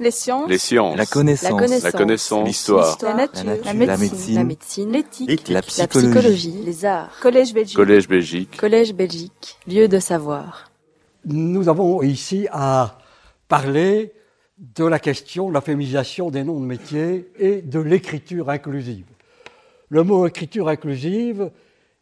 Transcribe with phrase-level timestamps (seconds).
[0.00, 0.48] Les sciences.
[0.48, 0.96] Les sciences.
[0.96, 1.82] La connaissance.
[1.82, 2.40] La connaissance.
[2.40, 2.46] La.
[2.46, 2.98] L'histoire.
[3.02, 3.44] La nature.
[3.44, 3.64] La nature.
[3.66, 4.08] La La médecine.
[4.08, 4.34] médecine.
[4.34, 4.92] La médecine.
[4.92, 5.48] L'éthique.
[5.48, 6.08] La La psychologie.
[6.08, 6.62] psychologie.
[6.64, 7.10] Les arts.
[7.20, 7.76] Collège Belgique.
[7.76, 8.56] Collège Belgique.
[8.56, 9.58] Collège Belgique.
[9.68, 10.70] Lieu de savoir.
[11.26, 12.96] Nous avons ici à
[13.46, 14.12] parler
[14.56, 19.04] de la question de la féminisation des noms de métiers et de l'écriture inclusive.
[19.90, 21.50] Le mot écriture inclusive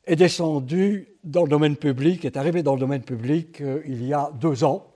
[0.07, 4.13] est descendu dans le domaine public, est arrivé dans le domaine public euh, il y
[4.15, 4.87] a deux ans,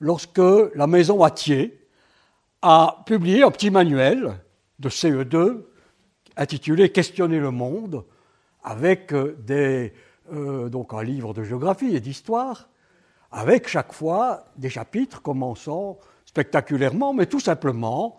[0.00, 0.40] lorsque
[0.74, 1.79] la maison Atier
[2.62, 4.38] a publié un petit manuel
[4.78, 5.64] de CE2
[6.36, 8.04] intitulé Questionner le monde,
[8.62, 9.92] avec euh, des,
[10.32, 12.68] euh, donc un livre de géographie et d'histoire,
[13.32, 18.18] avec chaque fois des chapitres commençant spectaculairement, mais tout simplement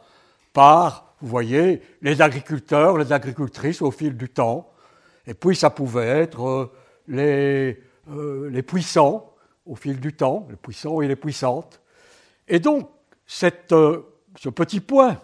[0.54, 4.71] par, vous voyez, les agriculteurs, les agricultrices au fil du temps,
[5.27, 6.71] et puis ça pouvait être euh,
[7.08, 9.34] les, euh, les puissants
[9.66, 11.82] au fil du temps, les puissants et les puissantes.
[12.48, 12.90] Et donc,
[13.26, 14.02] cette, euh,
[14.38, 15.20] ce petit point,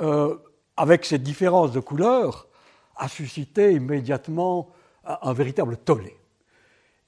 [0.00, 0.36] euh,
[0.76, 2.48] avec cette différence de couleur,
[2.96, 4.68] a suscité immédiatement
[5.04, 6.16] un, véritable tollé.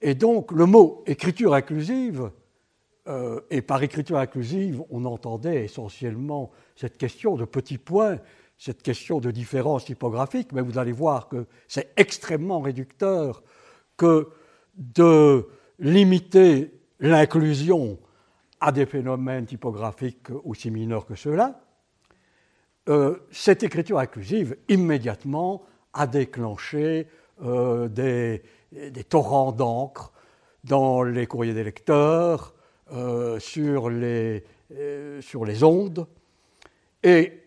[0.00, 2.30] Et donc, le mot écriture inclusive,
[3.08, 8.18] euh, et par écriture inclusive, on entendait essentiellement cette question de petits points,
[8.58, 13.42] cette question de différence typographique, mais vous allez voir que c'est extrêmement réducteur
[13.96, 14.28] que
[14.76, 17.98] de limiter l'inclusion
[18.60, 21.60] à des phénomènes typographiques aussi mineurs que ceux-là.
[22.88, 27.06] Euh, cette écriture inclusive, immédiatement, a déclenché
[27.44, 28.42] euh, des,
[29.04, 30.12] torrents d'encre
[30.64, 32.54] dans les courriers des lecteurs,
[32.92, 34.42] euh, sur, les,
[35.62, 36.06] ondes.
[37.02, 37.42] Et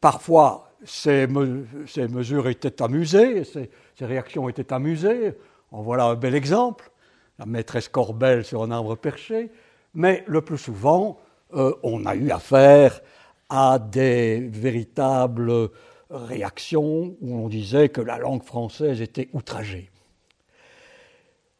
[0.00, 5.34] parfois, ces mesures étaient amusées, ces, ces réactions étaient amusées.
[5.72, 6.90] En voilà un bel exemple,
[7.38, 9.50] la maîtresse Corbel sur un arbre perché.
[9.94, 11.18] Mais le plus souvent,
[11.54, 13.00] euh, on a eu affaire
[13.48, 15.70] à des véritables
[16.10, 19.90] réactions où on disait que la langue française était outragée.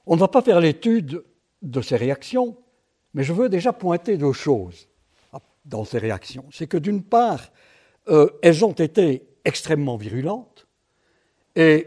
[0.07, 1.25] On ne va pas faire l'étude
[1.63, 2.57] de ces réactions,
[3.15, 4.89] mais je veux déjà pointer deux choses
[5.65, 6.45] dans ces réactions.
[6.53, 7.41] C'est que d'une part,
[8.09, 10.67] euh, elles ont été extrêmement virulentes,
[11.57, 11.87] et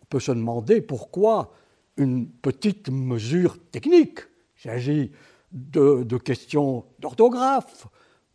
[0.00, 1.52] on peut se demander pourquoi
[1.96, 4.20] une petite mesure technique.
[4.58, 5.12] Il s'agit
[5.52, 7.86] de, questions d'orthographe,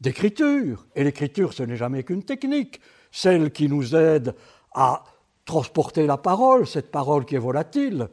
[0.02, 2.80] d'écriture, et l'écriture, ce n'est jamais qu'une technique,
[3.12, 4.36] celle qui nous aide
[4.74, 5.04] à
[5.46, 8.10] transporter la parole, cette parole qui est volatile.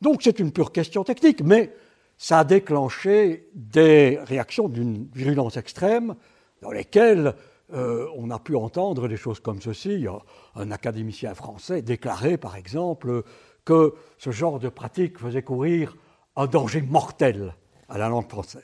[0.00, 1.72] Donc c'est une pure question technique, mais
[2.16, 6.14] ça a déclenché des réactions d'une virulence extrême
[6.60, 7.34] dans lesquelles
[7.72, 10.06] euh, on a pu entendre des choses comme ceci.
[10.54, 13.22] Un académicien français déclarait par exemple
[13.64, 15.96] que ce genre de pratique faisait courir
[16.36, 17.54] un danger mortel
[17.88, 18.62] à la langue française.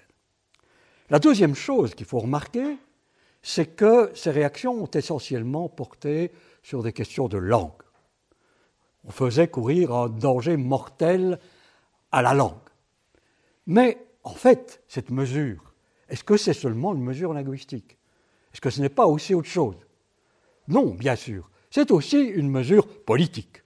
[1.11, 2.77] La deuxième chose qu'il faut remarquer,
[3.43, 7.73] c'est que ces réactions ont essentiellement porté sur des questions de langue.
[9.05, 11.39] On faisait courir un danger mortel
[12.11, 12.55] à la langue.
[13.67, 15.75] Mais en fait, cette mesure,
[16.09, 17.99] est-ce que c'est seulement une mesure linguistique?
[18.53, 19.77] Est-ce que ce n'est pas aussi autre chose?
[20.69, 21.51] Non, bien sûr.
[21.71, 23.63] C'est aussi une mesure politique.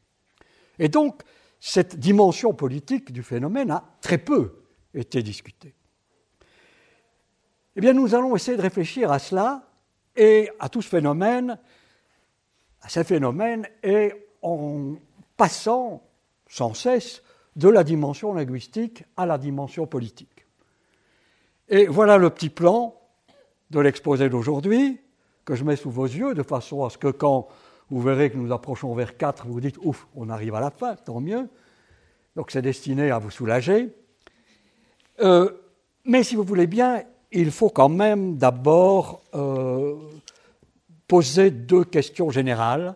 [0.79, 1.23] Et donc,
[1.61, 4.63] cette dimension politique du phénomène a très peu
[4.94, 5.75] été discutée.
[7.76, 9.62] Eh bien, nous allons essayer de réfléchir à cela
[10.16, 11.59] et à tout ce phénomène,
[12.82, 14.12] à ces phénomènes, et
[14.43, 14.94] en
[15.37, 16.03] passant
[16.48, 17.22] sans cesse
[17.56, 20.47] de la dimension linguistique à la dimension politique.
[21.69, 22.94] Et voilà le petit plan
[23.71, 25.00] de l'exposé d'aujourd'hui
[25.44, 27.48] que je mets sous vos yeux, de façon à ce que quand
[27.91, 30.97] vous verrez que nous approchons vers 4, vous dites ouf, on arrive à la fin,
[30.97, 31.48] tant mieux.
[32.37, 33.91] Donc c'est destiné à vous soulager.
[35.21, 35.51] Euh,
[36.05, 37.03] mais si vous voulez bien,
[37.33, 39.97] il faut quand même d'abord euh,
[41.06, 42.95] poser deux questions générales.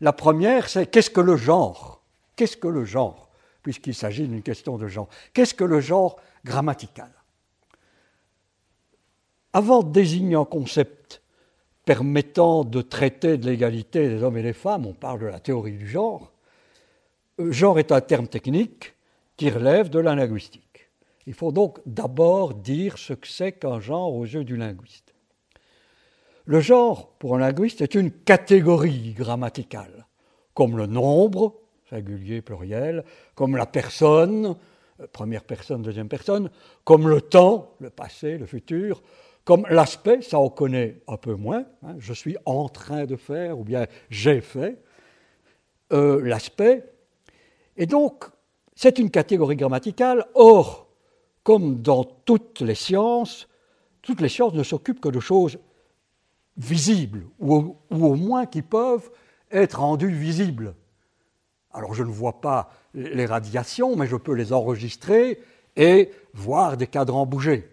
[0.00, 2.02] La première, c'est qu'est-ce que le genre?
[2.36, 3.28] Qu'est-ce que le genre?
[3.62, 5.08] Puisqu'il s'agit d'une question de genre.
[5.32, 7.10] Qu'est-ce que le genre grammatical?
[9.52, 11.22] Avant de désigner un concept
[11.84, 15.76] permettant de traiter de l'égalité des hommes et des femmes, on parle de la théorie
[15.76, 16.32] du genre.
[17.40, 18.94] Euh, Genre est un terme technique
[19.36, 20.71] qui relève de la linguistique.
[21.26, 25.14] Il faut donc d'abord dire ce que c'est qu'un genre aux yeux du linguiste.
[26.44, 30.06] Le genre, pour un linguiste, est une catégorie grammaticale,
[30.54, 31.54] comme le nombre,
[31.88, 33.04] singulier, pluriel,
[33.36, 34.56] comme la personne,
[35.00, 36.50] euh, première personne, deuxième personne,
[36.84, 39.02] comme le temps, le passé, le futur,
[39.44, 43.58] comme l'aspect, ça on connaît un peu moins, hein, je suis en train de faire
[43.58, 44.78] ou bien j'ai fait,
[45.92, 46.84] euh, l'aspect.
[47.76, 48.24] Et donc,
[48.74, 50.26] c'est une catégorie grammaticale.
[50.34, 50.81] Or,
[51.44, 53.48] comme dans toutes les sciences,
[54.00, 55.58] toutes les sciences ne s'occupent que de choses
[56.56, 59.10] visibles, ou au, moins qui peuvent
[59.50, 60.74] être rendus visibles.
[61.72, 65.40] Alors je ne vois pas les radiations, mais je peux les enregistrer
[65.76, 67.68] et voir des cadrans bouger.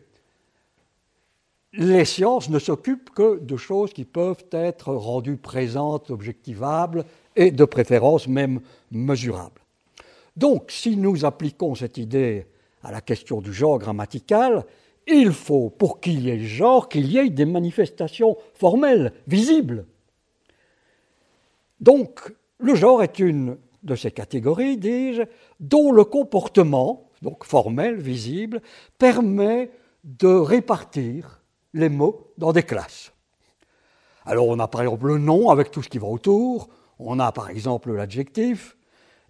[1.74, 7.06] Les sciences ne s'occupent que de choses qui peuvent être rendues présentes, objectivables
[7.36, 8.62] et de préférence même
[8.92, 9.62] mesurables.
[10.36, 12.48] Donc si nous appliquons cette idée
[12.84, 14.66] à la question du genre grammatical,
[15.08, 19.86] il faut, pour qu'il y ait genre, qu'il y ait des manifestations formelles, visibles.
[21.80, 25.24] Donc, le genre est une de ces catégories, dis-je,
[25.60, 28.62] dont le comportement, donc formel, visible,
[28.98, 29.72] permet
[30.04, 31.42] de répartir
[31.74, 33.12] les mots dans des classes.
[34.26, 37.32] Alors on a par exemple le nom avec tout ce qui va autour, on a
[37.32, 38.78] par exemple l'adjectif,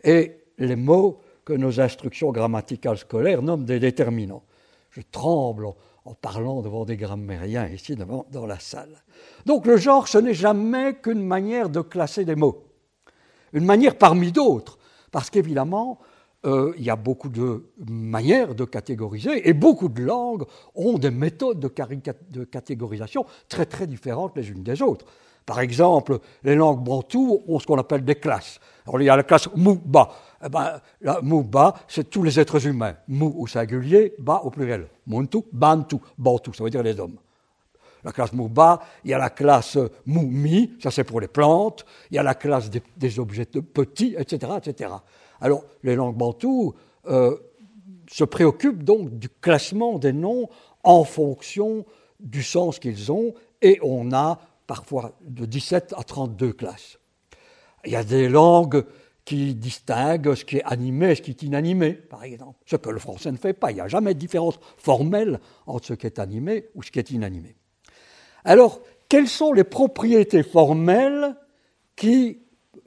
[0.04, 4.44] et les mots que nos instructions grammaticales scolaires nomment des déterminants.
[4.92, 5.66] Je tremble
[6.06, 9.04] en, parlant devant des grammairiens ici devant, dans la salle.
[9.48, 12.66] Donc le genre, ce n'est jamais qu'une manière de classer des mots.
[13.54, 14.78] Une manière parmi d'autres,
[15.12, 15.98] parce qu'évidemment,
[16.46, 20.46] euh, il y a beaucoup de manières de catégoriser et beaucoup de langues
[20.76, 21.74] ont des méthodes de,
[22.30, 25.06] de catégorisation très très différentes les unes des autres.
[25.50, 28.60] Par exemple, les langues bantoues ont ce qu'on appelle des classes.
[28.94, 30.12] Il y a la classe Mouba.
[30.46, 32.94] Eh ben, la Mouba, c'est tous les êtres humains.
[33.08, 34.86] Mou au singulier, Ba au pluriel.
[35.08, 37.18] Muntu, Bantu, Bantu, ça veut dire les hommes.
[38.04, 42.18] La classe Mouba, il y a la classe Moumi, ça c'est pour les plantes, il
[42.18, 44.92] y a la classe des, objets petits, etc., etc.
[45.42, 46.76] Alors, les langues bantoues
[47.08, 47.36] euh,
[48.08, 50.48] se préoccupent donc du classement des noms
[50.84, 51.86] en fonction
[52.20, 57.00] du sens qu'ils ont, et on a parfois de 17 à 32 classes.
[57.86, 58.86] Il y a des langues
[59.26, 62.60] qui distinguent ce qui est animé et ce qui est inanimé, par exemple.
[62.68, 63.72] Ce que le français ne fait pas.
[63.72, 67.00] Il n'y a jamais de différence formelle entre ce qui est animé ou ce qui
[67.00, 67.56] est inanimé.
[68.46, 68.80] Alors,
[69.10, 71.36] quelles sont les propriétés formelles
[71.96, 72.38] qui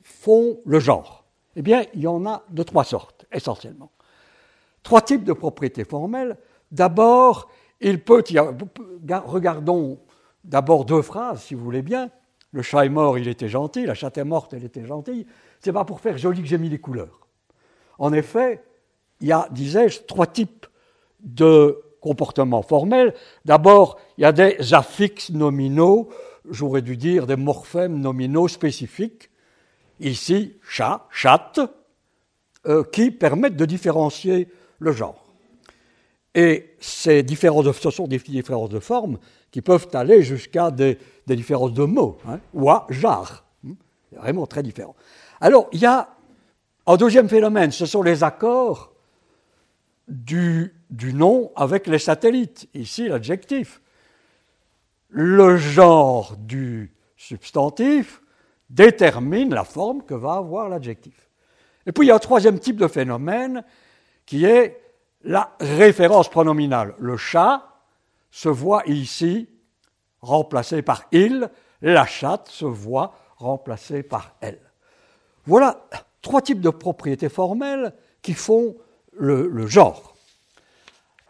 [0.02, 1.24] font le genre?
[1.56, 3.90] Eh bien, il y en a de trois sortes, essentiellement.
[4.84, 6.36] Trois types de propriétés formelles.
[6.70, 7.50] D'abord,
[7.80, 8.54] il peut y avoir,
[9.26, 9.98] regardons
[10.44, 12.10] d'abord deux phrases, si vous voulez bien.
[12.52, 15.26] Le chat est mort, il était gentil, la chatte est morte, elle était gentille.
[15.60, 17.26] C'est pas pour faire joli que j'ai mis les couleurs.
[17.98, 18.62] En effet,
[19.20, 20.66] il y a, disais-je, trois types
[21.20, 23.14] de comportements formels.
[23.44, 26.10] D'abord, il y a des affixes nominaux,
[26.50, 29.30] j'aurais dû dire des morphèmes nominaux spécifiques.
[30.00, 31.60] Ici, chat, chatte,
[32.66, 34.48] euh, qui permettent de différencier
[34.78, 35.24] le genre.
[36.34, 39.18] Et ces ce sont des différences de forme
[39.52, 43.44] qui peuvent aller jusqu'à des, différences de mots, hein, ou à jar.
[43.62, 43.74] Hmm,
[44.10, 44.96] vraiment très différent.
[45.40, 46.08] Alors, il y a
[46.86, 48.92] un deuxième phénomène, ce sont les accords
[50.08, 50.72] du
[51.14, 52.68] nom avec les satellites.
[52.74, 53.80] Ici, l'adjectif.
[55.08, 58.20] Le genre du substantif
[58.68, 61.28] détermine la forme que va avoir l'adjectif.
[61.86, 63.64] Et puis, il y a un troisième type de phénomène
[64.24, 64.80] qui est
[65.22, 66.94] la référence pronominale.
[66.98, 67.71] Le chat
[68.32, 69.48] se voit ici
[70.20, 71.48] remplacé par il,
[71.82, 74.72] la chatte se voit remplacée par elle.
[75.44, 75.86] Voilà
[76.22, 78.76] trois types de propriétés formelles qui font
[79.12, 80.16] le, genre.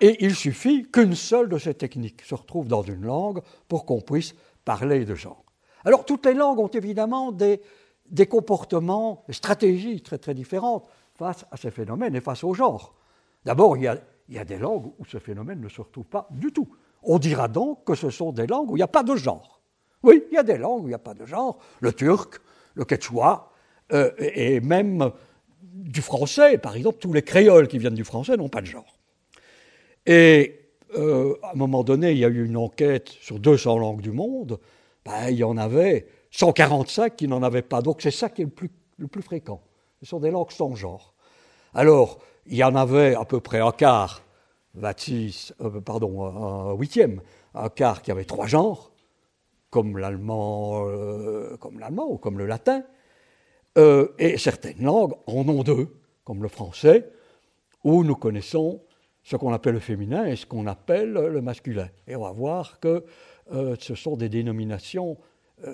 [0.01, 4.01] Et il suffit qu'une seule de ces techniques se retrouve dans une langue pour qu'on
[4.01, 4.35] puisse
[4.65, 5.45] parler de genre.
[5.85, 7.61] Alors toutes les langues ont évidemment des,
[8.29, 12.95] comportements, des stratégies très très différentes face à ces phénomènes et face au genre.
[13.45, 16.53] D'abord, il, il y a des langues où ce phénomène ne se retrouve pas du
[16.53, 16.69] tout.
[17.03, 19.61] On dira donc que ce sont des langues où il n'y a pas de genre.
[20.03, 21.59] Oui, il y a des langues où il n'y a pas de genre.
[21.81, 22.41] Le turc,
[22.75, 23.51] le quechua,
[23.93, 25.11] euh, et même
[25.63, 28.99] du français, par exemple, tous les créoles qui viennent du français n'ont pas de genre.
[30.07, 30.61] Et
[30.97, 34.13] euh, à un moment donné, il y a eu une enquête sur 200 langues du
[34.13, 34.59] monde,
[35.05, 37.83] ben, il y en avait 145 qui n'en avaient pas.
[37.83, 39.61] Donc c'est ça qui est le plus, le plus fréquent.
[40.01, 41.15] Ce sont des langues sans genre.
[41.75, 44.23] Alors, il y en avait à peu près un quart
[44.75, 47.21] 26, euh, pardon, un huitième,
[47.55, 48.93] un quart qui avait trois genres,
[49.71, 52.83] comme l'allemand, euh, comme l'allemand ou comme le latin,
[53.79, 55.89] euh, et certaines langues en ont deux,
[56.25, 57.11] comme le français,
[57.85, 58.83] où nous connaissons
[59.23, 61.89] ce qu'on appelle le féminin et ce qu'on appelle le masculin.
[62.07, 63.05] Et on va voir que
[63.79, 65.17] ce sont des dénominations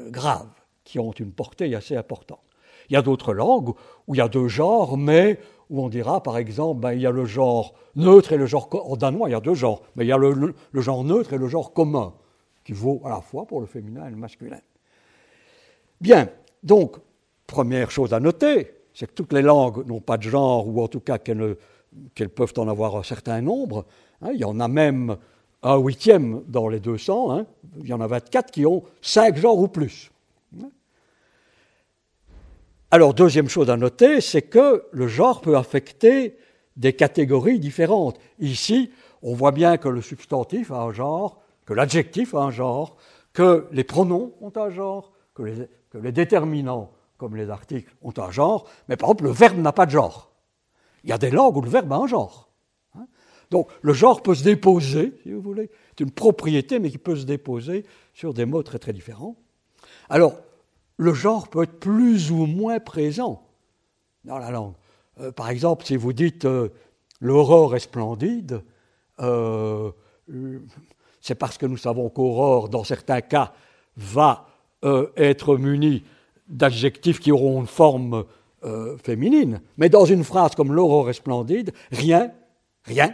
[0.09, 0.53] graves
[0.85, 2.43] qui ont une portée assez importante.
[2.89, 3.71] Il y a d'autres langues
[4.07, 5.39] où il y a deux genres, mais
[5.71, 8.69] où on dira, par exemple, ben, il y a le genre neutre et le genre...
[8.73, 11.39] En danois, il y a deux genres, mais il y a le, genre neutre et
[11.39, 12.15] le genre commun,
[12.65, 14.61] qui vaut à la fois pour le féminin et le masculin.
[16.01, 16.29] Bien,
[16.63, 16.97] donc,
[17.47, 20.89] première chose à noter, c'est que toutes les langues n'ont pas de genre, ou en
[20.89, 21.57] tout cas qu'elles,
[22.35, 23.85] peuvent en avoir un certain nombre.
[24.23, 24.31] Hein.
[24.33, 25.17] il y en a même
[25.63, 27.47] un huitième dans les 200, hein,
[27.81, 30.11] il y en a 24 qui ont cinq genres ou plus.
[32.91, 36.39] Alors, deuxième chose à noter, c'est que le genre peut affecter
[36.77, 38.19] des catégories différentes.
[38.39, 38.91] Ici,
[39.21, 42.97] on voit bien que le substantif a un genre, que l'adjectif a un genre,
[43.35, 48.67] que les pronoms ont un genre, que les, déterminants, comme les articles, ont un genre,
[48.89, 50.33] mais par exemple, le verbe n'a pas de genre.
[51.05, 52.49] Il y a des langues où le verbe a un genre.
[52.95, 53.07] Hein.
[53.51, 55.71] Donc, le genre peut se déposer, si vous voulez.
[55.91, 59.37] C'est une propriété, mais qui peut se déposer sur des mots très très différents.
[60.09, 60.41] Alors,
[60.99, 63.43] le genre peut être plus ou moins présent
[64.25, 64.75] dans la langue.
[65.21, 66.69] Euh, par exemple, si vous dites euh,
[67.21, 68.63] l'aurore est splendide,
[69.21, 69.91] euh,
[71.21, 73.55] c'est parce que nous savons qu'aurore, dans certains cas,
[73.97, 74.45] va
[75.17, 76.05] être munie
[76.47, 78.25] d'adjectifs qui auront une forme
[79.03, 79.61] féminine.
[79.77, 82.31] Mais dans une phrase comme l'aurore est splendide, rien,
[82.85, 83.13] rien,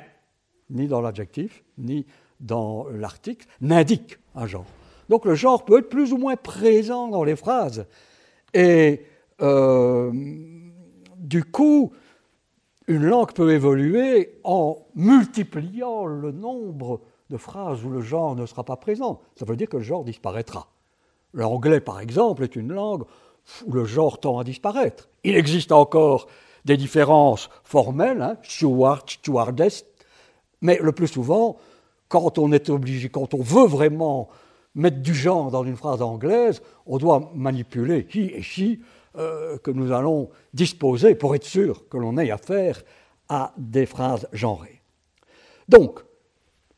[0.68, 2.04] ni dans l'adjectif, ni
[2.38, 4.66] dans l'article, n'indique un genre.
[5.08, 7.86] Donc le genre peut être plus ou moins présent dans les phrases.
[8.52, 9.02] Et
[9.42, 10.12] euh,
[11.16, 11.92] du coup,
[12.86, 18.64] une langue peut évoluer en multipliant le nombre de phrases où le genre ne sera
[18.64, 19.20] pas présent.
[19.36, 20.68] Ça veut dire que le genre disparaîtra.
[21.32, 23.04] L'anglais, par exemple, est une langue
[23.66, 25.08] où le genre tend à disparaître.
[25.24, 26.28] Il existe encore
[26.64, 29.84] des différences formelles, hein, steward, stewardess,
[30.60, 31.56] mais le plus souvent,
[32.08, 34.28] quand on est obligé, quand on veut vraiment
[34.74, 38.80] mettre du genre dans une phrase anglaise, on doit manipuler qui et qui
[39.16, 42.82] euh, que nous allons disposer pour être sûr que l'on ait affaire
[43.28, 44.82] à des phrases genrées.
[45.68, 46.00] Donc,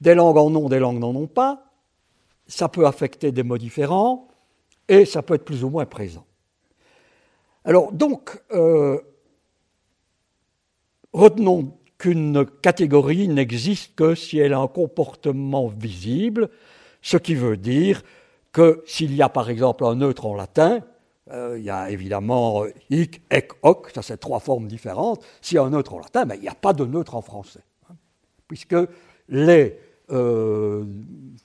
[0.01, 1.73] des langues en ont, des langues n'en ont pas,
[2.47, 4.29] ça peut affecter des mots différents
[4.89, 6.27] et ça peut être plus ou moins présent.
[7.65, 9.01] Alors, donc, euh,
[11.13, 16.51] retenons qu'une catégorie n'existe que si elle a un comportement visible,
[17.03, 18.03] ce qui veut dire
[18.53, 20.81] que s'il y a par exemple un neutre en latin,
[21.31, 25.25] euh, il y a évidemment euh, hic, ec, hoc, ça c'est trois formes différentes.
[25.41, 27.23] S'il y a un neutre en latin, mais il n'y a pas de neutre en
[27.23, 27.95] français, hein,
[28.47, 28.77] puisque
[29.29, 29.79] les
[30.11, 30.85] euh,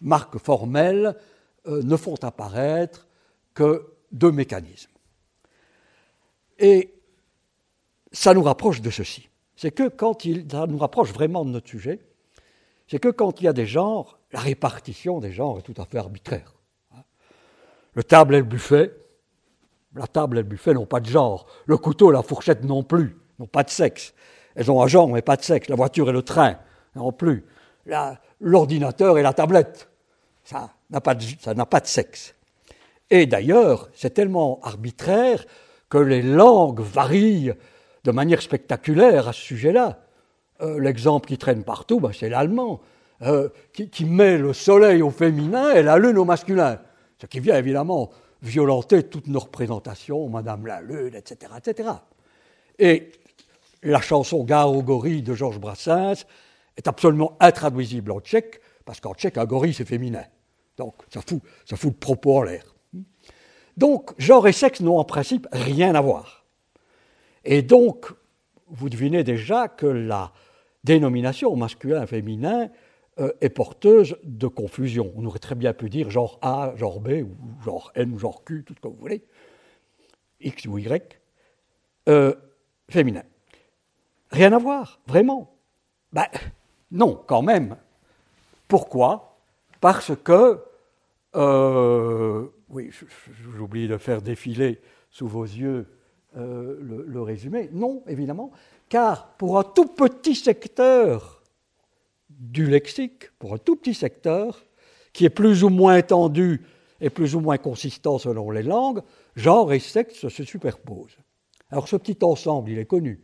[0.02, 1.16] marques formelles
[1.66, 3.08] ne font apparaître
[3.54, 4.92] que deux mécanismes.
[6.58, 6.94] Et
[8.12, 9.30] ça nous rapproche de ceci.
[9.56, 12.00] C'est que quand il, ça nous rapproche vraiment de notre sujet,
[12.92, 15.86] c'est que quand il y a des genres, la répartition des genres est tout à
[15.86, 16.56] fait arbitraire.
[17.94, 18.94] Le table et le buffet,
[19.96, 21.48] la table et le buffet n'ont pas de genre.
[21.68, 24.14] Le couteau et la fourchette non plus, n'ont pas de sexe.
[24.56, 25.70] Elles ont un genre mais pas de sexe.
[25.70, 26.58] La voiture et le train
[26.94, 27.46] non plus.
[28.42, 29.88] L'ordinateur et la tablette,
[30.44, 32.36] ça n'a pas, pas de sexe.
[33.10, 35.46] Et d'ailleurs, c'est tellement arbitraire
[35.88, 37.54] que les langues varient
[38.04, 40.02] de manière spectaculaire à ce sujet-là.
[40.62, 42.82] Euh, l'exemple qui traîne partout, ben, c'est l'allemand,
[43.24, 46.80] euh, qui, met le soleil au féminin et la lune au masculin.
[47.20, 51.54] Ce qui vient évidemment violenter toutes nos représentations, Madame la Lune, etc.
[51.58, 51.90] etc.
[52.80, 53.12] Et
[53.84, 56.26] la chanson Garo-Gori de Georges Brassens
[56.78, 60.24] est absolument intraduisible en tchèque, parce qu'en tchèque, un gorille, c'est féminin.
[60.78, 62.64] Donc, ça fout, ça fout le propos en l'air.
[63.78, 66.46] Donc, genre et sexe n'ont en principe rien à voir.
[67.46, 68.12] Et donc,
[68.68, 70.32] vous devinez déjà que la
[70.84, 72.70] dénomination masculin-féminin
[73.20, 75.12] euh, est porteuse de confusion.
[75.16, 78.44] On aurait très bien pu dire genre A, genre B, ou genre N, ou genre
[78.46, 79.24] Q, tout ce que vous voulez,
[80.40, 81.20] X ou Y,
[82.08, 82.34] euh,
[82.90, 83.24] féminin.
[84.32, 85.54] Rien à voir, vraiment.
[86.14, 86.28] Ben,
[86.90, 87.76] non, quand même.
[88.70, 89.38] Pourquoi?
[89.82, 90.64] Parce que,
[91.36, 92.92] euh, oui,
[93.56, 95.86] j'oublie de faire défiler sous vos yeux
[96.34, 97.70] le, résumé.
[97.74, 98.52] Non, évidemment,
[98.92, 101.42] car pour un tout petit secteur
[102.30, 104.66] du lexique, pour un tout petit secteur,
[105.14, 106.62] qui est plus ou moins étendu
[107.00, 109.02] et plus ou moins consistant selon les langues,
[109.38, 111.18] genre et sexe se superposent.
[111.70, 113.22] Alors ce petit ensemble, il est connu.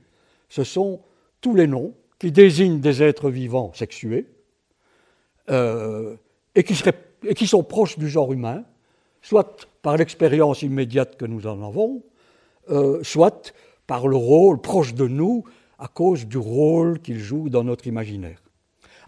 [0.48, 1.02] Ce sont
[1.42, 4.26] tous les noms qui désignent des êtres vivants sexués
[5.50, 6.16] euh,
[6.56, 8.64] et, qui sont proches du genre humain,
[9.22, 12.04] soit par l'expérience immédiate que nous en avons,
[12.70, 13.54] euh, soit
[13.86, 15.44] par le rôle proche de nous
[15.80, 18.42] à cause du rôle qu'il joue dans notre imaginaire.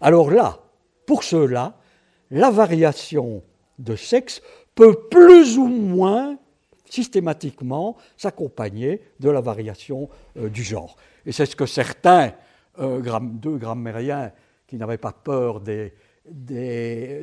[0.00, 0.60] Alors là,
[1.06, 1.76] pour cela,
[2.30, 3.42] la variation
[3.78, 4.40] de sexe
[4.74, 6.38] peut plus ou moins
[6.88, 10.96] systématiquement s'accompagner de la variation euh, du genre.
[11.24, 12.32] Et c'est ce que certains
[12.78, 14.32] euh, deux grammairiens
[14.66, 15.92] qui n'avaient pas peur des,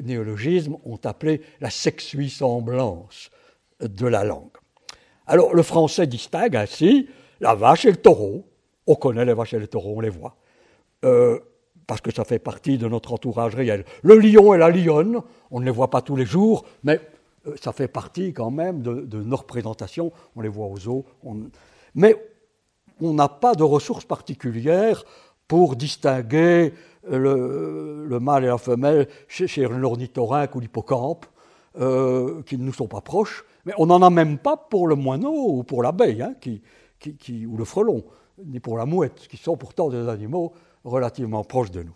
[0.03, 3.29] néologismes ont appelé la sexuissemblance
[3.79, 4.57] de la langue.
[5.27, 7.07] Alors le français distingue ainsi
[7.39, 8.45] la vache et le taureau,
[8.87, 10.35] on connaît les vaches et les taureaux, on les voit.
[11.05, 11.39] Euh,
[11.85, 13.85] parce que ça fait partie de notre entourage réel.
[14.01, 16.99] Le lion et la lionne, on ne les voit pas tous les jours, mais
[17.47, 20.11] euh, ça fait partie quand même de, nos représentations.
[20.35, 21.05] On les voit aux zoos.
[21.95, 22.15] Mais
[22.99, 25.03] on n'a pas de ressources particulières
[25.47, 26.73] pour distinguer
[27.09, 31.25] le, mâle et la femelle chez, l'ornithorynque ou l'hippocampe,
[31.79, 33.45] euh, qui ne nous sont pas proches.
[33.65, 36.33] Mais on n'en a même pas pour le moineau ou pour l'abeille, hein,
[37.47, 38.03] ou le frelon,
[38.45, 40.53] ni pour la mouette, qui sont pourtant des animaux
[40.83, 41.95] relativement proches de nous.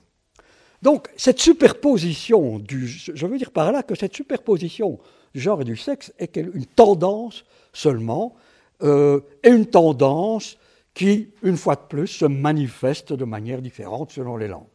[0.81, 2.87] Donc, cette superposition du.
[2.87, 4.99] Je veux dire par là que cette superposition
[5.33, 8.35] du genre et du sexe est une tendance seulement,
[8.81, 10.57] euh, et une tendance
[10.93, 14.67] qui, une fois de plus, se manifeste de manière différente selon les langues.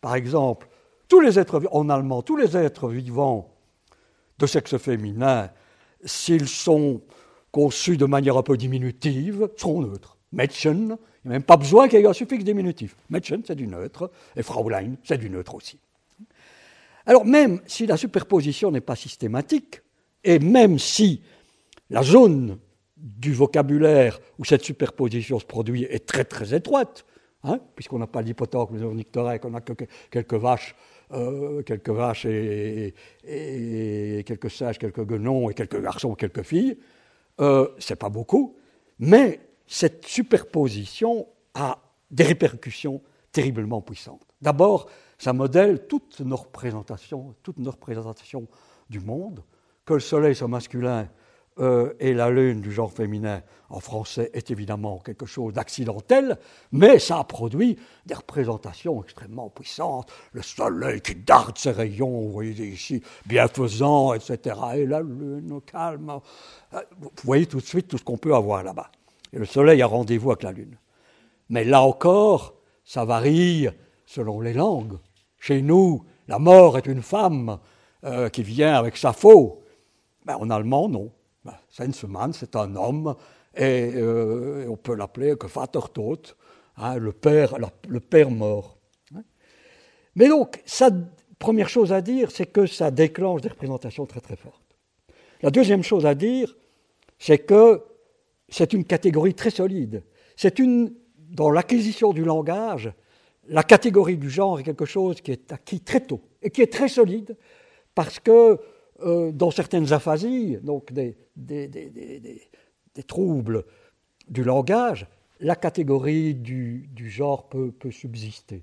[0.00, 0.68] Par exemple,
[1.08, 3.50] tous les êtres, en allemand, tous les êtres vivants
[4.38, 5.50] de sexe féminin,
[6.04, 7.02] s'ils sont
[7.50, 10.16] conçus de manière un peu diminutive, seront neutres.
[10.32, 12.96] Mädchen, il n'y a même pas besoin qu'il y ait un suffixe diminutif.
[13.10, 15.78] Mädchen, c'est du neutre, et Fraulein, c'est du neutre aussi.
[17.06, 19.82] Alors même si la superposition n'est pas systématique,
[20.24, 21.22] et même si
[21.90, 22.58] la zone
[22.96, 27.04] du vocabulaire où cette superposition se produit est très très étroite,
[27.42, 29.72] hein, puisqu'on n'a pas l'hypothèque, les ornithorynques, on a que
[30.10, 30.76] quelques vaches,
[31.12, 32.94] euh, quelques vaches et,
[34.24, 36.78] quelques sages, quelques guenons et quelques garçons, quelques filles,
[37.40, 38.56] euh, c'est pas beaucoup,
[39.00, 41.78] mais cette superposition a
[42.10, 43.02] des répercussions
[43.32, 44.26] terriblement puissantes.
[44.40, 44.88] D'abord,
[45.18, 48.46] ça modèle toutes nos représentations, toutes nos représentations
[48.90, 49.42] du monde,
[49.84, 51.08] que le soleil soit masculin
[51.58, 56.38] euh, et la lune du genre féminin en français est évidemment quelque chose d'accidentel,
[56.72, 60.10] mais ça a produit des représentations extrêmement puissantes.
[60.32, 64.56] Le soleil qui darde ses rayons, vous voyez ici, bienfaisant, etc.
[64.76, 66.20] Et la lune calme.
[66.72, 68.90] Euh, vous voyez tout de suite tout ce qu'on peut avoir là-bas.
[69.32, 70.76] Et le soleil a rendez-vous avec la lune.
[71.48, 73.68] Mais là encore, ça varie
[74.06, 74.98] selon les langues.
[75.38, 77.58] Chez nous, la mort est une femme
[78.04, 79.62] euh, qui vient avec sa faux.
[80.24, 81.10] Ben, en allemand, non.
[81.44, 83.16] Ben, c'est un homme,
[83.56, 86.28] et euh, on peut l'appeler que Vatertod,
[86.76, 87.56] hein, le, père,
[87.88, 88.78] le père mort.
[90.14, 90.90] Mais donc, ça,
[91.38, 94.60] première chose à dire, c'est que ça déclenche des représentations très très fortes.
[95.42, 96.54] La deuxième chose à dire,
[97.18, 97.82] c'est que
[98.52, 100.04] c'est une catégorie très solide.
[100.36, 102.92] C'est une, dans l'acquisition du langage,
[103.48, 106.72] la catégorie du genre est quelque chose qui est acquis très tôt et qui est
[106.72, 107.36] très solide
[107.94, 108.60] parce que
[109.00, 111.16] euh, dans certaines aphasies, donc des,
[113.06, 113.64] troubles
[114.28, 115.06] du langage,
[115.40, 118.62] la catégorie du, genre peut, subsister.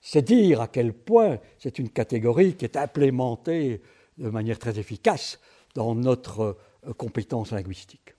[0.00, 3.80] C'est dire à quel point c'est une catégorie qui est implémentée
[4.18, 5.40] de manière très efficace
[5.74, 6.56] dans notre
[6.86, 8.13] euh, compétence linguistique.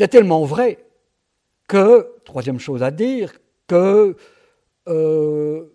[0.00, 0.78] C'est tellement vrai
[1.68, 3.34] que, troisième chose à dire,
[3.66, 4.16] que
[4.88, 5.66] euh,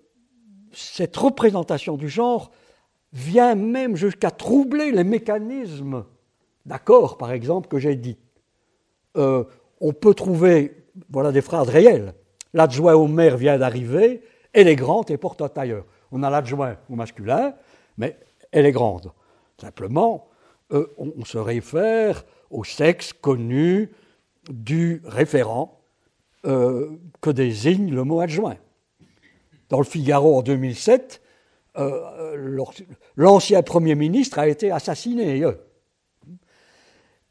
[0.71, 2.49] cette représentation du genre
[3.13, 6.05] vient même jusqu'à troubler les mécanismes
[6.65, 8.17] d'accord, par exemple, que j'ai dit.
[9.15, 9.43] Euh,
[9.79, 12.15] on peut trouver, voilà des phrases réelles.
[12.51, 15.85] L'adjoint au maire vient d'arriver, elle est grande et porte un tailleur.
[16.11, 17.53] On a l'adjoint au masculin,
[17.99, 18.17] mais
[18.51, 19.11] elle est grande.
[19.61, 20.29] Simplement,
[20.71, 23.91] euh, on, se réfère au sexe connu
[24.49, 25.81] du référent
[26.45, 28.57] euh, que désigne le mot adjoint.
[29.69, 31.21] Dans le Figaro en 2007,
[31.77, 32.57] euh,
[33.15, 35.43] l'ancien Premier ministre a été assassiné.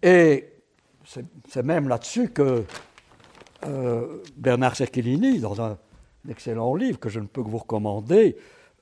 [0.02, 0.48] Et
[1.04, 2.64] c'est même là-dessus que
[3.64, 5.78] euh, Bernard Cerchellini, dans un
[6.28, 8.36] excellent livre que je ne peux que vous recommander,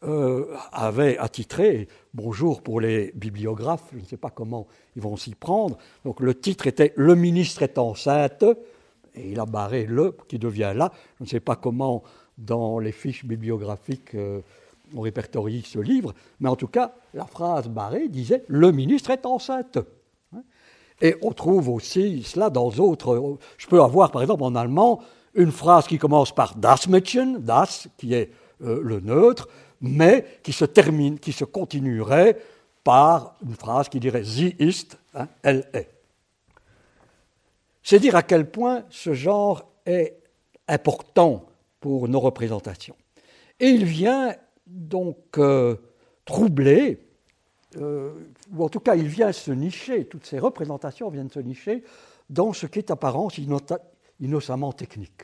[0.05, 5.35] euh, avait attitré Bonjour pour les bibliographes, je ne sais pas comment ils vont s'y
[5.35, 5.79] prendre.
[6.05, 8.45] Donc le titre était Le ministre est enceinte,
[9.15, 10.93] et il a barré le qui devient là.
[11.19, 12.03] Je ne sais pas comment
[12.39, 14.17] dans les fiches bibliographiques
[14.95, 19.27] on répertorie ce livre, mais en tout cas, la phrase barrée disait Le ministre est
[19.27, 19.79] enceinte.
[21.01, 23.39] Et on trouve aussi cela dans d'autres.
[23.59, 25.01] Je peux avoir, par exemple, en allemand,
[25.35, 28.31] une phrase qui commence par das Mädchen, das, qui est
[28.63, 29.49] euh, le neutre,
[29.83, 32.39] mais qui se termine, qui se continuerait
[32.85, 35.91] par une phrase qui dirait sie ist, hein, elle est.
[37.83, 40.17] C'est dire à quel point ce genre est
[40.69, 41.47] important
[41.81, 42.97] pour nos représentations.
[43.59, 44.35] Et il vient
[44.67, 45.77] donc euh,
[46.25, 47.01] troublé,
[47.77, 48.13] euh,
[48.55, 51.83] ou en tout cas il vient se nicher, toutes ces représentations viennent se nicher
[52.31, 53.39] dans ce qui est apparence
[54.21, 55.23] innocemment technique.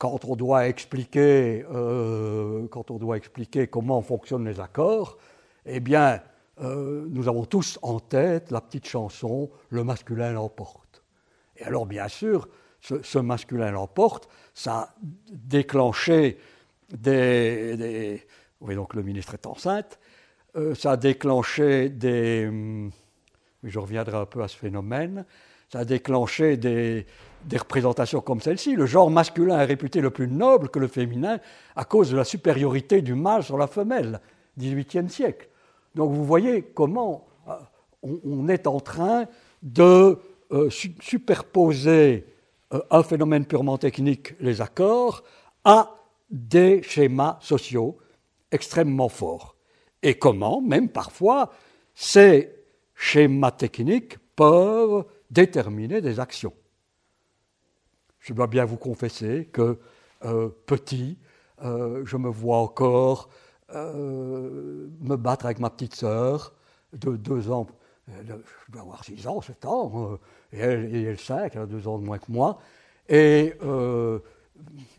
[0.00, 5.18] Quand on doit expliquer, euh, quand on doit expliquer comment fonctionnent les accords,
[5.64, 6.20] eh bien,
[6.58, 11.02] nous avons tous en tête la petite chanson Le masculin l'emporte.
[11.56, 12.48] Et alors, bien sûr,
[12.80, 14.94] ce, ce masculin l'emporte, ça a
[15.32, 16.38] déclenché
[16.92, 18.22] des,
[18.60, 19.98] Oui, donc le ministre est enceinte.
[20.56, 22.46] Euh, ça a déclenché des.
[22.48, 22.90] Hum,
[23.62, 25.24] je reviendrai un peu à ce phénomène.
[25.68, 27.06] Ça a déclenché des,
[27.44, 28.74] des représentations comme celle-ci.
[28.74, 31.38] Le genre masculin est réputé le plus noble que le féminin
[31.76, 34.20] à cause de la supériorité du mâle sur la femelle,
[34.58, 35.48] 18e siècle.
[35.94, 37.54] Donc vous voyez comment euh,
[38.02, 39.26] on, est en train
[39.62, 40.18] de
[40.52, 42.26] euh, superposer
[42.72, 45.22] euh, un phénomène purement technique, les accords,
[45.64, 45.96] à
[46.30, 47.98] des schémas sociaux
[48.52, 49.56] extrêmement forts.
[50.02, 51.50] Et comment, même parfois,
[51.94, 52.52] ces
[52.94, 56.52] schémas techniques peuvent déterminer des actions.
[58.20, 59.78] Je dois bien vous confesser que
[60.66, 61.18] petit,
[61.62, 63.30] je me vois encore
[63.72, 66.52] me battre avec ma petite sœur
[66.92, 67.66] de deux ans
[68.28, 70.16] je dois avoir 6 ans, 7 ans, euh,
[70.52, 72.58] et elle, et elle 5, elle a 2 ans de moins que moi,
[73.08, 74.18] et euh,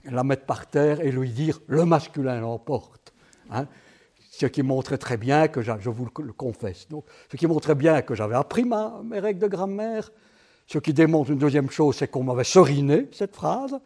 [0.05, 3.13] la mettre par terre et lui dire le masculin l'emporte.
[3.51, 3.67] Hein,
[4.31, 8.01] ce qui montrait très bien que, je vous le confesse, donc, ce qui montrait bien
[8.01, 10.11] que j'avais appris mes règles de grammaire.
[10.71, 13.77] Ce qui démontre une deuxième chose, c'est qu'on m'avait seriné cette phrase.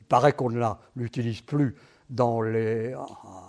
[0.00, 0.60] Il paraît qu'on ne
[0.96, 1.76] l'utilise plus
[2.10, 2.94] dans les,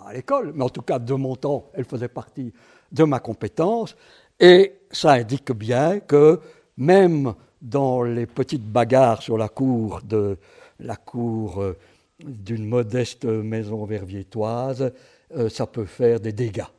[0.06, 2.52] à l'école, mais en tout cas, de mon temps, elle faisait partie
[2.92, 3.96] de ma compétence.
[4.38, 6.38] Et ça indique bien que
[6.76, 10.38] même dans les petites bagarres sur la cour de
[10.78, 11.76] la cour euh,
[12.22, 14.92] d'une modeste maison verviétoise,
[15.34, 16.70] euh, ça peut faire des dégâts.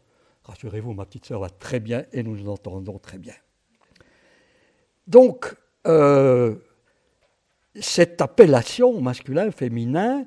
[0.45, 3.35] Rassurez-vous, ma petite sœur va très bien et nous nous entendons très bien.
[5.05, 6.55] Donc, euh,
[7.75, 10.25] cette appellation masculin-féminin,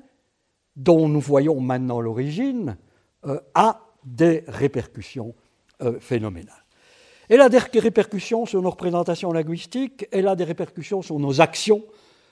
[0.75, 2.77] dont nous voyons maintenant l'origine,
[3.53, 5.33] a des répercussions
[5.99, 6.63] phénoménales.
[7.29, 11.85] Elle a des répercussions sur nos représentations linguistiques, elle a des répercussions sur nos actions,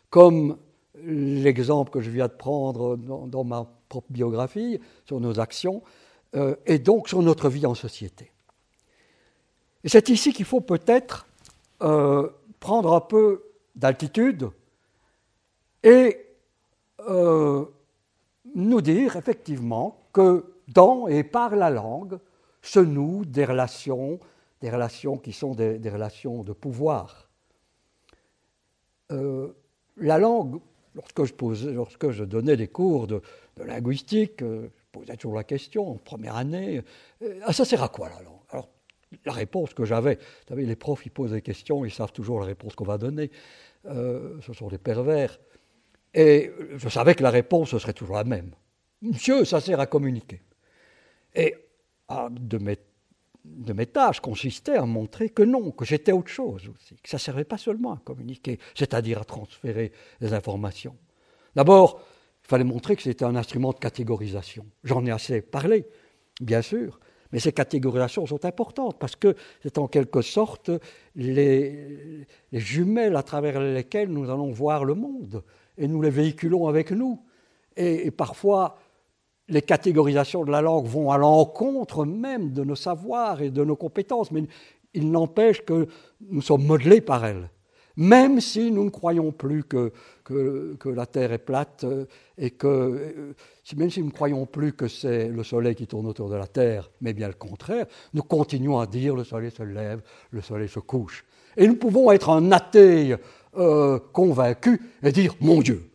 [0.10, 0.57] comme
[1.03, 5.81] l'exemple que je viens de prendre dans, ma propre biographie, sur nos actions,
[6.36, 8.31] euh, et donc sur notre vie en société.
[9.84, 11.27] Et c'est ici qu'il faut peut-être
[11.81, 12.29] euh,
[12.62, 13.43] prendre un peu
[13.76, 14.50] d'altitude
[15.84, 16.17] et
[17.10, 17.65] euh,
[18.56, 22.19] nous dire effectivement que dans et par la langue
[22.62, 24.19] se nouent des relations
[24.62, 27.28] des relations qui sont des, relations de pouvoir.
[29.12, 29.54] Euh,
[29.97, 30.62] la langue,
[30.93, 33.21] lorsque je, donnais des cours de,
[33.58, 36.84] linguistique, euh, je posais toujours la question en première année,
[37.52, 38.65] ça sert à quoi la langue?
[39.26, 42.39] La réponse que j'avais, vous savez, les profs, ils posent des questions, ils savent toujours
[42.39, 43.32] la réponse qu'on va donner,
[43.86, 45.39] ce sont des pervers,
[46.13, 48.52] et je savais que la réponse, serait toujours la même.
[49.02, 50.41] Monsieur, ça sert à communiquer.
[51.34, 51.56] Et
[52.32, 52.78] de mes
[53.43, 57.17] de mes tâches consistait à montrer que non, que j'étais autre chose aussi, que ça
[57.17, 60.95] ne servait pas seulement à communiquer, c'est-à-dire à transférer des informations.
[61.56, 62.02] D'abord,
[62.43, 64.65] il fallait montrer que c'était un instrument de catégorisation.
[64.84, 65.86] J'en ai assez parlé,
[66.39, 67.00] bien sûr,
[67.32, 70.72] mais ces catégorisations sont importantes parce que c'est en quelque sorte
[71.15, 75.44] les, jumelles à travers lesquelles nous allons voir le monde
[75.78, 77.20] et nous les véhiculons avec nous.
[77.76, 78.78] et parfois,
[79.52, 83.76] les catégorisations de la langue vont à l'encontre même de nos savoirs et de nos
[83.76, 84.44] compétences, mais
[84.94, 85.88] il n'empêche que
[86.22, 87.50] nous sommes modelés par elles.
[87.98, 89.91] Même si nous ne croyons plus que,
[90.32, 92.06] que, la Terre est plate euh,
[92.38, 93.34] et que, euh,
[93.76, 96.48] même si nous ne croyons plus que c'est le Soleil qui tourne autour de la
[96.48, 100.70] Terre, mais bien le contraire, nous continuons à dire le Soleil se lève, le Soleil
[100.70, 101.26] se couche.
[101.58, 103.15] Et nous pouvons être un athée
[103.58, 105.89] euh, convaincu et dire mon Dieu.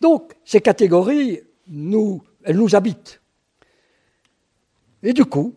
[0.00, 3.20] Donc ces catégories nous, elle nous habite.
[5.02, 5.54] Et du coup,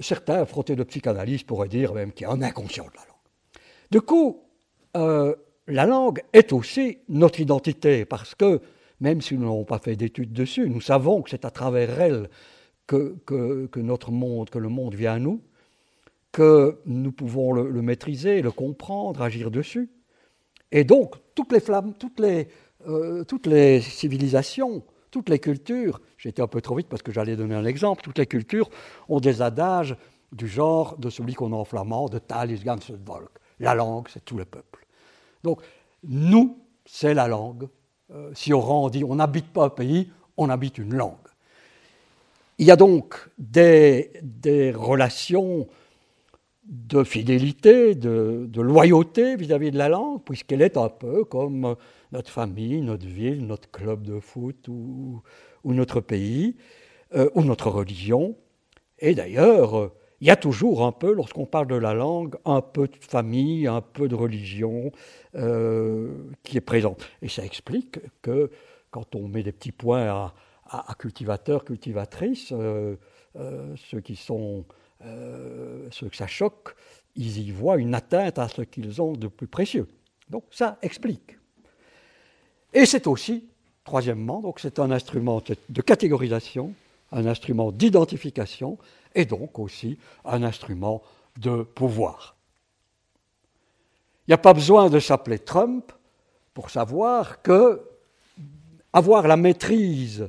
[0.00, 3.12] certains, frottés de psychanalyse, pourraient dire même qu'il y a un inconscient de la langue.
[3.90, 4.42] Du coup,
[5.66, 8.60] la langue est aussi notre identité, parce que
[9.00, 12.28] même si nous n'avons pas fait d'études dessus, nous savons que c'est à travers elle
[12.86, 13.16] que,
[13.76, 15.42] notre monde, que le monde vient à nous,
[16.30, 19.90] que nous pouvons le, maîtriser, le comprendre, agir dessus.
[20.70, 21.94] Et donc, toutes les flammes,
[22.86, 27.36] euh, toutes les civilisations toutes les cultures, été un peu trop vite parce que j'allais
[27.36, 28.70] donner un exemple, toutes les cultures
[29.08, 29.94] ont des adages
[30.32, 33.30] du genre de celui qu'on a en flamand, de Talis ganze Volk.
[33.60, 34.86] La langue, c'est tout le peuple.
[35.42, 35.60] Donc,
[36.04, 37.68] nous, c'est la langue.
[38.10, 41.16] Euh, si on dit on n'habite pas un pays, on habite une langue.
[42.58, 44.10] Il y a donc des,
[44.74, 45.66] relations
[46.64, 51.76] de fidélité, de, loyauté vis-à-vis -vis de la langue, puisqu'elle est un peu comme
[52.12, 55.22] notre famille, notre ville, notre club de foot ou,
[55.64, 56.56] notre pays,
[57.14, 58.36] euh, ou notre religion.
[58.98, 59.90] Et d'ailleurs,
[60.22, 63.66] il y a toujours un peu, lorsqu'on parle de la langue, un peu de famille,
[63.66, 64.92] un peu de religion
[65.34, 66.12] euh,
[66.44, 66.96] qui est présent.
[67.22, 68.48] Et ça explique que
[68.92, 70.32] quand on met des petits points
[70.70, 72.94] à, cultivateurs, cultivatrices, euh,
[73.34, 74.64] euh, ceux qui sont,
[75.00, 76.76] ceux que ça choque,
[77.16, 79.88] ils y voient une atteinte à ce qu'ils ont de plus précieux.
[80.30, 81.36] Donc ça explique.
[82.72, 83.48] Et c'est aussi,
[83.82, 86.74] troisièmement, donc c'est un instrument de catégorisation,
[87.10, 88.78] un instrument d'identification
[89.14, 91.02] et donc aussi un instrument
[91.38, 92.36] de pouvoir.
[94.26, 95.92] Il n'y a pas besoin de s'appeler Trump
[96.54, 97.82] pour savoir que
[98.92, 100.28] avoir la maîtrise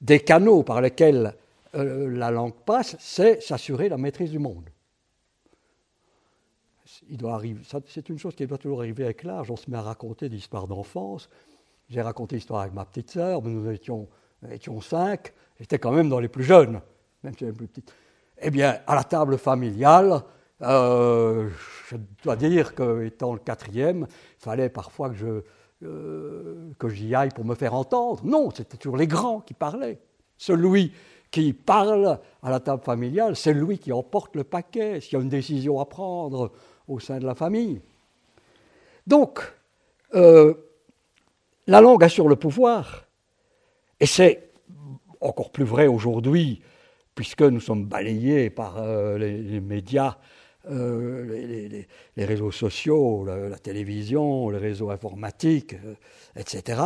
[0.00, 1.36] des canaux par lesquels
[1.74, 4.68] euh, la langue passe, c'est s'assurer la maîtrise du monde.
[7.08, 9.50] Il doit arriver, c'est une chose qui doit toujours arriver avec l'âge.
[9.50, 11.28] On se met à raconter des histoires d'enfance.
[11.88, 14.08] J'ai raconté l'histoire avec ma petite sœur, nous étions,
[14.50, 15.32] étions cinq.
[15.58, 16.80] J'étais quand même dans les plus jeunes,
[17.22, 17.92] même si les plus petites.
[18.40, 20.22] Eh bien, à la table familiale,
[20.62, 21.48] euh,
[21.88, 25.42] je dois dire qu'étant le quatrième, il fallait parfois que je,
[25.84, 28.20] euh, j'y aille pour me faire entendre.
[28.24, 29.98] Non, c'était toujours les grands qui parlaient.
[30.38, 30.92] Celui
[31.30, 35.22] qui parle à la table familiale, c'est lui qui emporte le paquet s'il y a
[35.22, 36.52] une décision à prendre
[36.88, 37.80] au sein de la famille.
[39.06, 39.40] Donc,
[40.14, 40.54] euh,
[41.66, 43.06] la langue assure le pouvoir,
[43.98, 44.50] et c'est
[45.20, 46.60] encore plus vrai aujourd'hui,
[47.14, 50.16] puisque nous sommes balayés par euh, les, médias
[50.70, 55.94] euh, les, réseaux sociaux, la, télévision, les réseaux informatiques, euh,
[56.36, 56.82] etc.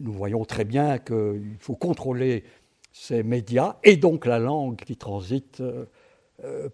[0.00, 2.44] nous voyons très bien qu'il faut contrôler
[2.92, 5.62] ces médias et donc la langue qui transite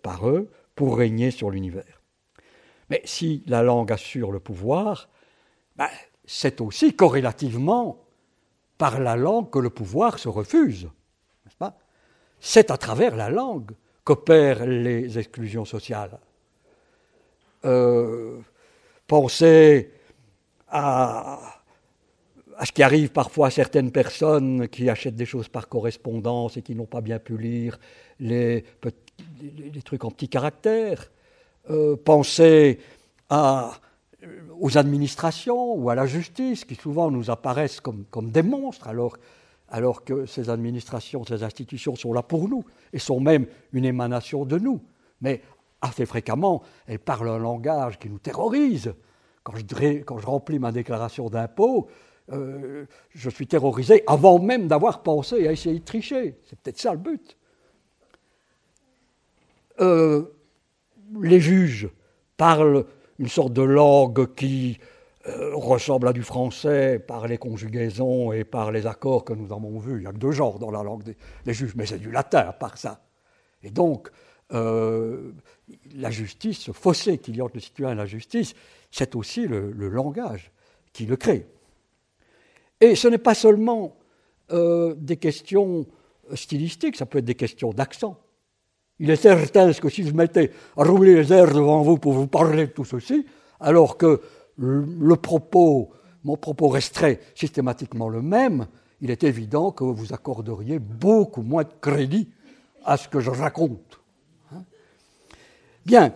[0.03, 2.03] par eux pour régner sur l'univers.
[2.91, 5.09] Mais si la langue assure le pouvoir,
[5.77, 5.89] ben,
[6.27, 8.05] c'est aussi corrélativement
[8.77, 10.91] par la langue que le pouvoir se refuse.
[12.41, 13.71] C'est à travers la langue
[14.03, 16.19] qu'opèrent les exclusions sociales.
[17.67, 18.39] Euh,
[19.07, 19.93] penser
[20.69, 21.39] à,
[22.65, 26.75] ce qui arrive parfois à certaines personnes qui achètent des choses par correspondance et qui
[26.75, 27.79] n'ont pas bien pu lire
[28.19, 28.65] les,
[29.85, 31.11] trucs en petits caractères.
[31.69, 32.79] Euh, penser
[33.29, 33.73] à,
[34.59, 39.17] aux administrations ou à la justice qui souvent nous apparaissent comme, comme des monstres alors,
[39.71, 44.45] alors que ces administrations, ces institutions sont là pour nous et sont même une émanation
[44.45, 44.81] de nous.
[45.21, 45.43] Mais
[45.81, 48.93] assez fréquemment, elles parlent un langage qui nous terrorise.
[49.43, 51.89] Quand je, remplis ma déclaration d'impôt,
[52.33, 56.39] euh, je suis terrorisé avant même d'avoir pensé à essayer de tricher.
[56.45, 57.37] C'est peut-être ça le but.
[59.81, 60.25] Euh,
[61.21, 61.89] les juges
[62.37, 62.85] parlent
[63.19, 64.79] une sorte de langue qui
[65.27, 69.79] euh, ressemble à du français par les conjugaisons et par les accords que nous avons
[69.79, 69.99] vus.
[69.99, 72.11] Il y a que deux genres dans la langue des, des juges, mais c'est du
[72.11, 73.03] latin à part ça.
[73.63, 74.11] Et donc,
[74.53, 75.33] euh,
[75.95, 78.55] la justice, ce fossé qu'il y a entre le citoyen et la justice,
[78.91, 80.51] c'est aussi le, langage
[80.93, 81.47] qui le crée.
[82.81, 83.97] Et ce n'est pas seulement
[84.51, 85.87] euh, des questions
[86.35, 88.19] stylistiques, ça peut être des questions d'accent.
[88.99, 92.27] Il est certain que si je mettais à rouler les airs devant vous pour vous
[92.27, 93.25] parler de tout ceci,
[93.61, 94.21] alors que
[94.61, 95.91] le propos,
[96.25, 98.67] mon propos resterait systématiquement le même,
[99.01, 102.29] il est évident que vous accorderiez beaucoup moins de crédit
[102.85, 104.01] à ce que je raconte.
[105.87, 106.15] Bien,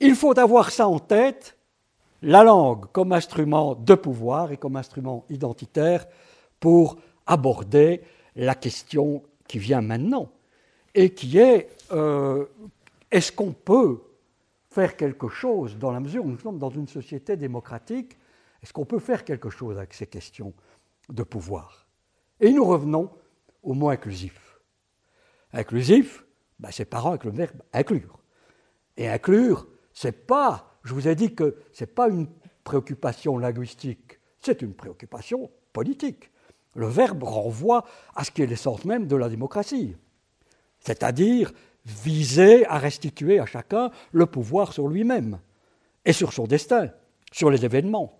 [0.00, 1.56] il faut avoir ça en tête,
[2.22, 6.06] la langue comme instrument de pouvoir et comme instrument identitaire
[6.58, 8.02] pour aborder
[8.36, 10.30] la question qui vient maintenant
[10.94, 12.46] et qui est euh,
[13.10, 14.00] est-ce qu'on peut
[14.70, 18.16] faire quelque chose dans la mesure où nous sommes dans une société démocratique
[18.62, 20.54] Est-ce qu'on peut faire quelque chose avec ces questions
[21.08, 21.88] de pouvoir?
[22.38, 23.10] Et nous revenons
[23.62, 24.60] au mot inclusif.
[25.52, 26.24] Inclusif,
[26.58, 28.20] ben c'est pareil avec le verbe inclure.
[28.96, 32.28] Et inclure, c'est pas, je vous ai dit que ce n'est pas une
[32.62, 36.30] préoccupation linguistique, c'est une préoccupation politique.
[36.74, 39.96] Le verbe renvoie à ce qui est l'essence même de la démocratie,
[40.78, 41.52] c'est-à-dire
[41.86, 45.38] viser à restituer à chacun le pouvoir sur lui-même
[46.04, 46.90] et sur son destin,
[47.32, 48.18] sur les événements,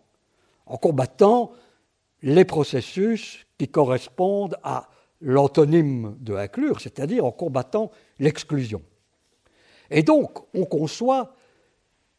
[0.66, 1.52] en combattant
[2.22, 4.88] les processus qui correspondent à
[5.20, 8.82] l'antonyme de inclure, c'est-à-dire en combattant l'exclusion.
[9.90, 11.34] Et donc, on conçoit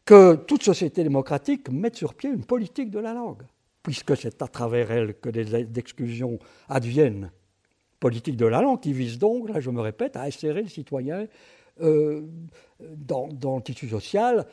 [0.04, 3.42] que toute société démocratique mette sur pied une politique de la langue,
[3.82, 7.30] puisque c'est à travers elle que des exclusions adviennent.
[8.02, 11.28] Politique de la langue qui vise donc, là je me répète, à insérer le citoyen
[11.80, 12.22] euh,
[12.80, 14.44] dans, le tissu social,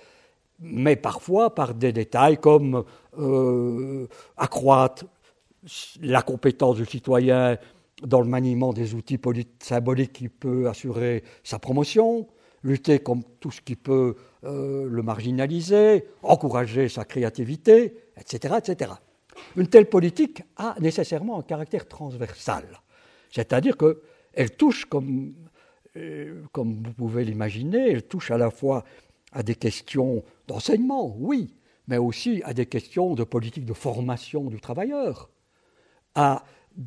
[0.59, 2.83] mais parfois par des détails comme
[3.17, 4.07] euh,
[4.37, 5.05] accroître
[5.99, 7.57] la compétence du citoyen
[8.03, 9.19] dans le maniement des outils
[9.63, 12.27] symboliques qui peut assurer sa promotion,
[12.61, 18.91] lutter contre tout ce qui peut euh, le marginaliser, encourager sa créativité, etc., etc.
[19.55, 22.65] Une telle politique a nécessairement un caractère transversal.
[23.31, 25.33] C'est-à-dire qu'elle touche, comme,
[26.51, 28.83] comme vous pouvez l'imaginer, elle touche à la fois
[29.31, 31.55] à des questions d'enseignement, oui,
[31.87, 35.29] mais aussi à des questions de politique de formation du travailleur,
[36.15, 36.43] à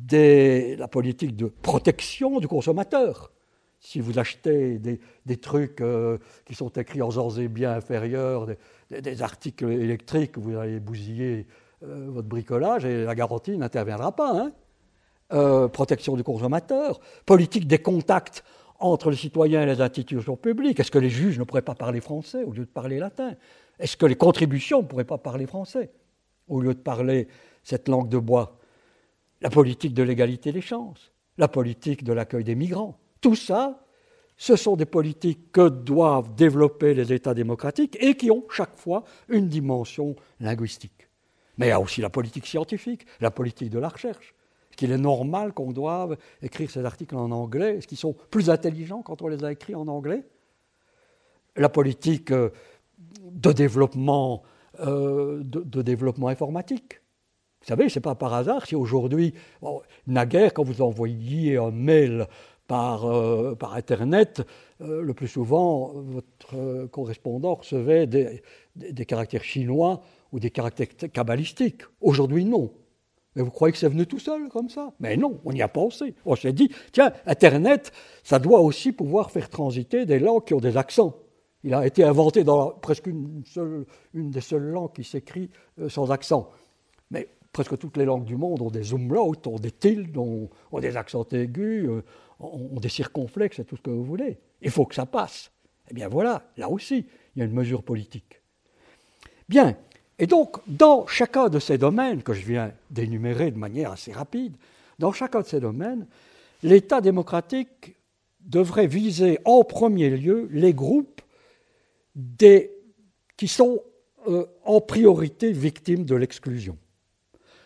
[0.09, 3.31] la politique de protection du consommateur.
[3.79, 8.47] Si vous achetez des, trucs euh, qui sont écrits en et bien inférieurs,
[8.89, 11.45] des, articles électriques, vous allez bousiller
[11.83, 14.31] euh, votre bricolage et la garantie n'interviendra pas.
[14.31, 14.51] Hein.
[15.33, 18.43] Euh, protection du consommateur, politique des contacts
[18.77, 20.79] entre les citoyens et les institutions publiques.
[20.79, 23.33] Est-ce que les juges ne pourraient pas parler français au lieu de parler latin?
[23.79, 25.91] Est-ce que les contributions ne pourraient pas parler français
[26.47, 27.27] au lieu de parler
[27.63, 28.59] cette langue de bois?
[29.41, 32.99] La politique de l'égalité des chances, la politique de l'accueil des migrants.
[33.19, 33.87] Tout ça,
[34.37, 39.03] ce sont des politiques que doivent développer les États démocratiques et qui ont chaque fois
[39.29, 41.09] une dimension linguistique.
[41.57, 44.32] Mais il y a aussi la politique scientifique, la politique de la recherche.
[44.73, 48.49] Est-ce qu'il est normal qu'on doive écrire ces articles en anglais Est-ce qu'ils sont plus
[48.49, 50.23] intelligents quand on les a écrits en anglais
[51.55, 52.49] La politique euh,
[53.21, 54.41] de développement,
[54.79, 57.01] euh, de, développement informatique.
[57.61, 59.35] Vous savez, ce n'est pas par hasard si aujourd'hui,
[60.07, 62.25] naguère, quand vous envoyiez un mail
[62.65, 64.41] par, euh, par Internet,
[64.79, 68.41] le plus souvent, votre correspondant recevait des,
[68.75, 71.83] des, caractères chinois ou des caractères kabbalistiques.
[72.01, 72.71] Aujourd'hui, non.
[73.35, 74.93] Mais vous croyez que c'est venu tout seul comme ça?
[74.99, 76.13] Mais non, on y a pensé.
[76.25, 77.91] On s'est dit, tiens, Internet,
[78.23, 81.15] ça doit aussi pouvoir faire transiter des langues qui ont des accents.
[81.63, 85.89] Il a été inventé dans presque une, seule, une des seules langues qui s'écrit euh,
[85.89, 86.49] sans accent.
[87.09, 90.97] Mais presque toutes les langues du monde ont des umlauts, ont des tildes, ont, des
[90.97, 92.03] accents aigus, euh,
[92.39, 94.39] ont, des circonflexes et tout ce que vous voulez.
[94.61, 95.51] Il faut que ça passe.
[95.89, 98.41] Eh bien voilà, là aussi, il y a une mesure politique.
[99.47, 99.77] Bien,
[100.19, 104.55] et donc, dans chacun de ces domaines que je viens d'énumérer de manière assez rapide,
[104.99, 106.05] dans chacun de ces domaines,
[106.61, 107.95] l'État démocratique
[108.41, 111.21] devrait viser en premier lieu les groupes
[113.37, 113.81] qui sont
[114.27, 116.77] euh, en priorité victimes de l'exclusion.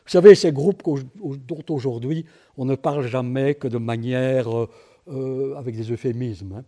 [0.06, 0.84] Vous savez, ces groupes
[1.16, 4.70] dont aujourd'hui on ne parle jamais que de manière euh,
[5.10, 6.64] euh, avec des euphémismes, hein.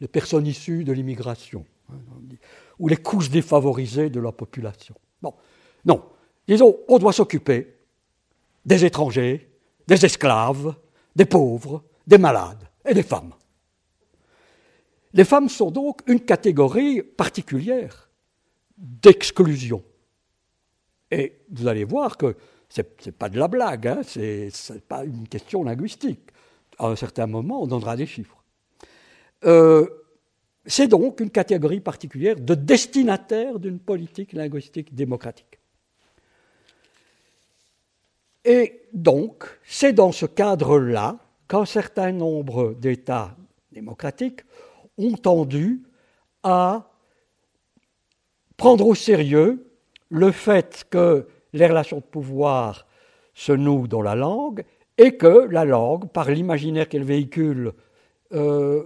[0.00, 1.98] les personnes issues de l'immigration, hein,
[2.78, 4.94] ou les couches défavorisées de la population.
[5.22, 5.34] Bon,
[5.84, 6.04] non.
[6.46, 7.74] Disons, on doit s'occuper
[8.64, 9.50] des étrangers,
[9.86, 10.74] des esclaves,
[11.14, 13.32] des pauvres, des malades et des femmes.
[15.12, 18.10] Les femmes sont donc une catégorie particulière
[18.76, 19.82] d'exclusion.
[21.10, 22.36] Et vous allez voir que
[22.68, 26.30] ce n'est pas de la blague, hein, ce n'est pas une question linguistique.
[26.78, 28.42] À un certain moment, on donnera des chiffres.
[29.44, 29.86] Euh,
[30.66, 35.58] c'est donc une catégorie particulière de destinataire d'une politique linguistique démocratique.
[38.44, 43.36] Et donc, c'est dans ce cadre-là qu'un certain nombre d'États
[43.72, 44.42] démocratiques
[44.98, 45.82] ont tendu
[46.42, 46.90] à
[48.56, 49.66] prendre au sérieux
[50.10, 52.86] le fait que les relations de pouvoir
[53.34, 54.64] se nouent dans la langue
[54.98, 57.72] et que la langue, par l'imaginaire qu'elle véhicule,
[58.32, 58.84] euh,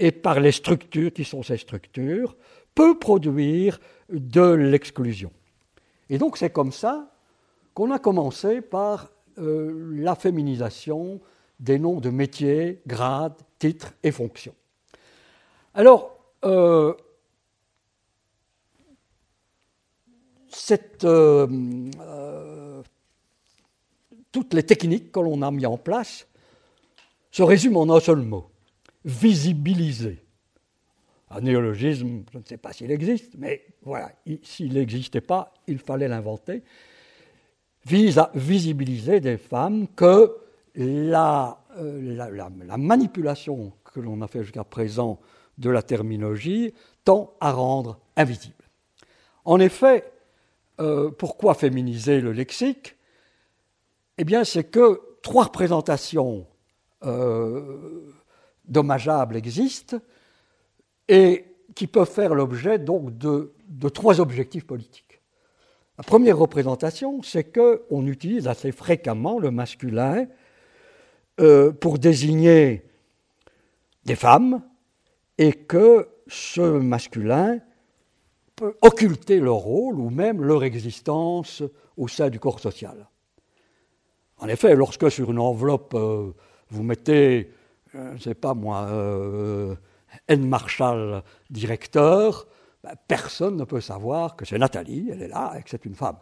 [0.00, 2.34] et par les structures qui sont ces structures,
[2.74, 5.30] peut produire de l'exclusion.
[6.08, 7.12] Et donc c'est comme ça
[7.74, 11.20] qu'on a commencé par euh, la féminisation
[11.60, 14.54] des noms de métiers, grades, titres et fonctions.
[15.74, 16.94] Alors, euh,
[21.04, 22.82] euh,
[24.32, 26.26] toutes les techniques que l'on a mis en place
[27.30, 28.50] se résument en un seul mot
[29.04, 30.24] visibiliser.
[31.30, 36.08] Un néologisme, je ne sais pas s'il existe, mais voilà, s'il n'existait pas, il fallait
[36.08, 36.62] l'inventer,
[37.86, 40.36] vise à visibiliser des femmes que
[40.74, 45.20] la, euh, la, manipulation que l'on a fait jusqu'à présent
[45.58, 48.54] de la terminologie tend à rendre invisible.
[49.44, 50.12] En effet,
[50.80, 52.96] euh, pourquoi féminiser le lexique?
[54.18, 56.46] Eh bien, c'est que trois représentations
[57.04, 58.12] euh,
[58.70, 59.98] dommageables existent
[61.08, 61.44] et
[61.74, 63.52] qui peuvent faire l'objet donc de,
[63.92, 65.20] trois objectifs politiques.
[65.98, 70.26] La première représentation, c'est qu'on utilise assez fréquemment le masculin
[71.40, 72.84] euh, pour désigner
[74.04, 74.62] des femmes
[75.36, 77.58] et que ce masculin
[78.56, 81.62] peut occulter leur rôle ou même leur existence
[81.96, 83.08] au sein du corps social.
[84.38, 86.32] En effet, lorsque sur une enveloppe, euh,
[86.70, 87.50] vous mettez
[87.92, 89.74] je ne sais pas moi, euh,
[90.28, 90.46] N.
[90.46, 92.46] Marshall, directeur,
[92.82, 95.94] ben, personne ne peut savoir que c'est Nathalie, elle est là, et que c'est une
[95.94, 96.18] femme.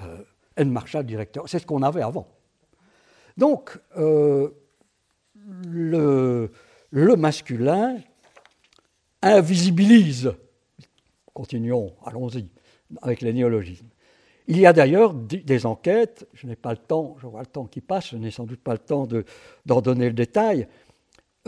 [0.00, 0.22] Euh,
[0.56, 0.70] N.
[0.70, 2.28] Marshall, directeur, c'est ce qu'on avait avant.
[3.36, 3.78] Donc,
[5.66, 6.52] le,
[6.90, 7.98] le masculin
[9.20, 10.32] invisibilise.
[11.32, 12.48] Continuons, allons-y,
[13.02, 13.88] avec les néologismes.
[14.46, 17.64] Il y a d'ailleurs des enquêtes, je n'ai pas le temps, je vois le temps
[17.64, 19.08] qui passe, je n'ai sans doute pas le temps
[19.64, 20.68] d'en donner le détail,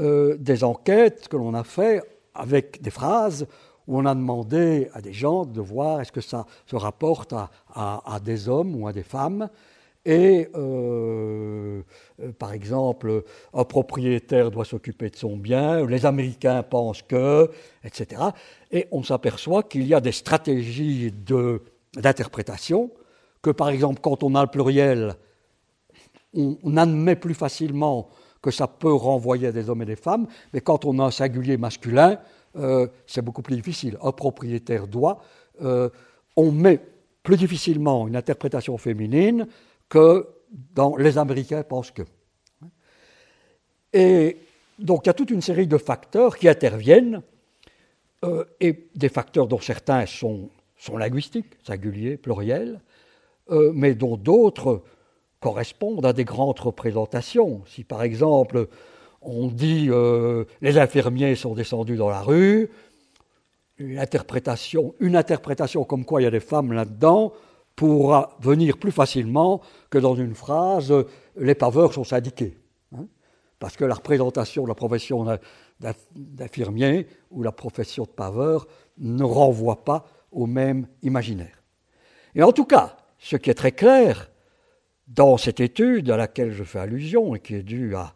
[0.01, 2.03] euh, des enquêtes que l'on a fait
[2.35, 3.47] avec des phrases
[3.87, 7.35] où on a demandé à des gens de voir est-ce que ça se rapporte
[7.75, 9.49] à, des hommes ou à des femmes.
[10.05, 11.83] Et euh,
[12.23, 17.51] euh, par exemple, un propriétaire doit s'occuper de son bien, les Américains pensent que,
[17.85, 18.23] etc.
[18.71, 21.63] Et on s'aperçoit qu'il y a des stratégies de
[21.97, 22.91] d'interprétation,
[23.43, 25.15] que par exemple quand on a le pluriel,
[26.35, 28.09] on, admet plus facilement
[28.43, 31.11] que ça peut renvoyer à des hommes et des femmes, mais quand on a un
[31.11, 32.19] singulier masculin,
[32.57, 33.99] euh, c'est beaucoup plus difficile.
[34.03, 35.21] Un propriétaire doit,
[35.63, 35.89] euh,
[36.37, 36.81] on met
[37.23, 39.49] plus difficilement une interprétation féminine
[39.89, 40.29] que
[40.75, 42.03] dans les Américains pensent que.
[43.93, 44.39] Et
[44.79, 47.23] donc il y a toute une série de facteurs qui interviennent,
[48.25, 52.81] euh, et des facteurs dont certains sont sont linguistiques, singuliers, pluriels,
[53.51, 54.83] euh, mais dont d'autres
[55.41, 57.63] correspondent à des grandes représentations.
[57.67, 58.69] Si par exemple
[59.23, 62.71] on dit euh, les infirmiers sont descendus dans la rue,
[63.79, 64.95] une interprétation,
[65.85, 67.33] comme quoi il y a des femmes là-dedans
[67.75, 69.61] pourra venir plus facilement
[69.91, 70.95] que dans une phrase
[71.37, 72.57] les paveurs sont syndiqués.
[72.97, 73.07] Hein.
[73.59, 75.27] parce que la représentation de la profession
[76.15, 78.67] d'infirmier ou la profession de paveur
[78.99, 80.07] ne renvoie pas
[80.37, 81.63] au même imaginaire.
[82.35, 84.31] Et en tout cas, ce qui est très clair
[85.09, 88.15] dans cette étude à laquelle je fais allusion et qui est due à,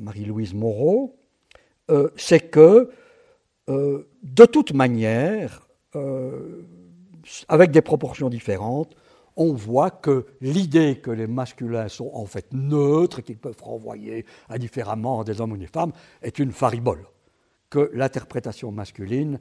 [0.00, 1.16] Marie-Louise Moreau,
[1.90, 2.90] euh, c'est que
[3.70, 5.66] euh, de toute manière,
[5.96, 6.62] euh,
[7.48, 8.94] avec des proportions différentes,
[9.36, 15.24] on voit que l'idée que les masculins sont en fait neutres, qu'ils peuvent renvoyer indifféremment
[15.24, 17.06] des hommes ou des femmes, est une faribole,
[17.70, 19.38] que l'interprétation masculine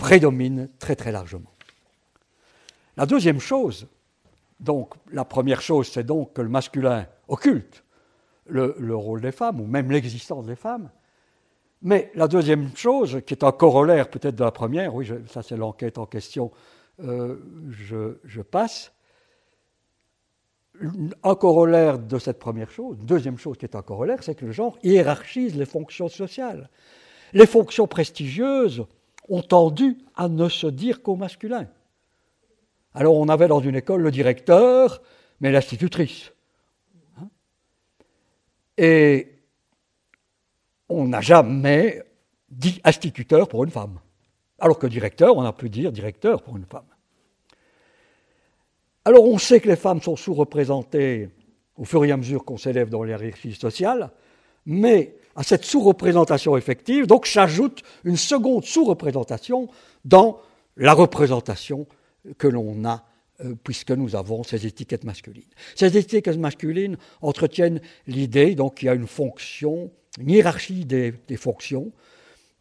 [0.00, 1.52] prédomine très très largement.
[2.96, 3.86] La deuxième chose,
[4.58, 7.84] donc la première chose, c'est donc que le masculin occulte
[8.46, 10.90] le, rôle des femmes, ou même l'existence des femmes.
[11.82, 15.56] Mais la deuxième chose, qui est un corollaire peut-être de la première, oui, ça c'est
[15.56, 16.50] l'enquête en question,
[17.02, 17.36] euh,
[17.70, 18.92] je, passe.
[21.22, 24.52] Un corollaire de cette première chose, deuxième chose qui est un corollaire, c'est que le
[24.52, 26.70] genre hiérarchise les fonctions sociales.
[27.32, 28.84] Les fonctions prestigieuses,
[29.30, 31.66] ont tendu à ne se dire qu'au masculin.
[32.94, 35.00] Alors on avait dans une école le directeur,
[35.40, 36.32] mais l'institutrice.
[37.18, 37.28] Hein.
[38.76, 39.38] Et
[40.88, 42.02] on n'a jamais
[42.50, 44.00] dit instituteur pour une femme.
[44.58, 46.84] Alors que directeur, on a pu dire directeur pour une femme.
[49.04, 51.30] Alors on sait que les femmes sont sous-représentées
[51.76, 54.10] au fur et à mesure qu'on s'élève dans les hiérarchies sociales,
[54.66, 59.68] mais à cette sous-représentation effective, donc s'ajoute une seconde sous-représentation
[60.04, 60.38] dans
[60.76, 61.86] la représentation
[62.36, 63.06] que l'on a
[63.42, 65.48] euh, puisque nous avons ces étiquettes masculines.
[65.76, 71.90] Ces étiquettes masculines entretiennent l'idée qu'il y a une fonction, une hiérarchie des, fonctions.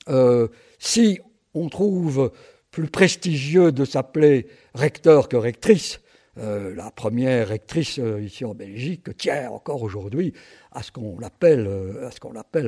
[0.07, 1.19] Euh, si
[1.53, 2.31] on trouve
[2.71, 5.99] plus prestigieux de s'appeler recteur que rectrice,
[6.37, 10.33] euh, la première rectrice ici en Belgique tient encore aujourd'hui
[10.71, 12.09] à ce qu'on l'appelle, euh,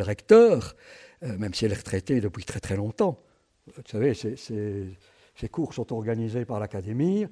[0.04, 0.76] recteur,
[1.24, 3.20] euh, même si elle est retraitée depuis très très longtemps.
[3.68, 7.26] Vous savez, ces, cours sont organisés par l'académie.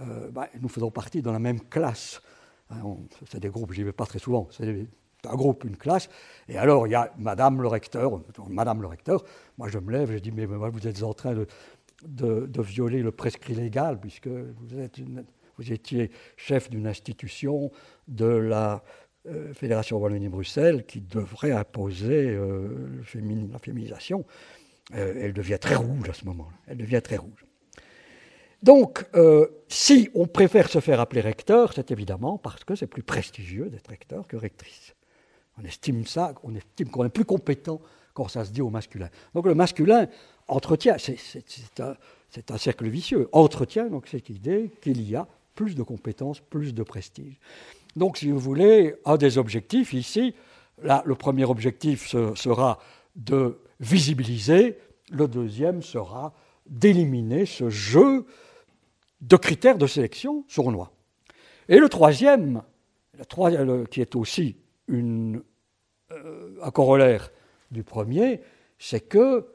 [0.00, 2.20] Euh, bah, nous faisons partie de la même classe.
[2.70, 2.82] Hein,
[3.30, 4.48] c'est des groupes, j'y vais pas très souvent.
[4.50, 4.86] C'est
[5.24, 6.08] un groupe, une classe.
[6.48, 8.20] Et alors, il y a Madame le recteur.
[8.48, 9.24] Madame le recteur.
[9.58, 11.46] Moi, je me lève, je dis mais, vous êtes en train de,
[12.06, 15.00] de, violer le prescrit légal puisque vous, êtes
[15.58, 17.70] vous étiez chef d'une institution
[18.08, 18.82] de la
[19.26, 23.02] euh, Fédération Wallonie-Bruxelles qui devrait imposer euh,
[23.50, 24.26] la féminisation.
[24.94, 26.54] Euh, elle devient très rouge à ce moment-là.
[26.66, 27.46] Elle devient très rouge.
[28.62, 29.04] Donc,
[29.68, 33.88] si on préfère se faire appeler recteur, c'est évidemment parce que c'est plus prestigieux d'être
[33.88, 34.94] recteur que rectrice.
[35.58, 37.82] On estime ça, on estime qu'on est plus compétent
[38.14, 39.10] quand ça se dit au masculin.
[39.34, 40.06] Donc le masculin
[40.48, 41.94] entretient, c'est un,
[42.48, 46.82] un, cercle vicieux, entretient donc cette idée qu'il y a plus de compétences, plus de
[46.82, 47.38] prestige.
[47.96, 50.34] Donc, si vous voulez, un des objectifs ici,
[50.82, 52.78] là, le premier objectif sera
[53.16, 54.78] de visibiliser,
[55.10, 56.34] le deuxième sera
[56.66, 58.26] d'éliminer ce jeu
[59.20, 60.92] de critères de sélection sournois.
[61.68, 62.62] Et le troisième,
[63.90, 64.56] qui est aussi
[64.90, 65.40] euh,
[66.62, 67.30] un corollaire
[67.70, 68.40] du premier,
[68.78, 69.46] c'est que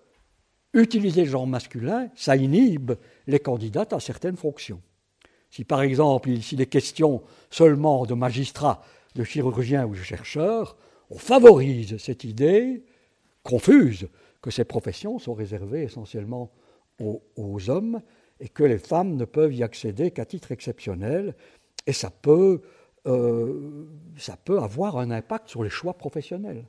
[0.73, 2.93] utiliser le genre masculin, ça inhibe
[3.27, 4.81] les candidats à certaines fonctions.
[5.49, 8.83] Si par exemple, s'il est question seulement de magistrats,
[9.15, 10.77] de chirurgien ou de chercheur,
[11.09, 12.83] on favorise cette idée
[13.43, 14.07] confuse
[14.41, 16.51] que ces professions sont réservées essentiellement
[16.99, 18.01] aux, hommes
[18.39, 21.35] et que les femmes ne peuvent y accéder qu'à titre exceptionnel.
[21.87, 22.61] Et ça peut,
[23.07, 23.85] euh,
[24.49, 26.65] avoir un impact sur les choix professionnels.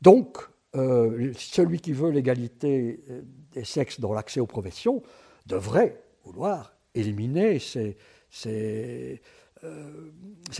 [0.00, 0.38] Donc,
[0.76, 3.22] euh, celui qui veut l'égalité euh,
[3.52, 5.02] des sexes dans l'accès aux professions
[5.46, 7.96] devrait vouloir éliminer ces,
[8.30, 9.20] ces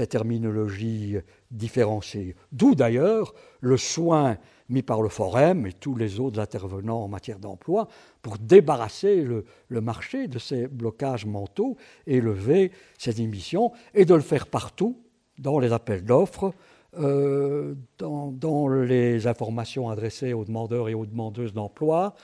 [0.08, 1.16] terminologies
[1.50, 2.34] différenciées.
[2.52, 7.38] D'où d'ailleurs le soin mis par le Forum et tous les autres intervenants en matière
[7.38, 7.88] d'emploi
[8.22, 9.44] pour débarrasser le,
[9.80, 11.76] marché de ces blocages mentaux
[12.06, 14.98] et lever ces émissions et de le faire partout
[15.38, 16.54] dans les appels d'offres,
[16.98, 22.14] euh, dans, les informations adressées aux demandeurs et aux demandeuses d'emploi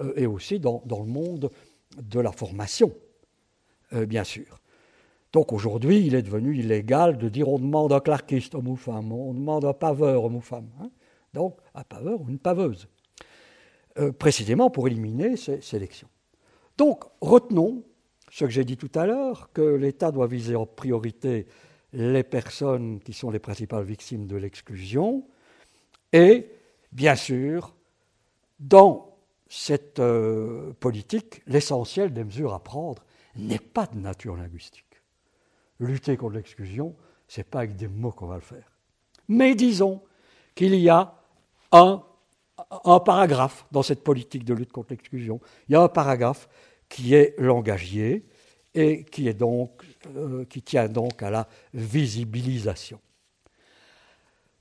[0.00, 1.50] euh, et aussi dans, le monde
[2.00, 2.92] de la formation,
[3.92, 4.60] euh, bien sûr.
[5.32, 9.12] Donc aujourd'hui, il est devenu illégal de dire on demande un clarkiste homme ou femme,
[9.12, 10.42] on demande un paveur homme ou.
[10.52, 10.90] Hein
[11.34, 12.88] donc un paveur ou une paveuse,
[13.98, 16.08] euh, précisément pour éliminer ces sélections.
[16.76, 17.84] Donc retenons
[18.30, 21.46] ce que j'ai dit tout à l'heure, que l'État doit viser en priorité
[21.92, 25.24] les personnes qui sont les principales victimes de l'exclusion,
[26.12, 26.46] et
[26.92, 27.74] bien sûr,
[28.60, 29.16] dans
[29.48, 33.02] cette euh, politique, l'essentiel des mesures à prendre
[33.36, 34.84] n'est pas de nature linguistique.
[35.80, 36.94] Lutter contre l'exclusion,
[37.28, 38.72] ce n'est pas avec des mots qu'on va le faire.
[39.28, 40.02] Mais disons
[40.54, 41.14] qu'il y a
[41.72, 42.02] un,
[43.04, 45.40] paragraphe dans cette politique de lutte contre l'exclusion.
[45.68, 46.48] Il y a un paragraphe
[46.88, 48.26] qui est langagier
[48.74, 49.84] et qui, est donc,
[50.16, 53.00] euh, qui tient donc à la visibilisation.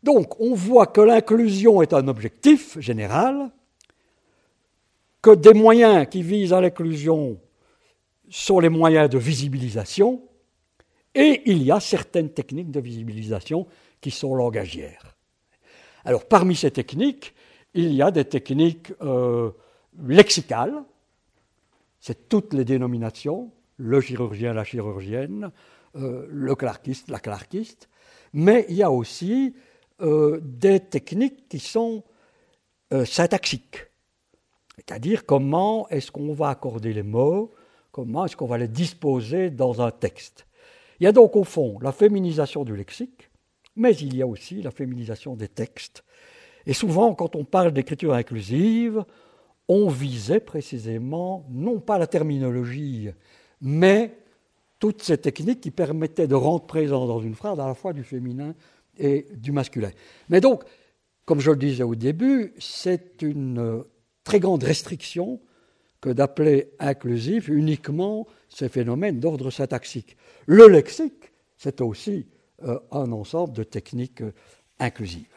[0.03, 3.49] Donc, on voit que l'inclusion est un objectif général,
[5.21, 7.39] que des moyens qui visent à l'inclusion
[8.29, 10.21] sont les moyens de visibilisation,
[11.15, 13.67] et il y a certaines techniques de visibilisation
[14.01, 15.15] qui sont langagières.
[16.05, 17.33] Alors parmi ces techniques,
[17.73, 19.51] il y a des techniques euh,
[20.03, 20.83] lexicales,
[21.99, 25.51] c'est toutes les dénominations, le chirurgien, la chirurgienne,
[25.95, 27.89] euh, le clarkiste, la clarkiste,
[28.33, 29.55] mais il y a aussi
[30.01, 32.03] euh, des techniques qui sont
[33.03, 33.85] syntaxiques,
[34.77, 37.53] c'est-à-dire comment est-ce qu'on va accorder les mots,
[37.97, 40.45] comment est-ce qu'on va les disposer dans un texte.
[40.99, 43.31] Il y a donc au fond la féminisation du lexique,
[43.75, 46.03] mais il y a aussi la féminisation des textes.
[46.67, 49.03] Et souvent, quand on parle d'écriture inclusive,
[49.67, 53.09] on visait précisément non pas la terminologie,
[53.61, 54.15] mais
[54.77, 58.03] toutes ces techniques qui permettaient de rendre présent dans une phrase à la fois du
[58.03, 58.53] féminin
[58.99, 59.89] et du masculin.
[60.29, 60.63] Mais donc,
[61.25, 63.83] comme je le disais au début, c'est une
[64.23, 65.39] très grande restriction
[66.01, 70.17] que d'appeler inclusif uniquement ces phénomènes d'ordre syntaxique.
[70.45, 72.27] Le lexique, c'est aussi
[72.63, 74.33] euh, un ensemble de techniques euh,
[74.79, 75.33] inclusives.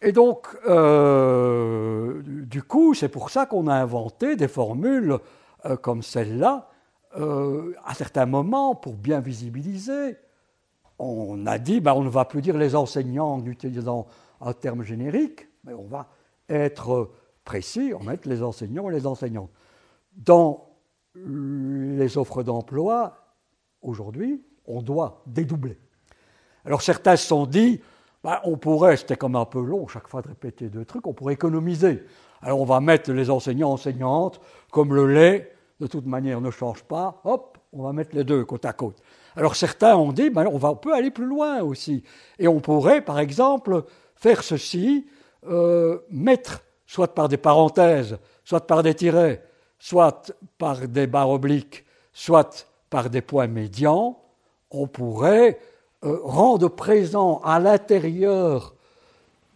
[0.00, 5.18] Et donc, euh, du coup, c'est pour ça qu'on a inventé des formules
[5.80, 6.68] comme celle-là,
[7.14, 10.16] à certains moments, pour bien visibiliser.
[10.98, 14.08] On a dit, ben, on ne va plus dire les enseignants en utilisant
[14.40, 16.08] un terme générique, mais on va
[16.48, 17.12] être
[17.44, 19.50] précis, on va mettre les enseignants et les enseignantes.
[20.16, 20.68] Dans
[21.14, 23.16] les offres d'emploi,
[23.82, 25.78] aujourd'hui, on doit dédoubler.
[26.64, 27.80] Alors certains se sont dit,
[28.22, 31.12] bah, on pourrait, c'était comme un peu long chaque fois de répéter deux trucs, on
[31.12, 32.04] pourrait économiser.
[32.40, 34.40] Alors on va mettre les enseignants, enseignantes,
[34.70, 38.44] comme le lait, de toute manière, ne change pas, hop, on va mettre les deux
[38.44, 39.02] côte à côte.
[39.34, 42.04] Alors certains ont dit, ben, on, va, peut aller plus loin aussi.
[42.38, 43.84] Et on pourrait, par exemple,
[44.14, 45.06] faire ceci,
[45.48, 46.62] euh, mettre,
[46.92, 49.42] soit par des parenthèses, soit par des tirets,
[49.78, 54.20] soit par des barres obliques, soit par des points médians,
[54.70, 55.58] on pourrait
[56.04, 58.74] euh, rendre présent à l'intérieur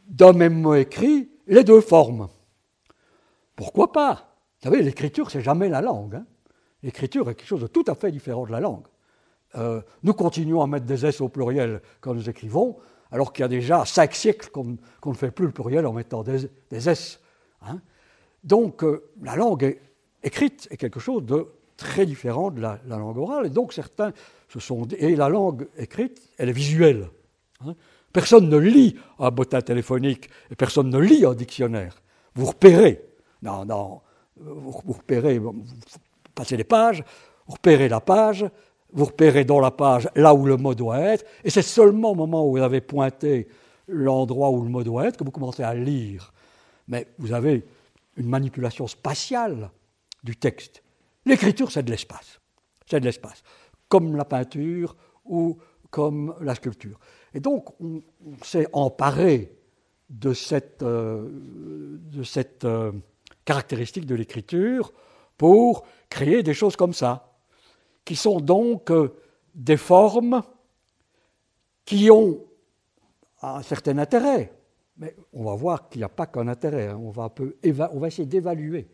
[0.09, 2.29] d'un même mot écrit les deux formes.
[3.55, 4.35] Pourquoi pas?
[4.63, 6.15] Vous savez, l'écriture, c'est jamais la langue.
[6.15, 6.25] Hein.
[6.83, 8.87] l'écriture est quelque chose de tout à fait différent de la langue.
[9.57, 12.79] Euh, nous continuons à mettre des S au pluriel quand nous écrivons,
[13.13, 16.23] alors qu'il y a déjà cinq siècles qu'on ne fait plus le pluriel en mettant
[16.23, 17.21] des, S.
[17.63, 17.81] Hein.
[18.45, 19.79] Donc, euh, la langue
[20.23, 23.47] écrite est quelque chose de très différent de la, langue orale.
[23.47, 24.13] Et donc certains
[24.49, 27.09] se sont et la langue écrite, elle est visuelle.
[27.65, 27.75] Hein.
[28.13, 32.03] Personne ne lit un bottin téléphonique et personne ne lit un dictionnaire.
[32.35, 33.03] Vous repérez,
[33.43, 34.01] non, non,
[34.37, 35.55] vous, repérez, vous
[36.35, 37.05] passez les pages,
[37.47, 38.47] vous repérez la page,
[38.93, 42.15] vous repérez dans la page là où le mot doit être, et c'est seulement au
[42.15, 43.49] moment où vous avez pointé
[43.89, 46.33] l'endroit où le mot doit être que vous commencez à lire.
[46.89, 47.65] Mais vous avez
[48.17, 49.71] une manipulation spatiale
[50.23, 50.83] du texte.
[51.25, 52.41] L'écriture, c'est de l'espace.
[52.89, 53.43] C'est de l'espace.
[53.89, 55.59] Comme la peinture ou
[55.91, 56.99] comme la sculpture.
[57.35, 58.03] Et donc, on,
[58.43, 59.57] s'est emparé
[60.09, 62.93] de cette, euh, de cette euh,
[63.45, 64.93] caractéristique de l'écriture
[65.37, 67.33] pour créer des choses comme ça,
[68.05, 69.15] qui sont donc euh,
[69.55, 70.43] des formes
[71.85, 72.41] qui ont
[73.43, 74.56] un certain intérêt.
[74.99, 76.89] Mais on va voir qu'il n'y a pas qu'un intérêt.
[76.89, 77.01] Hein.
[77.01, 78.89] On, va essayer d'évaluer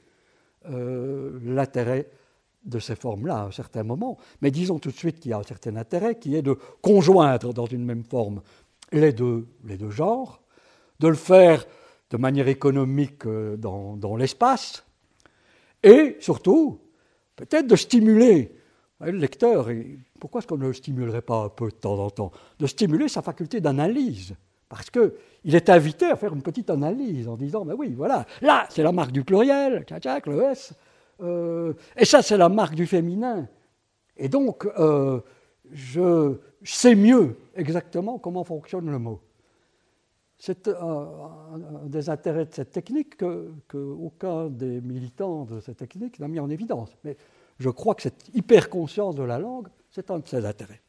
[0.64, 2.08] l'intérêt
[2.64, 4.18] de ces formes-là à un certain moment.
[4.40, 7.52] Mais disons tout de suite qu'il y a un certain intérêt qui est de conjoindre
[7.52, 8.42] dans une même forme
[8.92, 9.46] les deux,
[9.88, 10.42] genres,
[11.00, 11.64] de le faire
[12.10, 14.84] de manière économique euh, dans, l'espace,
[15.82, 16.80] et surtout,
[17.34, 18.54] peut-être de stimuler
[19.00, 19.70] le lecteur.
[19.70, 22.30] Et pourquoi est-ce qu'on ne le stimulerait pas un peu de temps en temps?
[22.58, 24.36] De stimuler sa faculté d'analyse.
[24.72, 28.64] Parce qu'il est invité à faire une petite analyse en disant, mais oui, voilà, là,
[28.70, 30.72] c'est la marque du pluriel, tchac, le S,
[31.20, 33.46] euh, et ça, c'est la marque du féminin.
[34.16, 35.20] Et donc, euh,
[35.70, 39.20] je sais mieux exactement comment fonctionne le mot.
[40.38, 41.28] C'est un,
[41.84, 46.48] des intérêts de cette technique que, aucun des militants de cette technique n'a mis en
[46.48, 46.96] évidence.
[47.04, 47.18] Mais
[47.58, 50.80] je crois que cette hyper-conscience de la langue, c'est un de ses intérêts.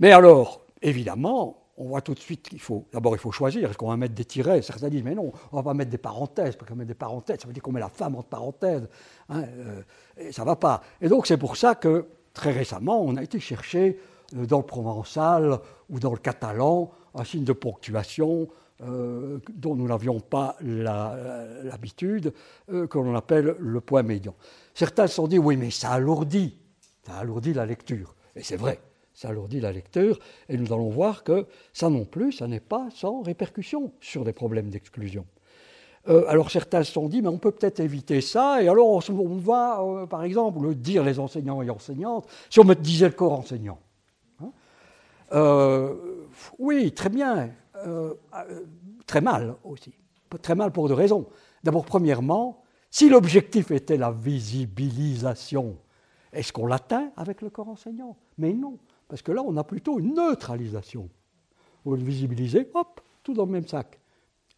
[0.00, 3.78] Mais alors, évidemment, on voit tout de suite qu'il faut, d'abord il faut choisir, est-ce
[3.78, 4.60] qu'on va mettre des tirets?
[4.60, 7.40] Certains disent, mais non, on va pas mettre des parenthèses, parce qu'on met des parenthèses,
[7.40, 8.86] ça veut dire qu'on met la femme entre parenthèses,
[9.30, 9.82] hein, euh,
[10.18, 10.82] et ça va pas.
[11.00, 13.98] Et donc c'est pour ça que, très récemment, on a été chercher
[14.36, 15.58] euh, dans le provençal
[15.88, 18.48] ou dans le catalan un signe de ponctuation
[18.82, 22.34] euh, dont nous n'avions pas l'habitude,
[22.68, 24.34] que l'on appelle le point médian.
[24.74, 26.58] Certains se sont dit, oui, mais ça alourdit,
[27.06, 28.14] ça alourdit la lecture.
[28.36, 28.80] Et c'est vrai
[29.20, 30.18] ça alourdit la lecture,
[30.48, 31.44] et nous allons voir que
[31.74, 35.26] ça non plus, ça n'est pas sans répercussion sur des problèmes d'exclusion.
[36.08, 39.36] Euh, alors certains se sont dit, mais on peut peut-être éviter ça, et alors on,
[39.36, 43.38] va, euh, par exemple, dire les enseignants et enseignantes, si on me disait le corps
[43.38, 43.78] enseignant.
[44.42, 44.52] Hein.
[45.32, 45.94] Euh,
[46.58, 47.50] oui, très bien,
[49.06, 49.92] très mal aussi.
[50.40, 51.26] Très mal pour deux raisons.
[51.62, 55.76] D'abord, premièrement, si l'objectif était la visibilisation,
[56.32, 58.16] est-ce qu'on l'atteint avec le corps enseignant?
[58.38, 58.78] Mais non.
[59.10, 61.08] Parce que là, on a plutôt une neutralisation.
[61.84, 63.98] Vous le visibilisez, hop, tout dans le même sac.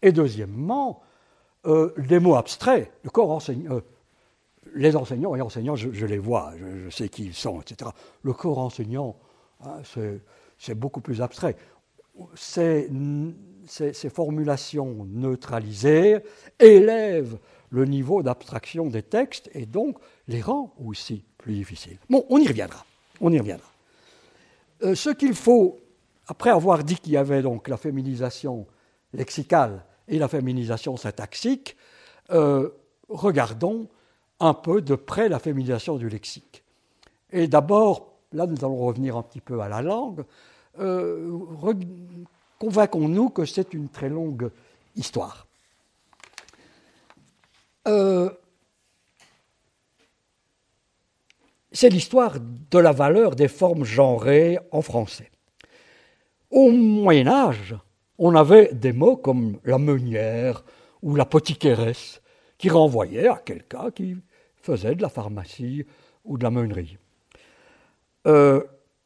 [0.02, 1.00] Et deuxièmement,
[1.64, 3.80] euh, les mots abstraits, le corps enseignant, euh,
[4.74, 7.90] les enseignants et enseignants, je, les vois, je, sais qui ils sont, etc.
[8.22, 9.16] Le corps enseignant,
[9.64, 9.80] hein,
[10.58, 11.56] c'est beaucoup plus abstrait.
[12.34, 12.90] Ces,
[13.66, 16.18] ces, formulations neutralisées
[16.58, 17.38] élèvent
[17.70, 19.96] le niveau d'abstraction des textes et donc
[20.28, 21.98] les rend aussi plus difficiles.
[22.10, 22.84] Bon, on y reviendra.
[23.20, 23.71] On y reviendra.
[24.82, 25.78] Euh, ce qu'il faut,
[26.26, 28.66] après avoir dit qu'il y avait donc la féminisation
[29.12, 31.76] lexicale et la féminisation syntaxique,
[32.30, 32.70] euh,
[33.08, 33.88] regardons
[34.40, 36.64] un peu de près la féminisation du lexique.
[37.30, 40.24] Et d'abord, là nous allons revenir un petit peu à la langue,
[40.80, 41.38] euh,
[42.58, 44.50] convainquons-nous que c'est une très longue
[44.96, 45.46] histoire.
[51.72, 55.30] C'est l'histoire de la valeur des formes genrées en français.
[56.50, 57.74] Au Moyen Âge,
[58.18, 60.64] on avait des mots comme la meunière
[61.00, 62.20] ou la potiqueresse
[62.58, 64.16] qui renvoyaient à quelqu'un qui
[64.56, 65.84] faisait de la pharmacie
[66.24, 66.98] ou de la meunerie.
[68.26, 68.62] Euh,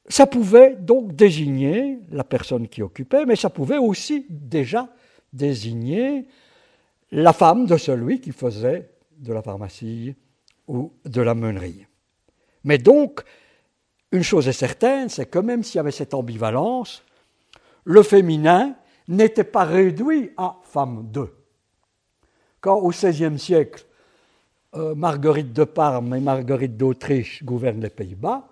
[0.08, 4.88] ça pouvait donc désigner la personne qui occupait, mais ça pouvait aussi déjà
[5.32, 6.26] désigner
[7.10, 10.14] la femme de celui qui faisait de la pharmacie
[10.68, 11.86] ou de la meunerie.
[12.66, 13.22] Mais donc,
[14.12, 17.02] une chose est certaine, c'est que même s'il y avait cette ambivalence,
[17.84, 18.74] le féminin
[19.08, 21.32] n'était pas réduit à femme de.
[22.60, 23.86] Quand au XVIe siècle,
[24.74, 28.48] euh, Marguerite de Parme et Marguerite d'Autriche gouvernent les Pays-Bas,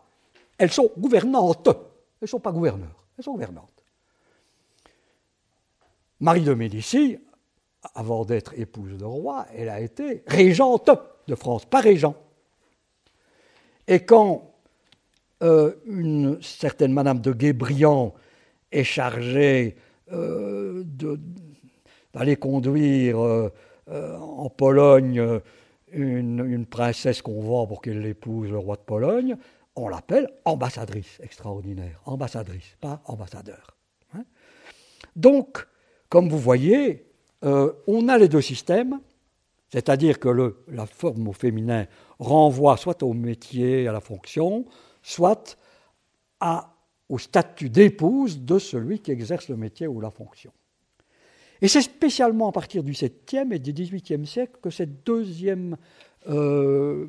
[0.59, 1.67] elles sont gouvernantes.
[1.67, 3.69] Elles ne sont pas gouverneurs, elles sont gouvernantes.
[6.21, 7.19] Marie de Médicis,
[7.97, 10.89] avant d'être épouse de roi, elle a été régente
[11.27, 12.15] de France, pas régent.
[13.87, 14.55] Et quand
[15.43, 18.15] euh, une certaine Madame de Guébriand
[18.73, 19.77] est chargée
[20.13, 20.85] euh,
[22.15, 23.51] d'aller conduire euh,
[23.89, 25.41] en Pologne
[25.93, 29.37] une, princesse qu'on vend pour qu'elle épouse le roi de Pologne,
[29.77, 33.77] on l'appelle ambassadrice extraordinaire, ambassadrice, pas ambassadeur.
[34.15, 34.25] Hein.
[35.15, 35.67] Donc,
[36.09, 37.07] comme vous voyez,
[37.43, 39.01] on a les deux systèmes,
[39.75, 41.87] c'est-à-dire que la forme au féminin
[42.21, 44.67] renvoie soit au métier, à la fonction,
[45.03, 45.57] soit
[47.09, 50.53] au statut d'épouse de celui qui exerce le métier ou la fonction.
[51.61, 55.77] Et c'est spécialement à partir du 7e et du 18e siècle que cette deuxième,
[56.29, 57.09] euh,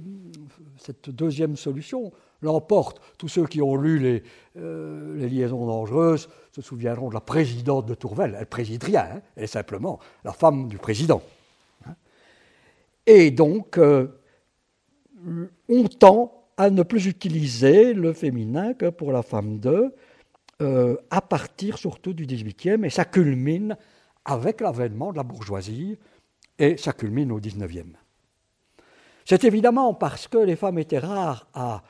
[0.80, 2.12] cette deuxième solution
[2.42, 3.00] l'emporte.
[3.20, 4.24] Tous ceux qui ont lu les,
[4.58, 8.36] euh, les, liaisons dangereuses se souviendront de la présidente de Tourvel.
[8.40, 9.22] Elle préside rien, hein.
[9.36, 11.22] elle est simplement la femme du président.
[13.08, 14.08] Et donc, euh,
[15.70, 19.94] on tend à ne plus utiliser le féminin que pour la femme de,
[20.62, 23.78] euh, à partir surtout du XVIIIe, et ça culmine
[24.24, 25.98] avec l'avènement de la bourgeoisie,
[26.58, 27.98] et ça culmine au XIXe.
[29.26, 31.84] C'est évidemment parce que les femmes étaient rares à,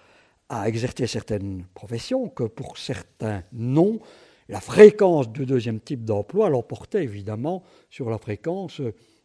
[0.68, 4.00] exercer certaines professions que pour certains non,
[4.48, 8.80] la fréquence du deuxième type d'emploi l'emportait évidemment sur la fréquence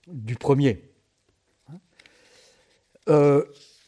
[0.08, 0.89] du premier.
[3.10, 3.44] Euh,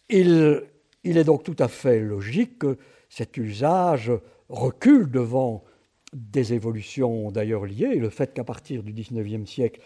[0.08, 0.62] il,
[1.04, 2.76] est donc tout à fait logique que
[3.08, 4.12] cet usage
[4.48, 5.64] recule devant
[6.12, 9.80] des évolutions d'ailleurs liées, le fait qu'à partir du XIXe siècle,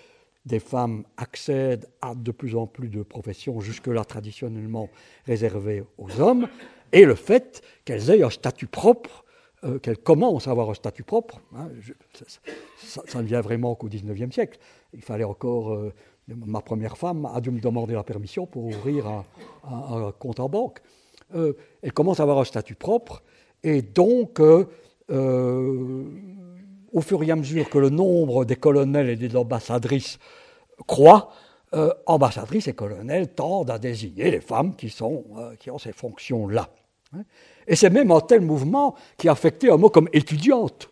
[0.45, 4.89] des femmes accèdent à de plus en plus de professions jusque-là traditionnellement
[5.27, 6.49] réservées aux hommes,
[6.93, 9.25] et le fait qu'elles aient un statut propre,
[9.65, 11.69] euh, qu'elles commencent à avoir un statut propre, hein,
[12.79, 14.59] ça, ne vient vraiment qu'au XIXe siècle.
[14.93, 15.93] Il fallait encore, euh,
[16.29, 19.07] ma première femme a dû me demander la permission pour ouvrir
[19.65, 20.81] un compte en banque
[21.35, 23.23] euh, elle commence à avoir un statut propre,
[23.63, 24.67] et donc, euh,
[25.11, 26.05] euh,
[26.93, 30.19] au fur et à mesure que le nombre des colonels et des ambassadrices
[30.87, 31.31] croît,
[32.07, 35.25] ambassadrices et colonels tendent à désigner les femmes qui, sont,
[35.59, 36.71] qui ont ces fonctions-là.
[37.13, 37.23] Hein.
[37.67, 40.89] Et c'est même un tel mouvement qui a affecté un mot comme étudiante.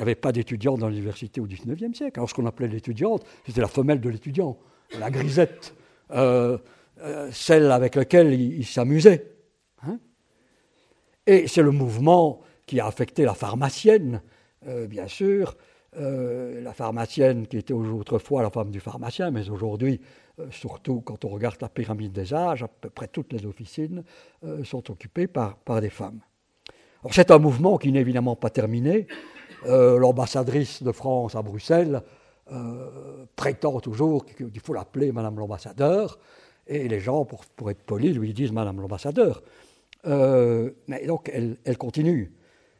[0.00, 2.18] Il n'y avait pas d'étudiante dans l'université au XIXe siècle.
[2.18, 4.56] Alors ce qu'on appelait l'étudiante, c'était la femelle de l'étudiant,
[4.98, 5.74] la grisette.
[7.02, 9.32] Euh, celle avec laquelle il, s'amusait.
[9.86, 9.98] Hein.
[11.26, 14.20] Et c'est le mouvement qui a affecté la pharmacienne,
[14.66, 15.56] euh, bien sûr,
[15.96, 20.00] euh, la pharmacienne qui était autrefois la femme du pharmacien, mais aujourd'hui,
[20.50, 24.04] surtout quand on regarde la pyramide des âges, à peu près toutes les officines
[24.64, 26.20] sont occupées par, par des femmes.
[27.10, 29.06] c'est un mouvement qui n'est évidemment pas terminé.
[29.66, 32.02] L'ambassadrice de France à Bruxelles
[33.36, 36.18] prétend toujours qu'il faut l'appeler Madame l'ambassadeur.
[36.66, 39.42] Et les gens, pour, pour être polis, lui disent Madame l'ambassadeur.
[40.06, 42.32] Euh, mais donc, elle, elle, continue.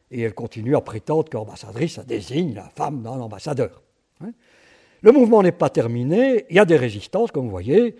[0.09, 3.81] Et elle continue à prétendre qu'ambassadrice, ça désigne la femme d'un ambassadeur.
[4.21, 4.31] Hein.
[5.01, 7.95] Le mouvement n'est pas terminé, il y a des résistances, comme vous voyez,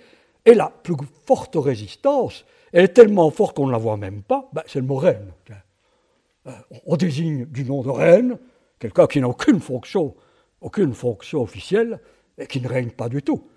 [0.46, 4.50] et la plus forte résistance, elle est tellement forte qu'on ne la voit même pas,
[4.54, 5.32] ben, c'est le mot reine.
[6.48, 6.52] Euh,
[6.86, 8.38] on désigne du nom de reine
[8.82, 10.16] quelqu'un qui n'a aucune fonction,
[10.60, 12.00] aucune fonction officielle,
[12.38, 13.48] et qui ne règne pas du tout.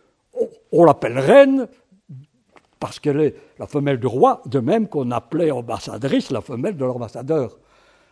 [0.70, 1.66] On, l'appelle reine
[2.78, 6.84] parce qu'elle est la femelle du roi, de même qu'on appelait ambassadrice la femelle de
[6.84, 7.58] l'ambassadeur.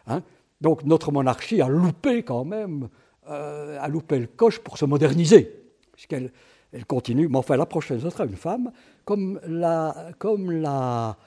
[0.07, 0.23] Hein.
[0.61, 2.89] Donc notre monarchie a loupé quand même,
[3.29, 5.53] euh, a loupé le coche pour se moderniser,
[5.93, 6.33] puisqu'elle
[6.73, 7.29] elle continue.
[7.29, 8.73] Mais enfin, la prochaine, ce sera une femme,
[9.05, 11.19] comme la, comme la,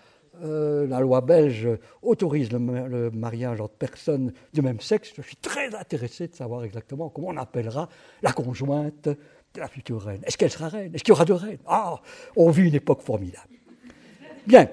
[0.44, 1.68] euh, la loi belge
[2.02, 5.14] autorise le, mariage entre personnes du même sexe.
[5.16, 7.90] Je suis très intéressé de savoir exactement comment on appellera
[8.22, 9.10] la conjointe
[9.60, 10.22] la future reine.
[10.26, 10.94] Est-ce qu'elle sera reine?
[10.94, 12.00] Est-ce qu'il y aura deux reines Ah,
[12.36, 13.48] on vit une époque formidable.
[14.48, 14.70] Bien.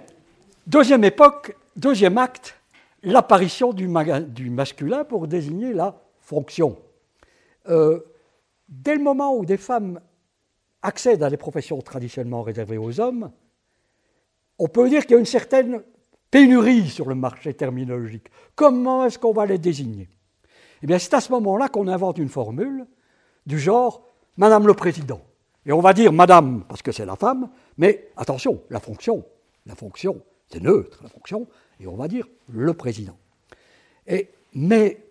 [0.66, 2.56] Deuxième époque, deuxième acte,
[3.02, 6.78] l'apparition du, masculin pour désigner la fonction.
[7.68, 8.00] Euh,
[8.68, 10.00] dès le moment où des femmes
[10.82, 13.30] accèdent à des professions traditionnellement réservées aux hommes,
[14.58, 15.82] on peut dire qu'il y a une certaine
[16.30, 18.28] pénurie sur le marché terminologique.
[18.54, 20.08] Comment est-ce qu'on va les désigner?
[20.82, 22.86] Eh bien, c'est à ce moment-là qu'on invente une formule
[23.46, 24.04] du genre
[24.36, 25.20] Madame le Président.
[25.64, 29.24] Et on va dire Madame parce que c'est la femme, mais attention, la fonction,
[29.66, 31.46] la fonction, c'est neutre, la fonction,
[31.78, 33.16] et on va dire le Président.
[34.06, 35.06] Et, mais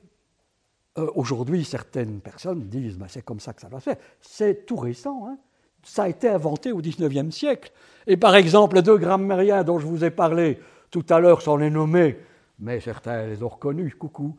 [0.97, 3.97] euh, aujourd'hui, certaines personnes disent ben, c'est comme ça que ça va se faire.
[4.19, 5.27] C'est tout récent.
[5.27, 5.37] Hein.
[5.84, 7.71] Ça a été inventé au XIXe siècle.
[8.07, 10.59] Et par exemple, les deux grammairiens dont je vous ai parlé
[10.89, 12.17] tout à l'heure sont les nommés,
[12.59, 13.95] mais certains les ont reconnus.
[13.95, 14.36] Coucou,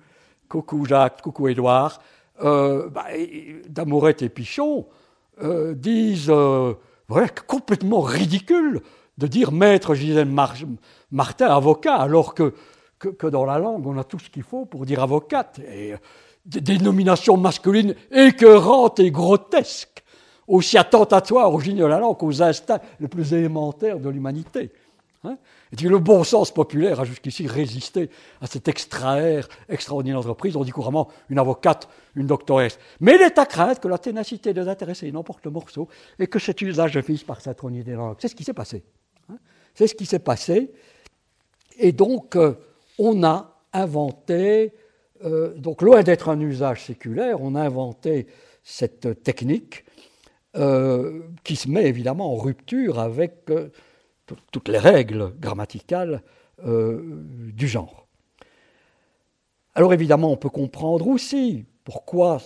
[0.48, 2.00] coucou Jacques, coucou Édouard
[2.42, 3.06] euh, bah,
[3.68, 4.86] Damourette et Pichon
[5.42, 6.74] euh, disent euh,
[7.46, 8.80] complètement ridicule
[9.18, 10.28] de dire maître Gisèle
[11.10, 12.54] Martin avocat, alors que,
[12.98, 15.60] que, dans la langue, on a tout ce qu'il faut pour dire avocate.
[15.60, 15.94] Et,
[16.44, 20.01] des dénominations masculines écœurantes et grotesques,
[20.46, 24.70] aussi attentatoires au génie de la langue qu'aux instincts les plus élémentaires de l'humanité.
[25.24, 25.36] Hein
[25.80, 30.56] le bon sens populaire a jusqu'ici résisté à cet extraire extraordinaire d'entreprise.
[30.56, 32.78] On dit couramment une avocate, une doctoresse.
[33.00, 35.88] Mais il est à craindre que la ténacité des intéressés n'emporte le morceau
[36.18, 38.82] et que cet usage finisse par s'introniser dans C'est ce qui s'est passé.
[39.30, 39.36] Hein.
[39.74, 40.72] C'est ce qui s'est passé.
[41.78, 42.54] Et donc, euh,
[42.98, 44.74] on a inventé,
[45.24, 48.26] euh, donc loin d'être un usage séculaire, on a inventé
[48.62, 49.84] cette technique
[50.56, 53.70] euh, qui se met évidemment en rupture avec euh,
[54.50, 56.22] toutes les règles grammaticales
[56.64, 58.06] du genre.
[59.74, 62.38] Alors évidemment, on peut comprendre aussi pourquoi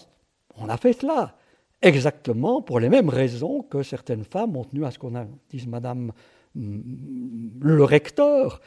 [0.57, 1.37] on a fait cela,
[1.83, 5.13] exactement pour les mêmes raisons que certaines femmes ont tenu à ce qu'on
[5.51, 6.13] dise Madame
[6.55, 8.63] le recteur,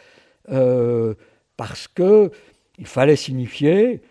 [0.46, 4.04] parce qu'il fallait signifier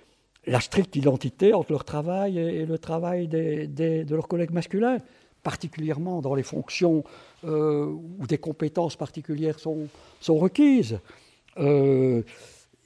[0.48, 4.98] la stricte identité entre leur travail et, le travail de leurs collègues masculins,
[5.42, 7.04] particulièrement dans les fonctions
[7.44, 9.88] euh, où des compétences particulières sont,
[10.28, 11.00] requises.
[11.58, 12.22] Euh,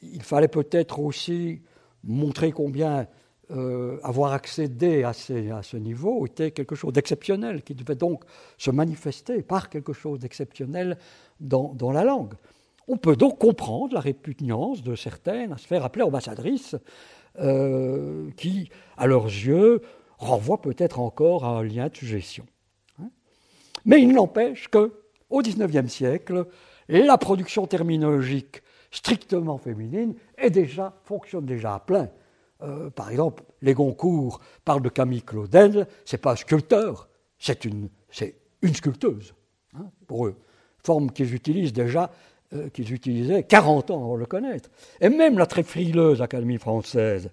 [0.03, 1.61] il fallait peut-être aussi
[2.05, 3.07] montrer combien
[3.51, 8.25] euh, avoir accédé à, ce niveau était quelque chose d'exceptionnel, qui devait donc
[8.59, 10.99] se manifester par quelque chose d'exceptionnel
[11.41, 12.35] dans, la langue.
[12.89, 16.77] On peut donc comprendre la répugnance de certaines à se faire appeler ambassadrices
[18.37, 19.81] qui, à leurs yeux,
[20.23, 22.47] renvoie peut-être encore à un lien de suggestion.
[23.01, 23.11] Hein.
[23.85, 24.93] Mais il n'empêche que,
[25.31, 26.47] au XIXe siècle,
[26.89, 32.09] la production terminologique strictement féminine est déjà, fonctionne déjà à plein.
[32.63, 37.09] Euh, par exemple, les Goncourt parlent de Camille Claudel, c'est pas un sculpteur,
[37.39, 37.89] c'est une,
[38.73, 39.35] sculpteuse,
[39.75, 40.37] hein, pour eux.
[40.85, 42.11] Forme qu'ils utilisent déjà
[42.53, 44.69] euh, qu'ils utilisaient 40 ans avant de le connaître.
[45.01, 47.31] Et même la très frileuse Académie française,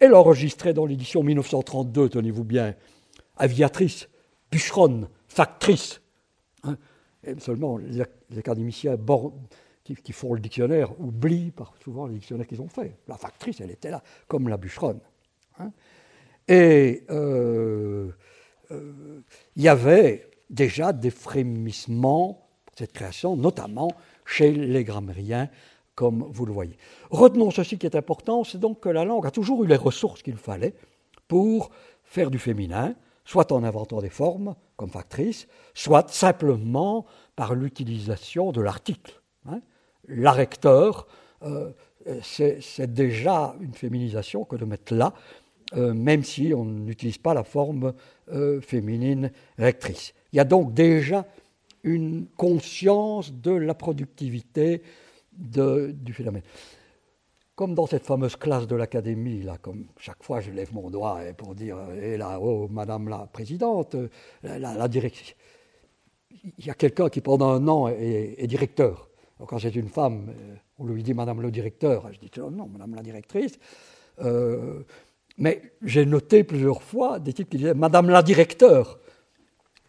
[0.00, 2.74] elle enregistrait dans l'édition 1932, tenez-vous bien,
[3.36, 4.08] aviatrice,
[4.50, 6.00] bûcheronne, factrice.
[6.64, 6.76] Hein.
[7.38, 8.00] seulement les,
[8.36, 8.96] académiciens
[9.84, 12.96] qui, font le dictionnaire oublient souvent le dictionnaire qu'ils ont fait.
[13.08, 15.00] La factrice, elle était là, comme la bûcheronne.
[15.58, 15.72] Hein.
[16.48, 18.10] et euh,
[18.70, 19.20] euh,
[19.56, 23.90] il y avait déjà des frémissements pour cette création, notamment
[24.24, 25.50] chez les grammairiens,
[25.94, 26.76] comme vous le voyez.
[27.10, 30.22] Retenons ceci qui est important, c'est donc que la langue a toujours eu les ressources
[30.22, 30.74] qu'il fallait
[31.28, 31.70] pour
[32.04, 38.60] faire du féminin, soit en inventant des formes, comme factrice, soit simplement par l'utilisation de
[38.60, 39.20] l'article.
[39.46, 39.60] Hein.
[40.08, 41.06] La recteur,
[41.42, 41.70] euh,
[42.22, 45.12] c'est déjà une féminisation que de mettre là,
[45.76, 47.92] euh, même si on n'utilise pas la forme
[48.32, 50.14] euh, féminine rectrice.
[50.32, 51.26] Il y a donc déjà
[51.84, 54.82] une conscience de la productivité
[55.40, 56.42] du phénomène.
[57.54, 61.20] Comme dans cette fameuse classe de l'académie, là, comme chaque fois je lève mon doigt
[61.36, 63.96] pour dire, et là, oh, madame la présidente,
[64.42, 65.34] la, directrice.
[66.58, 69.10] Il y a quelqu'un qui pendant un an est, directeur.
[69.46, 72.94] quand c'est une femme, euh, on lui dit madame le directeur, je dis non, madame
[72.94, 73.58] la directrice.
[74.22, 74.82] Euh,
[75.36, 79.00] mais j'ai noté plusieurs fois des types qui disaient madame la directeur.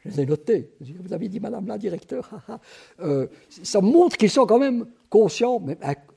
[0.04, 0.72] Je les ai notés.
[0.80, 2.30] Vous avez dit, Madame la directeur,
[3.02, 5.62] euh, ça montre qu'ils sont quand même conscients,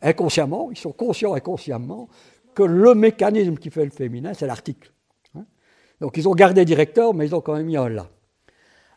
[0.01, 2.09] inconsciemment, ils sont conscients inconsciemment
[2.55, 4.93] que le mécanisme qui fait le féminin, c'est l'article.
[5.35, 5.45] Hein.
[6.01, 8.09] Donc ils ont gardé directeur, mais ils ont quand même mis un là.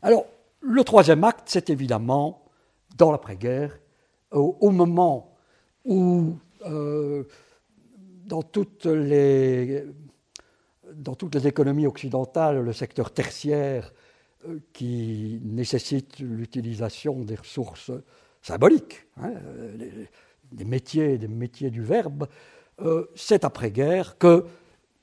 [0.01, 0.25] Alors,
[0.61, 2.45] le troisième acte, c'est évidemment
[2.95, 3.79] dans l'après-guerre,
[4.31, 5.35] au, moment
[5.85, 6.35] où,
[6.65, 7.23] euh,
[8.25, 9.85] dans toutes les
[10.93, 13.93] dans toutes les économies occidentales, le secteur tertiaire
[14.73, 17.91] qui nécessite l'utilisation des ressources
[18.41, 19.33] symboliques, hein,
[20.51, 22.27] des, métiers, métiers du verbe,
[22.81, 24.43] euh, c'est après-guerre qu'il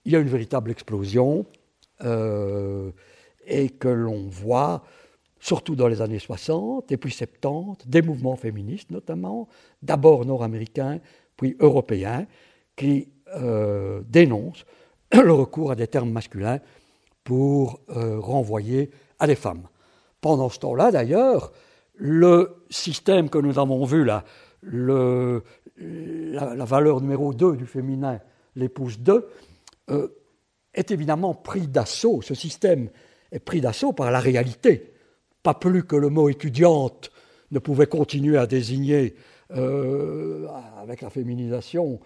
[0.06, 1.44] y a une véritable explosion
[2.02, 2.90] euh,
[3.46, 4.82] et que l'on voit,
[5.40, 9.48] surtout dans les années 60 et puis 70, des mouvements féministes notamment,
[9.82, 11.00] d'abord nord-américains,
[11.36, 12.26] puis européens,
[12.76, 13.08] qui
[14.06, 14.64] dénoncent
[15.12, 16.60] le recours à des termes masculins
[17.24, 18.90] pour renvoyer
[19.30, 19.68] à femmes.
[20.20, 21.52] Pendant ce temps-là, d'ailleurs,
[21.94, 24.24] le système que nous avons vu là,
[25.76, 28.20] la, valeur numéro 2 du féminin,
[28.56, 29.28] l'épouse 2,
[29.90, 30.08] euh,
[30.72, 32.20] est évidemment pris d'assaut.
[32.22, 32.88] Ce système
[33.30, 34.92] est pris d'assaut par la réalité.
[35.42, 37.10] Pas plus que le mot étudiante
[37.50, 39.14] ne pouvait continuer à désigner,
[39.52, 40.48] euh,
[40.80, 42.00] avec la féminisation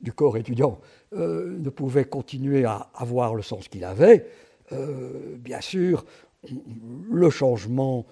[0.00, 0.78] du corps étudiant,
[1.12, 4.26] euh, ne pouvait continuer à avoir le sens qu'il avait.
[4.70, 6.04] bien sûr,
[7.10, 8.06] le changement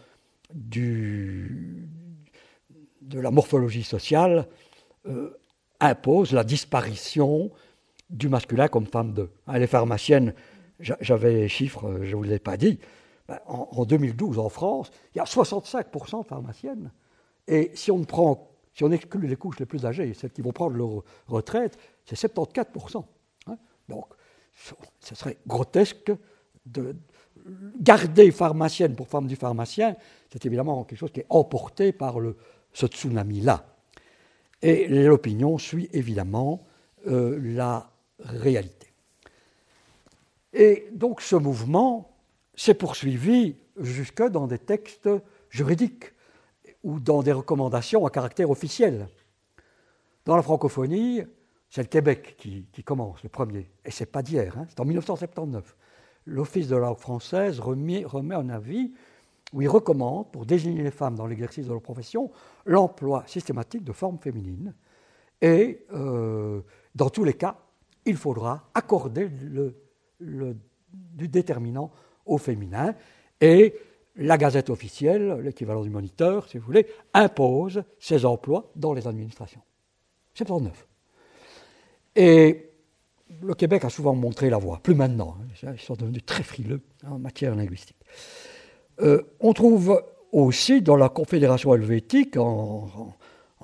[0.55, 1.87] de
[3.13, 4.49] la morphologie sociale
[5.07, 5.39] euh,
[5.81, 7.51] impose la disparition
[8.11, 9.31] du masculin comme femme de.
[9.47, 10.35] Hein, les pharmaciennes,
[10.81, 12.79] j'avais les chiffres, je ne vous les ai pas dit,
[13.29, 16.93] ben, en, 2012 en France, il y a 65% de pharmaciennes.
[17.49, 20.77] Et si on, prend, si exclut les couches les plus âgées, celles qui vont prendre
[20.77, 23.05] leur retraite, c'est 74%.
[23.47, 23.59] Hein.
[23.89, 24.07] Donc,
[25.01, 26.13] ce serait grotesque
[26.65, 26.97] de,
[27.81, 29.97] garder pharmacienne pour femme du pharmacien,
[30.33, 32.17] c'est évidemment quelque chose qui est emporté par
[32.73, 33.67] ce tsunami-là.
[34.63, 36.67] Et l'opinion suit évidemment
[37.07, 38.89] euh, la réalité.
[40.53, 42.17] Et donc ce mouvement
[42.55, 45.09] s'est poursuivi jusque dans des textes
[45.51, 46.13] juridiques
[46.83, 49.09] ou dans des recommandations à caractère officiel.
[50.25, 51.23] Dans la francophonie,
[51.69, 53.69] c'est le Québec qui, commence, le premier.
[53.85, 55.77] Et c'est pas d'hier, hein, c'est en 1979.
[56.27, 58.93] L'Office de la langue française remet, un avis
[59.53, 62.31] où il recommande, pour désigner les femmes dans l'exercice de leur profession,
[62.65, 64.75] l'emploi systématique de formes féminines.
[65.41, 66.61] Et euh,
[66.95, 67.57] dans tous les cas,
[68.05, 69.77] il faudra accorder le,
[70.19, 71.93] du déterminant
[72.25, 72.95] au féminin.
[73.41, 73.75] Et
[74.17, 79.61] la Gazette officielle, l'équivalent du Moniteur, si vous voulez, impose ces emplois dans les administrations.
[80.35, 80.87] 79.
[82.17, 82.71] Et
[83.43, 85.37] le Québec a souvent montré la voie, plus maintenant.
[85.41, 87.97] Hein, ils sont devenus très frileux en matière linguistique.
[89.01, 90.03] Euh, on trouve
[90.33, 93.15] aussi dans la Confédération helvétique en,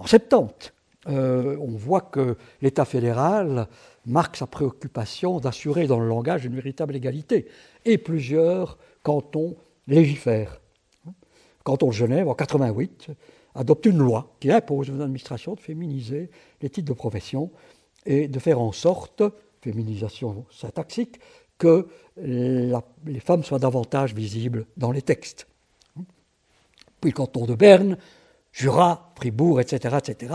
[0.05, 0.73] 70,
[1.09, 3.69] euh, on voit que l'État fédéral
[4.07, 7.47] marque sa préoccupation d'assurer dans le langage une véritable égalité.
[7.85, 9.57] Et plusieurs cantons
[9.87, 10.61] légifèrent.
[11.65, 13.09] Canton de Genève, en 88,
[13.55, 17.51] adopte une loi qui impose aux administrations de féminiser les titres de profession
[18.07, 19.23] et de faire en sorte,
[19.63, 21.19] féminisation syntaxique,
[21.59, 21.87] que
[22.17, 25.47] les femmes soient davantage visibles dans les textes.
[27.01, 27.97] Puis le canton de Berne,
[28.53, 30.35] Jura, Fribourg, etc., etc.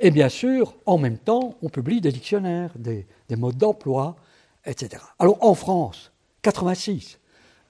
[0.00, 3.06] Et bien sûr, en même temps, on publie des dictionnaires, des,
[3.36, 4.16] modes d'emploi,
[4.64, 5.02] etc.
[5.18, 6.12] Alors en France,
[6.42, 7.18] 86.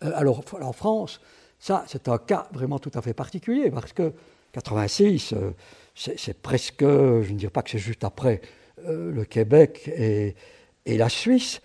[0.05, 1.21] Euh, alors en France,
[1.59, 4.13] ça c'est un cas vraiment tout à fait particulier parce que
[4.53, 5.51] 86, euh,
[5.95, 8.41] c'est presque, je ne dirais pas que c'est juste après
[8.87, 10.37] euh, le Québec et,
[10.97, 11.61] la Suisse,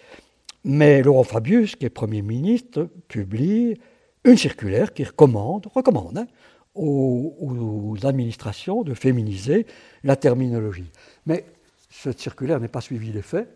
[0.63, 3.75] mais Laurent Fabius, qui est Premier ministre, publie
[4.23, 6.27] une circulaire qui recommande, recommande hein,
[6.75, 9.65] aux, administrations de féminiser
[10.03, 10.91] la terminologie.
[11.25, 11.45] Mais
[11.89, 13.47] cette circulaire n'est pas suivie des faits,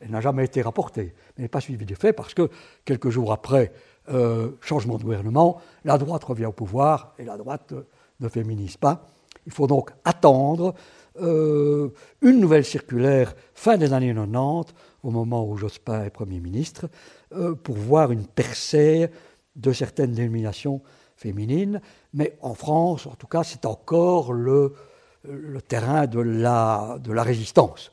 [0.00, 2.50] elle n'a jamais été rapportée, elle n'est pas suivie des faits parce que
[2.84, 3.72] quelques jours après
[4.08, 7.72] euh, changement de gouvernement, la droite revient au pouvoir et la droite
[8.20, 9.06] ne féminise pas.
[9.46, 10.74] Il faut donc attendre
[11.20, 14.74] euh, une nouvelle circulaire fin des années 90,
[15.06, 16.88] au moment où Jospin est Premier ministre,
[17.32, 19.08] euh, pour voir une percée
[19.54, 20.82] de certaines dénominations
[21.16, 21.80] féminines.
[22.12, 24.74] Mais en France, en tout cas, c'est encore le,
[25.68, 27.92] terrain de la, de la résistance.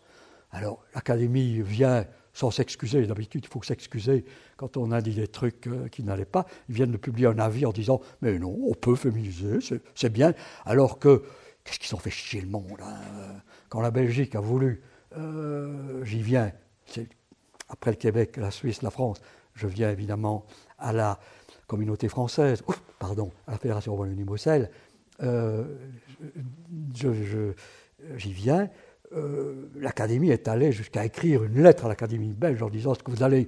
[0.52, 3.06] Alors, l'Académie vient sans s'excuser.
[3.06, 4.26] D'habitude, il faut s'excuser
[4.58, 6.48] quand on a dit des trucs euh, qui n'allaient pas.
[6.68, 9.60] Ils viennent de publier un avis en disant Mais non, on peut féminiser,
[9.94, 10.34] c'est bien.
[10.66, 11.24] Alors que
[11.64, 14.82] Qu'est-ce qu'ils ont fait chier le monde hein, Quand la Belgique a voulu,
[15.18, 16.52] euh, j'y viens,
[17.70, 19.22] après le Québec, la Suisse, la France,
[19.54, 20.46] je viens évidemment
[20.78, 21.20] à la
[21.68, 22.64] communauté française,
[23.00, 24.70] pardon, à la Fédération Wallonie-Bruxelles,
[25.22, 25.64] euh,
[28.18, 28.70] j'y viens,
[29.76, 33.24] l'Académie est allée jusqu'à écrire une lettre à l'Académie belge en disant ce que vous
[33.24, 33.48] allez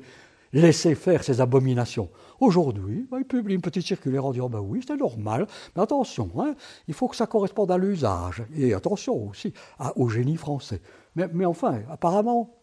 [0.53, 2.09] laisser faire ces abominations?
[2.39, 6.29] Aujourd'hui, bah, il publie une petite circulaire en disant ben oui, c'est normal, mais attention,
[6.39, 6.55] hein,
[6.87, 9.53] il faut que ça corresponde à l'usage, et attention aussi
[9.95, 10.81] au génie français.
[11.15, 12.54] Mais, enfin, apparemment,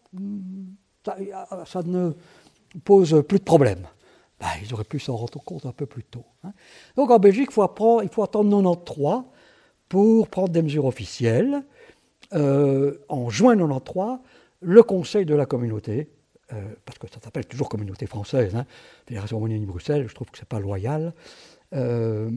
[1.65, 2.11] ça, ne
[2.83, 3.87] pose plus de problème.
[4.39, 6.25] Ben, ils auraient pu s'en rendre compte un peu plus tôt.
[6.43, 6.51] Hein.
[6.95, 9.23] Donc en Belgique, il faut, attendre 93
[9.89, 11.63] pour prendre des mesures officielles.
[12.33, 14.19] Euh, en juin 93,
[14.61, 16.09] le Conseil de la communauté
[16.51, 18.65] euh, parce que ça s'appelle toujours communauté française, hein,
[19.07, 21.13] Fédération Wallonie-Bruxelles, je trouve que ce n'est pas loyal,
[21.73, 22.29] euh,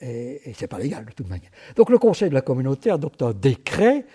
[0.00, 1.50] et, et ce n'est pas légal de toute manière.
[1.76, 4.06] Donc le Conseil de la communauté adopte un décret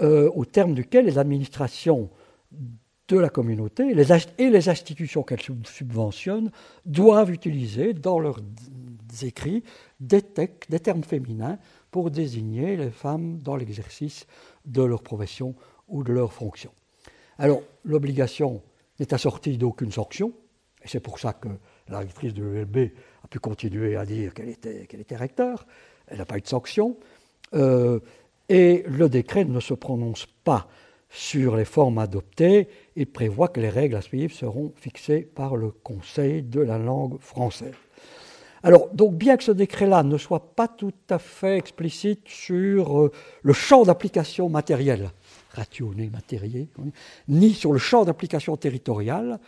[0.00, 2.10] au terme duquel les administrations
[3.08, 6.50] de la communauté et les institutions qu'elles subventionnent
[6.86, 8.40] doivent utiliser dans leurs
[9.22, 9.62] écrits
[10.00, 11.58] des, termes féminins
[11.90, 14.26] pour désigner les femmes dans l'exercice
[14.64, 15.54] de leur profession
[15.88, 16.70] ou de leur fonction.
[17.38, 18.62] Alors, l'obligation
[18.98, 20.32] n'est assortie d'aucune sanction,
[20.82, 21.48] et c'est pour ça que
[21.88, 22.92] la rectrice de l'ELB
[23.24, 25.66] a pu continuer à dire qu'elle était, qu'elle était recteur,
[26.06, 26.96] elle n'a pas eu de sanction,
[27.54, 28.00] euh,
[28.48, 30.68] et le décret ne se prononce pas
[31.12, 35.70] sur les formes adoptées et prévoit que les règles à suivre seront fixées par le
[35.70, 37.74] Conseil de la langue française.
[38.62, 43.12] Alors, donc, bien que ce décret-là ne soit pas tout à fait explicite sur euh,
[43.42, 45.10] le champ d'application matériel
[45.50, 46.68] rationné, matériel,
[47.28, 49.38] ni sur le champ d'application territoriale.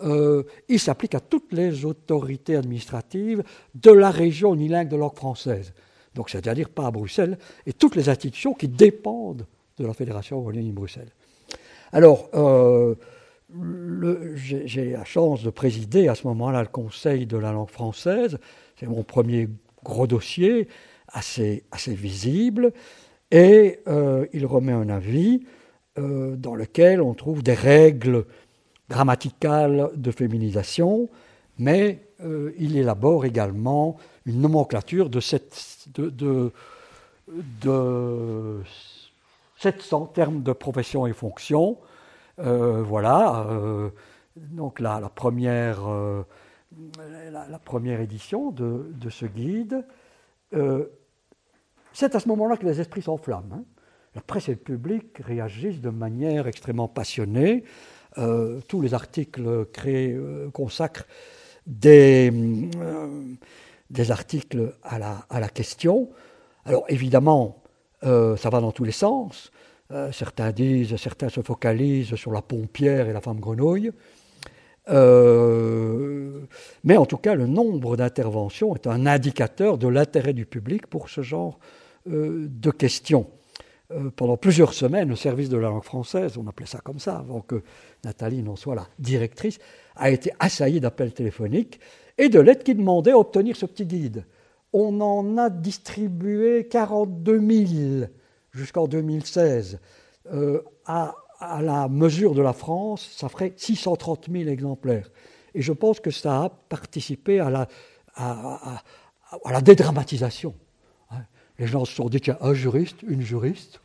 [0.00, 3.42] Euh, il s'applique à toutes les autorités administratives
[3.74, 5.74] de la région unilingue de langue française.
[6.14, 9.46] Donc, c'est-à-dire pas à Bruxelles, et toutes les institutions qui dépendent
[9.80, 11.10] de la Fédération Wallonie-Bruxelles.
[11.92, 12.94] Alors, euh,
[14.36, 18.38] j'ai la chance de présider à ce moment-là le Conseil de la langue française.
[18.78, 19.48] C'est mon premier
[19.82, 20.68] gros dossier,
[21.08, 22.72] assez, visible
[23.30, 25.42] et euh, il remet un avis
[25.98, 28.26] euh, dans lequel on trouve des règles
[28.88, 31.08] grammaticale de féminisation,
[31.58, 32.00] mais
[32.58, 36.52] il élabore également une nomenclature de, cette, de
[39.60, 41.78] 700 termes de profession et fonction.
[42.38, 43.90] Euh, voilà, euh,
[44.36, 46.22] donc la, la première, euh,
[47.30, 49.84] la, première édition de, ce guide.
[51.92, 53.54] c'est à ce moment-là que les esprits s'enflamment.
[53.54, 53.64] Hein.
[54.14, 57.64] La presse et le public réagissent de manière extrêmement passionnée.
[58.66, 59.66] tous les articles
[60.52, 61.06] consacrent
[61.66, 62.32] des,
[63.90, 66.10] des articles à la, à la question.
[66.64, 67.59] Alors évidemment,
[68.04, 69.50] euh, ça va dans tous les sens.
[69.92, 73.90] Euh, certains disent, certains se focalisent sur la pompière et la femme grenouille.
[74.88, 76.40] Euh,
[76.84, 81.08] mais en tout cas, le nombre d'interventions est un indicateur de l'intérêt du public pour
[81.08, 81.58] ce genre
[82.06, 83.26] de questions.
[84.16, 87.42] pendant plusieurs semaines, le service de la langue française, on appelait ça comme ça avant
[87.42, 87.62] que
[88.04, 89.58] Nathalie n'en soit la directrice,
[89.96, 91.78] a été assailli d'appels téléphoniques
[92.16, 94.24] et de lettres qui demandaient à obtenir ce petit guide
[94.72, 98.06] on en a distribué 42 000
[98.52, 99.80] jusqu'en 2016.
[100.32, 101.14] Euh, à,
[101.62, 105.08] la mesure de la France, ça ferait 630 000 exemplaires.
[105.54, 107.66] Et je pense que ça a participé à la,
[109.62, 110.54] dédramatisation.
[111.10, 111.22] Hein.
[111.58, 113.80] Les gens se sont dit, tiens, un juriste, une juriste,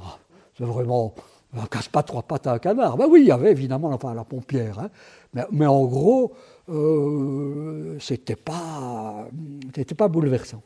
[0.00, 0.16] ah,
[0.56, 1.14] c'est vraiment,
[1.54, 2.96] on casse pas trois pattes à un canard.
[2.96, 4.78] Ben oui, il y avait évidemment la pompière.
[4.78, 4.88] Hein.
[5.50, 6.32] mais, en gros,
[6.68, 9.28] euh, c'était pas,
[9.96, 10.62] pas bouleversant.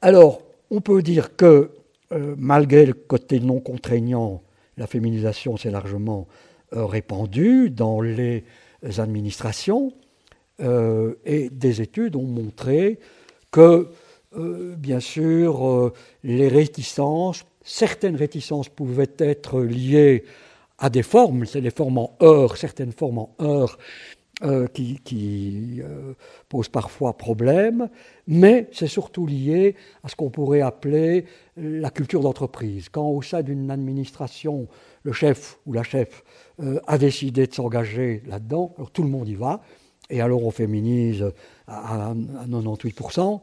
[0.00, 1.70] Alors, on peut dire que
[2.12, 4.42] euh, malgré le côté non contraignant,
[4.76, 6.26] la féminisation s'est largement
[6.74, 8.44] euh, répandue dans les
[8.98, 9.92] administrations
[10.60, 12.98] euh, et des études ont montré
[13.50, 13.88] que,
[14.36, 15.92] bien sûr,
[16.24, 20.24] les réticences, certaines réticences pouvaient être liées
[20.78, 23.78] à des formes, c'est les formes en heure, certaines formes en heure
[24.42, 26.12] euh, qui, euh,
[26.48, 27.88] pose parfois problème,
[28.26, 31.26] mais c'est surtout lié à ce qu'on pourrait appeler
[31.56, 32.88] la culture d'entreprise.
[32.88, 34.66] Quand au sein d'une administration,
[35.04, 36.24] le chef ou la chef
[36.60, 39.62] euh, a décidé de s'engager là-dedans, tout le monde y va,
[40.10, 41.24] et alors on féminise
[41.68, 42.12] à,
[42.48, 43.40] 98%.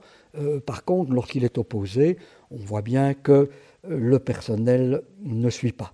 [0.66, 2.18] par contre, lorsqu'il est opposé,
[2.52, 3.50] on voit bien que
[3.88, 5.94] le personnel ne suit pas.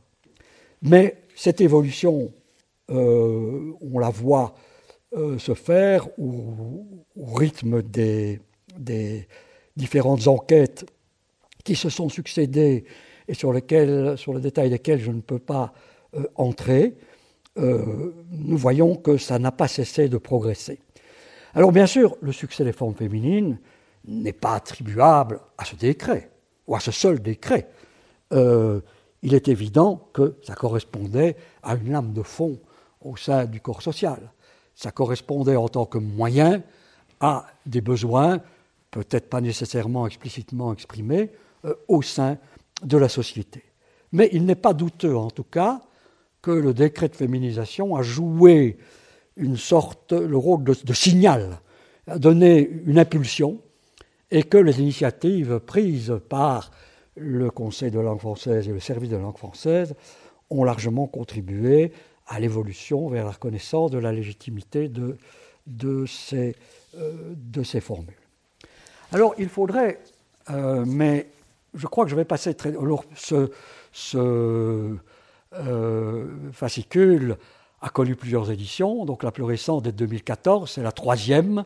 [0.81, 2.31] Mais cette évolution,
[2.89, 4.55] on la voit
[5.17, 8.39] euh, se faire au, rythme des,
[9.75, 10.85] différentes enquêtes
[11.63, 12.85] qui se sont succédées
[13.27, 15.73] et sur, lesquelles, sur le détail desquelles je ne peux pas
[16.15, 16.97] euh, entrer,
[17.57, 20.79] euh, nous voyons que ça n'a pas cessé de progresser.
[21.55, 23.59] Alors bien sûr, le succès des formes féminines
[24.05, 26.29] n'est pas attribuable à ce décret,
[26.67, 27.67] ou à ce seul décret.
[28.31, 32.59] il est évident que ça correspondait à une lame de fond
[33.01, 34.31] au sein du corps social
[34.77, 36.61] ça correspondait en tant que moyen
[37.19, 38.39] à des besoins,
[38.91, 41.31] peut-être pas nécessairement explicitement exprimés,
[41.65, 42.37] euh, au sein
[42.83, 43.63] de la société.
[44.11, 45.81] Mais il n'est pas douteux, en tout cas,
[46.43, 48.77] que le décret de féminisation a joué
[49.35, 51.59] une sorte, le rôle de, signal,
[52.05, 53.59] a donné une impulsion,
[54.29, 56.69] et que les initiatives prises par
[57.15, 59.95] le Conseil de langue française et le service de langue française
[60.49, 61.91] ont largement contribué
[62.27, 65.17] à l'évolution vers la reconnaissance de la légitimité de,
[66.95, 68.13] euh, ces formules.
[69.11, 69.99] Alors, il faudrait,
[70.49, 71.27] euh, mais
[71.73, 72.69] je crois que je vais passer très.
[72.69, 73.51] Alors, ce,
[73.91, 74.95] ce
[75.53, 77.37] euh, fascicule
[77.81, 81.63] a connu plusieurs éditions, donc la plus récente est de 2014, c'est la troisième,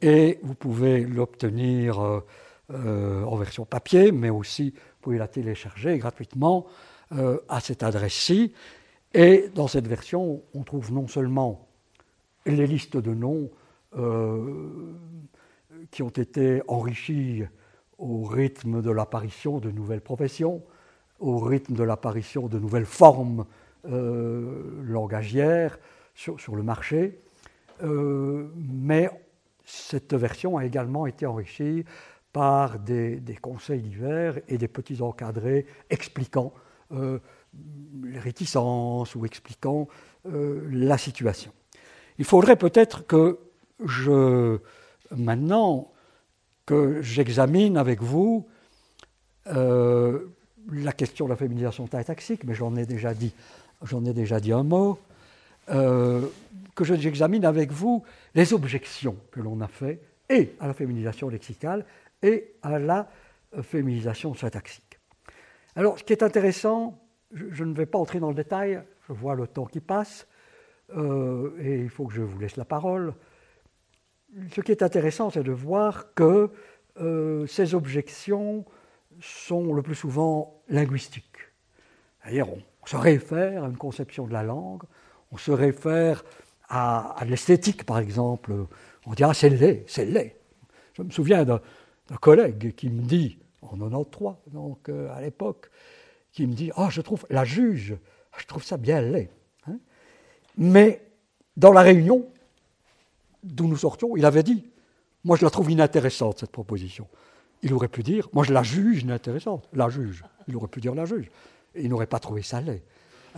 [0.00, 2.00] et vous pouvez l'obtenir
[2.70, 6.66] en version papier, mais aussi vous pouvez la télécharger gratuitement
[7.10, 8.52] à cette adresse-ci.
[9.14, 11.68] Et dans cette version, on trouve non seulement
[12.46, 13.50] les listes de noms
[13.96, 14.94] euh,
[15.90, 17.44] qui ont été enrichis
[17.98, 20.62] au rythme de l'apparition de nouvelles professions,
[21.20, 23.44] au rythme de l'apparition de nouvelles formes
[23.86, 25.78] euh, langagières
[26.14, 27.20] sur, le marché,
[27.82, 29.10] euh, mais
[29.64, 31.84] cette version a également été enrichie
[32.32, 36.52] par des, conseils divers et des petits encadrés expliquant
[38.14, 39.88] réticences ou expliquant
[40.26, 41.52] euh, la situation.
[42.18, 43.38] Il faudrait peut-être que
[43.84, 44.58] je,
[45.10, 45.92] maintenant,
[46.66, 48.46] que j'examine avec vous
[49.48, 50.28] euh,
[50.70, 53.32] la question de la féminisation taxique, mais j'en ai déjà dit,
[53.82, 54.98] j'en ai déjà dit un mot,
[55.70, 56.26] euh,
[56.74, 58.04] que j'examine avec vous
[58.34, 61.84] les objections que l'on a faites et à la féminisation lexicale
[62.22, 63.08] et à la
[63.62, 64.98] féminisation syntaxique.
[65.74, 67.01] Alors, ce qui est intéressant,
[67.32, 70.26] je, ne vais pas entrer dans le détail, je vois le temps qui passe,
[70.96, 73.14] euh, et il faut que je vous laisse la parole.
[74.50, 76.50] Ce qui est intéressant, c'est de voir que
[77.00, 78.64] euh, ces objections
[79.20, 81.38] sont le plus souvent linguistiques.
[82.24, 84.82] D'ailleurs, on se réfère à une conception de la langue,
[85.30, 86.24] on se réfère
[86.68, 88.52] à, l'esthétique, par exemple.
[89.06, 90.36] On dit Ah, c'est laid, c'est laid.
[90.94, 91.60] Je me souviens d'un
[92.20, 95.70] collègue qui me dit, en 93, donc euh, à l'époque,
[96.32, 97.96] qui me dit Ah, je trouve la juge,
[98.36, 99.30] je trouve ça bien laid.
[99.68, 99.78] Hein.
[100.56, 101.02] Mais
[101.56, 102.26] dans la réunion
[103.42, 104.64] d'où nous sortions, il avait dit
[105.24, 107.06] Moi, je la trouve inintéressante, cette proposition.
[107.62, 109.68] Il aurait pu dire Moi, je la juge inintéressante.
[109.72, 110.24] La juge.
[110.48, 111.30] Il aurait pu dire la juge.
[111.74, 112.82] il n'aurait pas trouvé ça laid.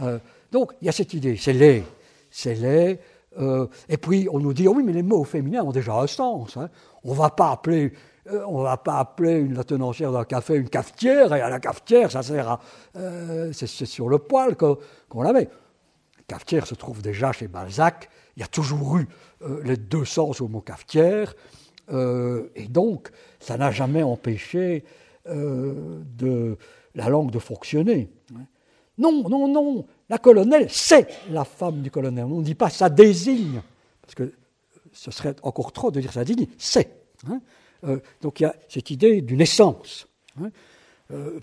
[0.03, 0.19] Euh,
[0.51, 1.85] donc, il y a cette idée c'est laid.
[2.31, 3.01] C'est laid.
[3.39, 6.07] Euh, et puis, on nous dit oh Oui, mais les mots féminins ont déjà un
[6.07, 6.57] sens.
[6.57, 6.71] Hein.
[7.03, 7.93] On ne va pas appeler
[8.27, 11.51] euh, on ne va pas appeler une, la tenancière d'un café une cafetière, et à
[11.51, 12.61] la cafetière, ça sert à.
[12.97, 15.49] Euh, c'est sur le poil qu'on la met.
[16.27, 18.09] Cafetière se trouve déjà chez Balzac.
[18.37, 19.07] Il y a toujours eu
[19.43, 21.35] euh, les deux sens au mot cafetière.
[21.91, 23.11] et donc,
[23.41, 24.85] ça n'a jamais empêché
[25.27, 28.11] la langue de fonctionner.
[28.97, 29.87] Non, non, non.
[30.09, 32.25] La colonelle, c'est la femme du colonel.
[32.25, 33.61] On ne dit pas ça désigne,
[34.01, 34.33] parce que
[34.93, 36.47] ce serait encore trop de dire ça désigne.
[36.57, 36.91] C'est.
[37.29, 37.41] Hein.
[37.85, 40.09] Euh, donc il y a cette idée d'une essence.
[40.41, 40.51] Hein.
[41.11, 41.39] Euh,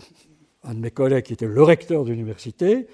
[0.64, 2.86] un de mes collègues qui était le recteur de l'université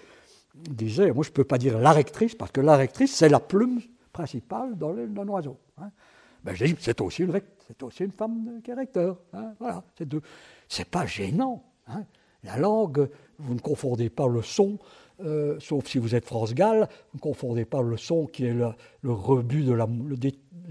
[0.54, 3.40] disait, moi je ne peux pas dire la rectrice, parce que la rectrice, c'est la
[3.40, 3.80] plume
[4.12, 5.58] principale d'un oiseau.
[5.78, 5.90] Hein.
[6.44, 9.18] Ben, je dis, c'est aussi, une, femme qui est recteur.
[9.32, 9.52] Hein.
[9.58, 10.08] voilà, c'est,
[10.68, 11.64] c'est pas gênant.
[11.88, 12.04] Hein.
[12.44, 13.08] La langue,
[13.38, 14.78] vous ne confondez pas le son,
[15.20, 18.54] euh, sauf si vous êtes France Gall, vous ne confondez pas le son qui est
[18.54, 18.72] le,
[19.12, 20.16] rebut de la, le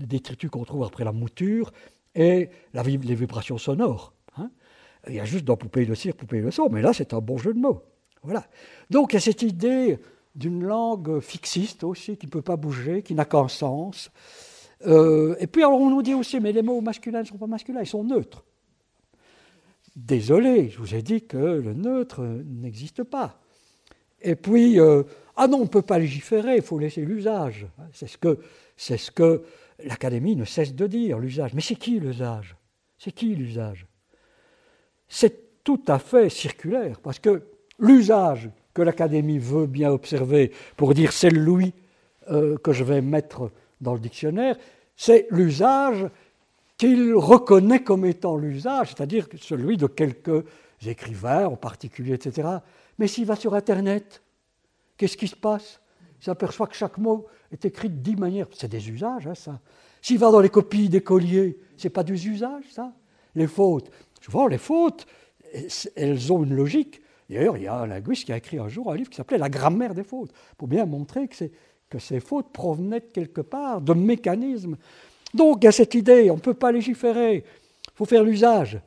[0.06, 1.74] détritus qu'on trouve après la mouture,
[2.18, 4.14] et les vibrations sonores.
[4.38, 4.50] Hein.
[5.08, 7.20] Il y a juste dans Poupée de cire, Poupée de son, mais là c'est un
[7.20, 7.84] bon jeu de mots.
[8.24, 8.46] Voilà.
[8.90, 10.00] Donc il y a cette idée
[10.36, 14.12] d'une langue fixiste aussi, qui ne peut pas bouger, qui n'a qu'un sens.
[14.86, 17.48] Euh, et puis alors on nous dit aussi, mais les mots masculins ne sont pas
[17.48, 18.44] masculins, ils sont neutres.
[19.96, 23.40] Désolé, je vous ai dit que le neutre n'existe pas.
[24.22, 25.04] Et puis, euh,
[25.36, 27.68] ah non, on ne peut pas légiférer, il faut laisser l'usage.
[27.94, 28.40] C'est ce que,
[28.76, 29.44] c'est ce que
[29.84, 31.54] l'Académie ne cesse de dire, l'usage.
[31.54, 32.56] Mais c'est qui l'usage?
[32.98, 33.86] C'est qui l'usage?
[35.08, 37.44] C'est tout à fait circulaire, parce que
[37.80, 41.74] l'usage que l'Académie veut bien observer pour dire c'est le Louis
[42.30, 43.52] euh, que je vais mettre
[43.82, 44.56] dans le dictionnaire,
[44.96, 46.08] c'est l'usage
[46.78, 50.44] qu'il reconnaît comme étant l'usage, c'est-à-dire celui de quelques
[50.86, 52.48] écrivains en particulier, etc.
[53.00, 54.22] Mais s'il va sur Internet,
[54.96, 55.80] qu'est-ce qui se passe?
[56.20, 58.48] Il s'aperçoit que chaque mot est écrit de dix manières.
[58.54, 59.60] C'est des usages, hein, ça.
[60.02, 62.94] S'il va dans les copies des colliers, c'est pas des usages, ça.
[63.36, 63.92] Les fautes.
[64.22, 65.06] Souvent, les fautes,
[65.96, 67.02] elles ont une logique.
[67.30, 69.38] D'ailleurs, il y a un linguiste qui a écrit un jour un livre qui s'appelait
[69.38, 71.46] La grammaire des fautes, pour bien montrer que,
[71.90, 74.78] que ces fautes provenaient de quelque part de mécanismes.
[75.34, 78.80] Donc, il y a cette idée, on ne peut pas légiférer, il faut faire l'usage.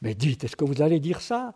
[0.00, 1.54] Mais dites, est-ce que vous allez dire ça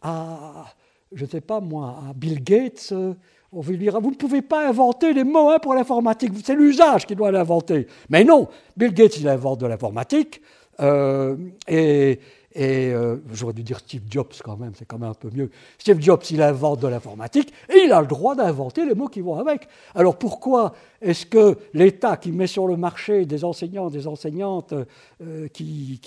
[0.00, 0.66] à,
[1.12, 3.14] je ne sais pas moi, à Bill Gates euh,
[3.54, 7.06] on veut dire, vous ne pouvez pas inventer les mots hein, pour l'informatique, c'est l'usage
[7.06, 7.86] qui doit l'inventer.
[8.08, 10.40] Mais non, Bill Gates, il invente de l'informatique,
[10.80, 11.36] euh,
[11.68, 12.18] et,
[12.56, 15.50] euh, j'aurais dû dire Steve Jobs quand même, c'est quand même un peu mieux.
[15.78, 19.20] Steve Jobs, il invente de l'informatique, et il a le droit d'inventer les mots qui
[19.20, 19.68] vont avec.
[19.94, 24.74] Alors pourquoi est-ce que l'État qui met sur le marché des enseignants, des enseignantes
[25.22, 26.00] euh, qui,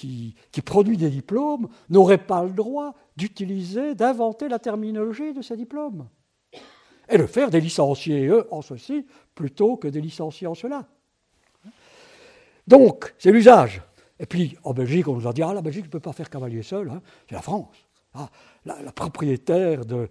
[0.52, 6.07] qui, produit des diplômes, n'aurait pas le droit d'utiliser, d'inventer la terminologie de ces diplômes?
[7.10, 9.06] Et de faire des licenciés, eux, en ceci,
[9.36, 10.88] plutôt que des licenciés en cela.
[12.68, 13.82] Donc, c'est l'usage.
[14.20, 16.30] Et puis, en Belgique, on nous a dit, ah, la Belgique ne peut pas faire
[16.30, 17.02] cavalier seul, hein.
[17.30, 17.76] c'est la France.
[18.14, 18.30] Ah,
[18.66, 20.10] la, propriétaire de,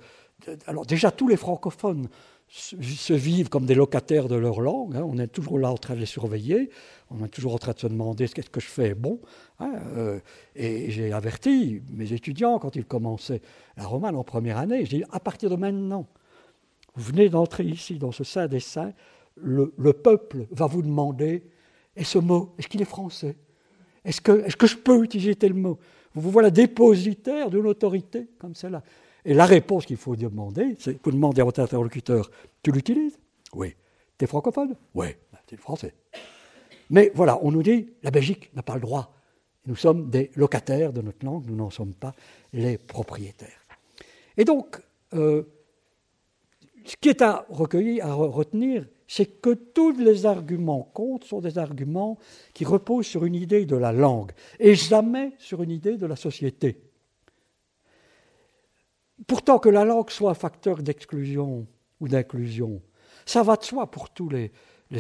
[0.67, 2.09] Alors, déjà, tous les francophones
[2.49, 4.97] se, vivent comme des locataires de leur langue.
[4.97, 5.03] Hein.
[5.05, 6.71] On est toujours là en train de les surveiller.
[7.11, 9.21] On est toujours en train de se demander ce qu'est-ce que je fais bon.
[9.59, 9.73] Hein.
[9.97, 10.21] Euh,
[10.55, 13.43] et j'ai averti mes étudiants quand ils commençaient
[13.77, 14.85] la romane en première année.
[14.85, 16.07] Je dis, à partir de maintenant,
[16.97, 18.93] vous venez d'entrer ici dans ce Saint des Saints,
[19.37, 21.45] le, peuple va vous demander,
[21.95, 23.37] et ce mot, est-ce qu'il est français?
[24.05, 25.79] Est-ce que, que je peux utiliser tel mot?
[26.15, 28.83] Vous voilà dépositaire d'une autorité comme celle-là.
[29.25, 32.31] Et la réponse qu'il faut demander, c'est vous demandez à votre interlocuteur,
[32.63, 33.19] tu l'utilises?
[33.53, 33.75] Oui.
[34.17, 34.75] Tu es francophone?
[34.95, 35.93] Oui, ben, tu es français.
[36.89, 39.13] Mais voilà, on nous dit, la Belgique n'a pas le droit.
[39.67, 42.15] Nous sommes des locataires de notre langue, nous n'en sommes pas
[42.53, 43.67] les propriétaires.
[44.37, 44.81] Et donc,
[45.15, 45.43] euh,
[46.87, 51.59] ce qui est à recueillir, à retenir, c'est que tous les arguments contre sont des
[51.59, 52.19] arguments
[52.55, 56.17] qui reposent sur une idée de la langue et jamais sur une idée de la
[56.17, 56.81] société.
[59.27, 61.67] Pourtant que la langue soit un facteur d'exclusion
[62.01, 62.83] ou d'inclusion,
[63.25, 64.53] Ça va de soi pour tous les,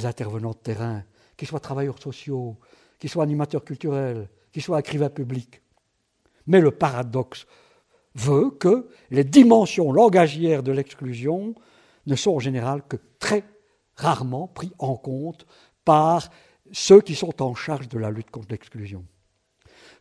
[0.04, 1.04] intervenants de terrain,
[1.36, 2.56] qu'ils soient travailleurs sociaux,
[2.98, 5.62] qu'ils soient animateurs culturels, qu'ils soient écrivains publics.
[6.48, 7.46] Mais le paradoxe
[8.16, 11.54] veut que les dimensions langagières de l'exclusion
[12.06, 13.44] ne sont en général que très
[13.94, 15.46] rarement pris en compte
[15.84, 16.30] par
[16.72, 19.04] ceux qui sont en charge de la lutte contre l'exclusion.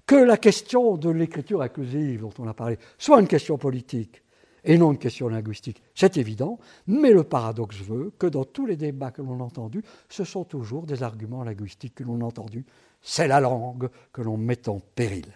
[0.06, 4.22] Que la question de l'écriture inclusive dont on a parlé soit une question politique
[4.64, 8.76] et non une question linguistique, c'est évident, mais le paradoxe veut que dans tous les
[8.76, 12.66] débats que l'on a entendus, ce sont toujours des arguments linguistiques que l'on a entendus.
[13.02, 15.28] C'est la langue que l'on met en péril.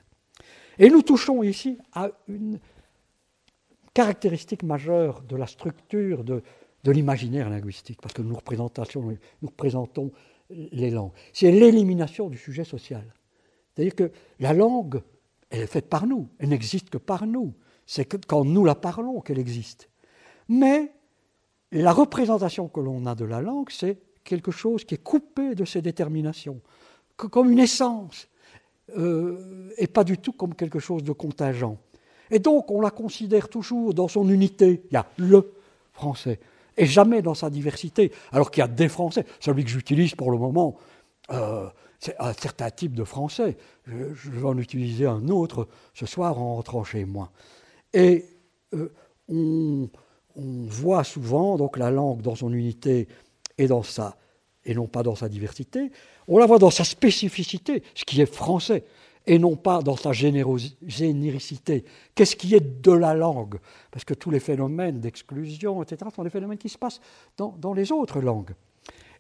[0.79, 2.59] Et nous touchons ici à une
[3.93, 6.41] caractéristique majeure de la structure de,
[6.85, 10.11] l'imaginaire linguistique, parce que nous, nous représentons
[10.49, 11.11] les langues.
[11.34, 13.03] C'est l'élimination du sujet social.
[13.73, 15.01] C'est-à-dire que la langue,
[15.49, 17.53] elle est faite par nous, elle n'existe que par nous.
[17.85, 19.89] C'est quand nous la parlons qu'elle existe.
[20.47, 20.91] Mais
[21.72, 25.65] la représentation que l'on a de la langue, c'est quelque chose qui est coupé de
[25.65, 26.61] ses déterminations,
[27.15, 28.27] comme une essence,
[28.97, 31.77] euh, et pas du tout comme quelque chose de contingent.
[32.31, 34.84] Et donc on la considère toujours dans son unité.
[34.89, 35.53] Il y a le
[35.93, 36.39] français,
[36.80, 39.26] et jamais dans sa diversité, alors qu'il y a des français.
[39.41, 40.77] Celui que j'utilise pour le moment,
[41.31, 41.68] euh,
[41.99, 43.57] c'est un certain type de français.
[43.85, 47.31] Je, vais en utiliser un autre ce soir en rentrant chez moi.
[47.93, 48.26] Et
[48.73, 48.93] euh,
[49.27, 49.89] on,
[50.38, 53.10] voit souvent donc la langue dans son unité
[53.57, 54.15] et dans sa
[54.64, 55.91] et non pas dans sa diversité.
[56.30, 58.85] On la voit dans sa spécificité, ce qui est français,
[59.25, 61.85] et non pas dans sa généricité.
[62.15, 63.59] Qu'est-ce qui est de la langue?
[63.91, 67.01] Parce que tous les phénomènes d'exclusion, etc., sont des phénomènes qui se passent
[67.37, 68.55] dans, dans les autres langues.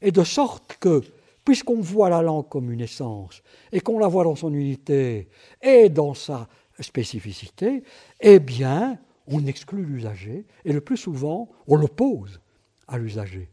[0.01, 1.01] Et de sorte que,
[1.45, 5.29] puisqu'on voit la langue comme une essence, et qu'on la voit dans son unité
[5.61, 6.47] et dans sa
[6.79, 7.83] spécificité,
[8.21, 8.97] eh bien,
[9.27, 12.39] on exclut l'usager, et le plus souvent, on l'oppose
[12.87, 13.49] à l'usager.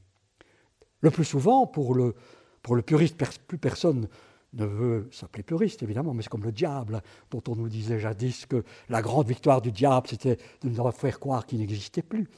[1.00, 2.14] Le plus souvent, pour le,
[2.62, 3.16] pour le puriste,
[3.46, 4.08] plus personne
[4.52, 8.46] ne veut s'appeler puriste, évidemment, mais c'est comme le diable, dont on nous disait jadis
[8.46, 12.28] que la grande victoire du diable, c'était de nous faire croire qu'il n'existait plus.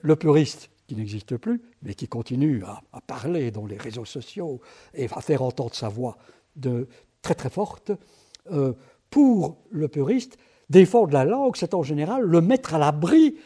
[0.00, 4.60] le puriste, qui n'existe plus, mais qui continue à, parler dans les réseaux sociaux
[4.94, 6.18] et à faire entendre sa voix
[6.56, 6.88] de,
[7.22, 7.92] très très forte,
[8.50, 8.72] euh,
[9.10, 10.36] pour le puriste,
[10.68, 13.36] défendre la langue, c'est en général le mettre à l'abri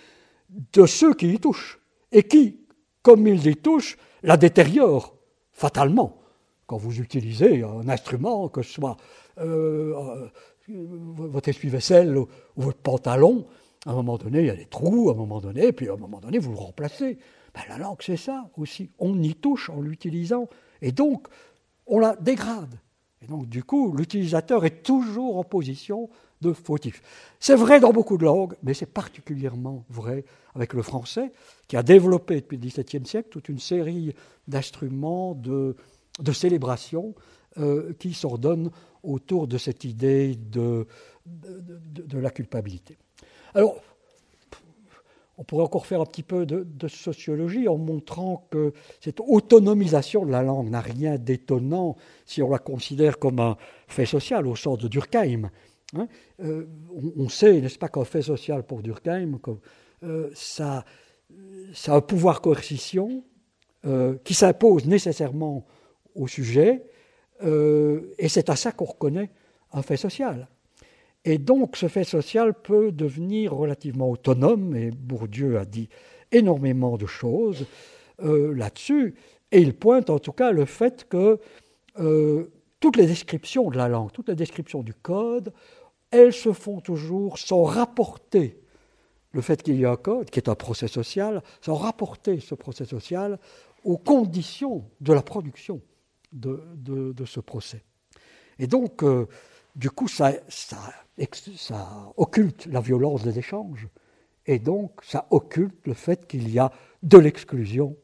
[0.49, 1.79] de ceux qui y touchent,
[2.13, 2.61] et qui,
[3.03, 5.17] comme ils y touchent, la détériore
[5.53, 6.19] fatalement.
[6.67, 8.97] Quand vous utilisez un instrument, que ce soit
[9.39, 10.29] euh, euh,
[10.69, 13.47] votre essuie-vaisselle ou, votre pantalon,
[13.87, 15.93] à un moment donné, il y a des trous, à un moment donné, puis à
[15.93, 17.19] un moment donné, vous le remplacez.
[17.55, 18.91] Ben, la langue, c'est ça aussi.
[18.99, 20.49] On y touche en l'utilisant,
[20.83, 21.29] et donc
[21.87, 22.75] on la dégrade.
[23.23, 26.11] Et donc, du coup, l'utilisateur est toujours en position
[26.43, 27.01] de fautif.
[27.41, 30.25] C'est vrai dans beaucoup de langues, mais c'est particulièrement vrai
[30.55, 31.33] avec le français,
[31.69, 34.15] qui a développé depuis le XVIIe siècle toute une série
[34.49, 35.77] d'instruments de,
[36.21, 37.15] de célébration
[37.59, 38.71] euh, qui s'ordonnent
[39.03, 40.87] autour de cette idée de,
[41.25, 42.99] de, la culpabilité.
[43.55, 43.81] Alors,
[45.39, 50.33] on pourrait encore faire un petit peu de, sociologie en montrant que cette autonomisation de
[50.33, 53.57] la langue n'a rien d'étonnant si on la considère comme un
[53.87, 55.51] fait social au sens de Durkheim.
[55.95, 56.09] Hein.
[56.41, 56.67] Euh,
[57.17, 59.39] on, sait, n'est-ce pas, qu'un fait social pour Durkheim,
[60.03, 60.85] euh, ça,
[61.73, 63.25] ça, a un pouvoir coercition
[64.25, 65.65] qui s'impose nécessairement
[66.17, 66.83] au sujet,
[67.43, 69.31] et c'est à ça qu'on reconnaît
[69.73, 70.49] un fait social.
[71.25, 75.89] Et donc ce fait social peut devenir relativement autonome, et Bourdieu a dit
[76.33, 77.67] énormément de choses
[78.19, 79.15] là-dessus,
[79.53, 81.39] et il pointe en tout cas le fait que
[82.81, 85.53] toutes les descriptions de la langue, toutes les descriptions du code,
[86.11, 88.61] elles se font toujours sans rapporter
[89.33, 92.55] le fait qu'il y a un code, qui est un procès social, sans rapporter ce
[92.55, 93.39] procès social
[93.85, 95.83] aux conditions de la production
[96.37, 97.83] de, ce procès.
[98.59, 99.27] Et donc, euh,
[99.75, 100.79] du coup, ça, ça,
[101.57, 103.89] ça, occulte la violence des échanges,
[104.47, 106.71] et donc ça occulte le fait qu'il y a
[107.03, 107.97] de l'exclusion,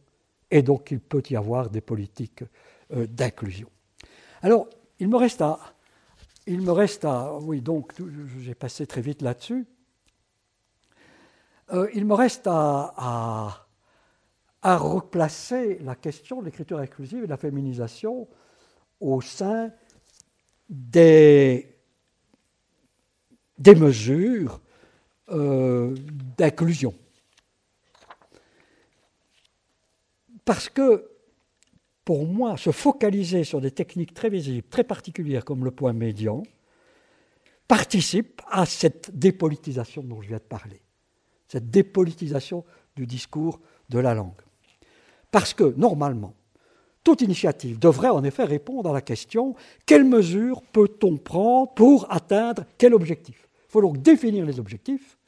[0.51, 2.45] et donc il peut y avoir des politiques
[2.93, 3.69] euh, d'inclusion.
[4.43, 4.69] Alors,
[4.99, 5.59] il me reste à,
[6.47, 7.93] il me reste à, oui, donc
[8.41, 9.67] j'ai passé très vite là-dessus.
[11.73, 13.67] Euh, il me reste à, à,
[14.63, 18.29] replacer la question de l'écriture inclusive et de la féminisation
[19.01, 19.73] au sein
[20.69, 21.77] des,
[23.59, 24.61] des mesures
[25.31, 25.95] euh,
[26.37, 26.95] d'inclusion.
[30.45, 31.09] Parce que
[32.05, 36.43] pour moi, se focaliser sur des techniques très visibles, très particulières comme le point médian,
[37.69, 40.83] participe à cette dépolitisation dont je viens de parler,
[41.49, 42.65] cette dépolitisation
[42.97, 44.43] du discours de la langue.
[45.33, 46.35] Parce que, normalement,
[47.03, 49.57] toute initiative devrait en effet répondre à la question
[49.87, 53.49] quelles mesures peut-on prendre pour atteindre quel objectif?
[53.69, 55.19] Il faut donc définir les objectifs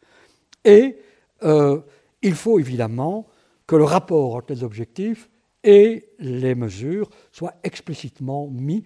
[0.65, 0.99] et
[1.43, 1.81] euh,
[2.23, 3.27] il faut évidemment
[3.67, 5.29] que le rapport entre les objectifs
[5.65, 8.85] et les mesures soit explicitement mis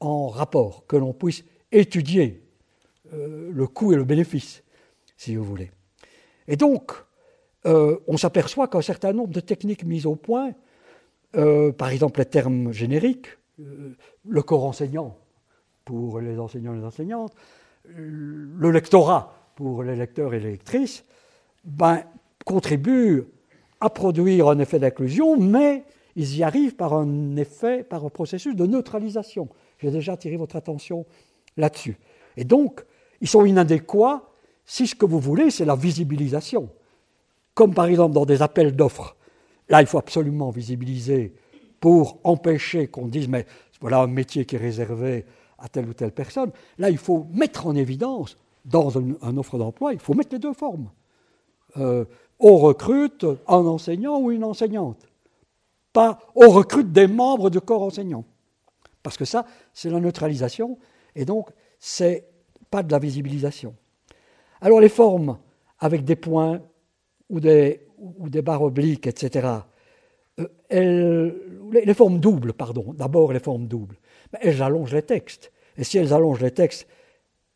[0.00, 2.42] en rapport, que l'on puisse étudier
[3.14, 4.62] euh, le coût et le bénéfice,
[5.16, 5.70] si vous voulez.
[6.48, 6.92] Et donc,
[7.66, 10.52] euh, on s'aperçoit qu'un certain nombre de techniques mises au point,
[11.36, 13.28] euh, par exemple les termes génériques,
[13.58, 15.16] le corps enseignant
[15.84, 17.32] pour les enseignants et les enseignantes,
[17.84, 21.04] le lectorat pour les lecteurs et les lectrices,
[21.64, 22.02] ben,
[22.44, 23.24] contribuent
[23.80, 25.84] à produire un effet d'inclusion, mais
[26.14, 29.48] ils y arrivent par un effet, par un processus de neutralisation.
[29.78, 31.04] J'ai déjà attiré votre attention
[31.56, 31.98] là-dessus.
[32.36, 32.84] Et donc,
[33.20, 34.22] ils sont inadéquats
[34.64, 36.68] si ce que vous voulez, c'est la visibilisation.
[37.56, 39.16] Comme par exemple dans des appels d'offres.
[39.70, 41.32] Là, il faut absolument visibiliser
[41.80, 43.46] pour empêcher qu'on dise, mais
[43.80, 45.24] voilà un métier qui est réservé
[45.58, 46.52] à telle ou telle personne.
[46.78, 50.52] Là, il faut mettre en évidence, dans une, offre d'emploi, il faut mettre les deux
[50.52, 50.90] formes.
[51.78, 52.04] Euh,
[52.38, 55.08] on recrute un enseignant ou une enseignante.
[55.94, 58.24] Pas on recrute des membres du corps enseignant.
[59.02, 60.78] Parce que ça, c'est la neutralisation,
[61.14, 62.28] et donc, c'est
[62.70, 63.74] pas de la visibilisation.
[64.60, 65.38] Alors, les formes
[65.78, 66.60] avec des points
[67.28, 69.48] ou des, ou des barres obliques, etc.,
[70.72, 71.32] euh,
[71.72, 73.96] les, formes doubles, pardon, d'abord les formes doubles,
[74.40, 75.50] elles allongent les textes.
[75.78, 76.86] Et si elles allongent les textes,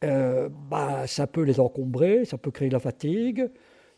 [0.02, 3.50] euh, bah, ça peut les encombrer, ça peut créer de la fatigue.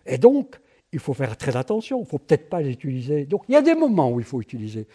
[0.05, 0.59] Et donc,
[0.93, 3.25] il faut faire très attention, il ne faut peut-être pas les utiliser.
[3.25, 4.87] Donc, il y a des moments où il faut utiliser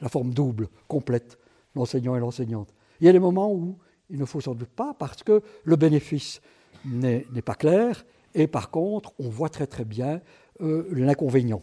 [0.00, 1.38] la forme double, complète,
[1.74, 2.74] l'enseignant et l'enseignante.
[3.00, 3.78] Il y a des moments où
[4.10, 6.40] il ne faut sans doute pas parce que le bénéfice
[6.84, 8.04] n'est pas clair
[8.34, 10.20] et par contre, on voit très très bien
[10.60, 11.62] euh, l'inconvénient.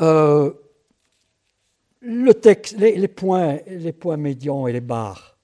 [0.00, 0.52] Euh,
[2.00, 5.36] le texte, les, points, les points médians et les barres,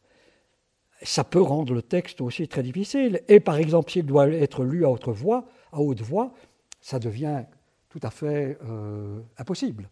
[1.02, 3.22] ça peut rendre le texte aussi très difficile.
[3.28, 6.32] Et par exemple, s'il doit être lu à haute voix, à haute voix
[6.80, 7.44] ça devient
[7.88, 9.88] tout à fait euh, impossible.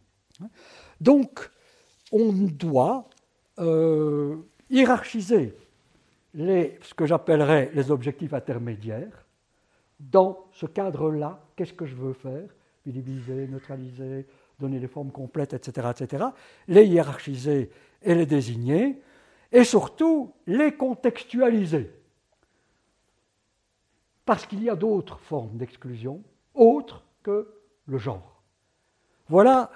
[1.00, 1.50] Donc,
[2.10, 3.08] on doit
[4.68, 5.54] hiérarchiser
[6.34, 9.26] les, ce que j'appellerais les objectifs intermédiaires.
[10.00, 12.48] Dans ce cadre-là, qu'est-ce que je veux faire?
[12.84, 14.26] Diviser, neutraliser,
[14.58, 16.24] donner des formes complètes, etc., etc.
[16.66, 17.70] Les hiérarchiser
[18.02, 19.00] et les désigner,
[19.52, 21.92] et surtout les contextualiser.
[24.24, 26.22] Parce qu'il y a d'autres formes d'exclusion,
[26.54, 27.54] autres que
[27.86, 28.42] le genre.
[29.28, 29.70] Voilà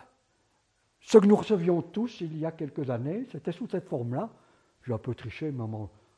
[1.01, 4.31] ce que nous recevions tous il y a quelques années, c'était sous cette forme-là.
[4.85, 5.65] J'ai un peu triché, mais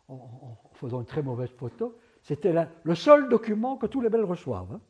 [0.08, 1.96] en, faisant une très mauvaise photo.
[2.22, 4.72] C'était le seul document que tous les belles reçoivent.
[4.72, 4.80] Hein.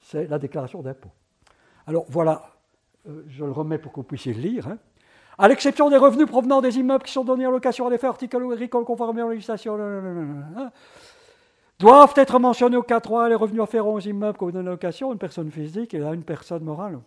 [0.00, 1.10] C'est la déclaration d'impôt.
[1.86, 2.42] Alors voilà,
[3.08, 4.68] euh, je le remets pour que vous puissiez le lire.
[4.68, 4.78] Hein.
[5.38, 8.10] À l'exception des revenus provenant des immeubles qui sont donnés en location à des faits
[8.34, 10.70] agricoles conformément à la législation, hein,
[11.78, 15.18] doivent être mentionnés au 4.3 les revenus afférents aux immeubles qu'on donne en location une
[15.18, 17.00] personne physique et à une personne morale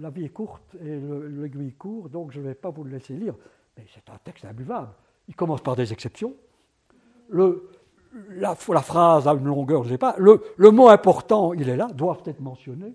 [0.00, 3.14] la vie est courte et l'aiguille court, donc je ne vais pas vous le laisser
[3.14, 3.34] lire.
[3.78, 4.90] Mais c'est un texte imbuvable.
[5.28, 6.34] Il commence par des exceptions.
[7.30, 10.14] La, phrase a une longueur, je ne sais pas.
[10.18, 12.94] Le, le, mot important, il est là, doit être mentionné.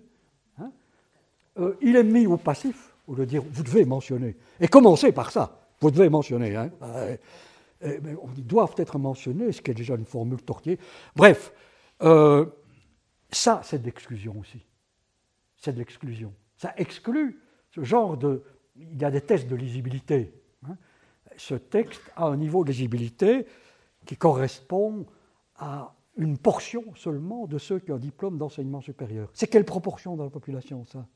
[0.58, 0.70] Hein.
[1.58, 4.36] Euh, il est mis au passif, au lieu de dire vous devez mentionner.
[4.60, 5.68] Et commencez par ça.
[5.80, 6.54] Vous devez mentionner.
[6.54, 6.70] Hein.
[6.82, 7.16] Euh,
[7.84, 10.78] euh, on dit doivent être mentionnés, ce qui est déjà une formule tortillée.
[11.16, 11.52] Bref,
[13.30, 14.64] ça, c'est de l'exclusion aussi
[15.64, 16.32] c'est de l'exclusion.
[16.56, 17.40] Ça exclut
[17.70, 18.44] ce genre de...
[18.76, 20.32] Il y a des tests de lisibilité.
[21.36, 23.46] Ce texte a un niveau de lisibilité
[24.06, 25.06] qui correspond
[25.56, 29.28] à une portion seulement de ceux qui ont un diplôme d'enseignement supérieur.
[29.32, 31.06] C'est quelle proportion dans la population, ça?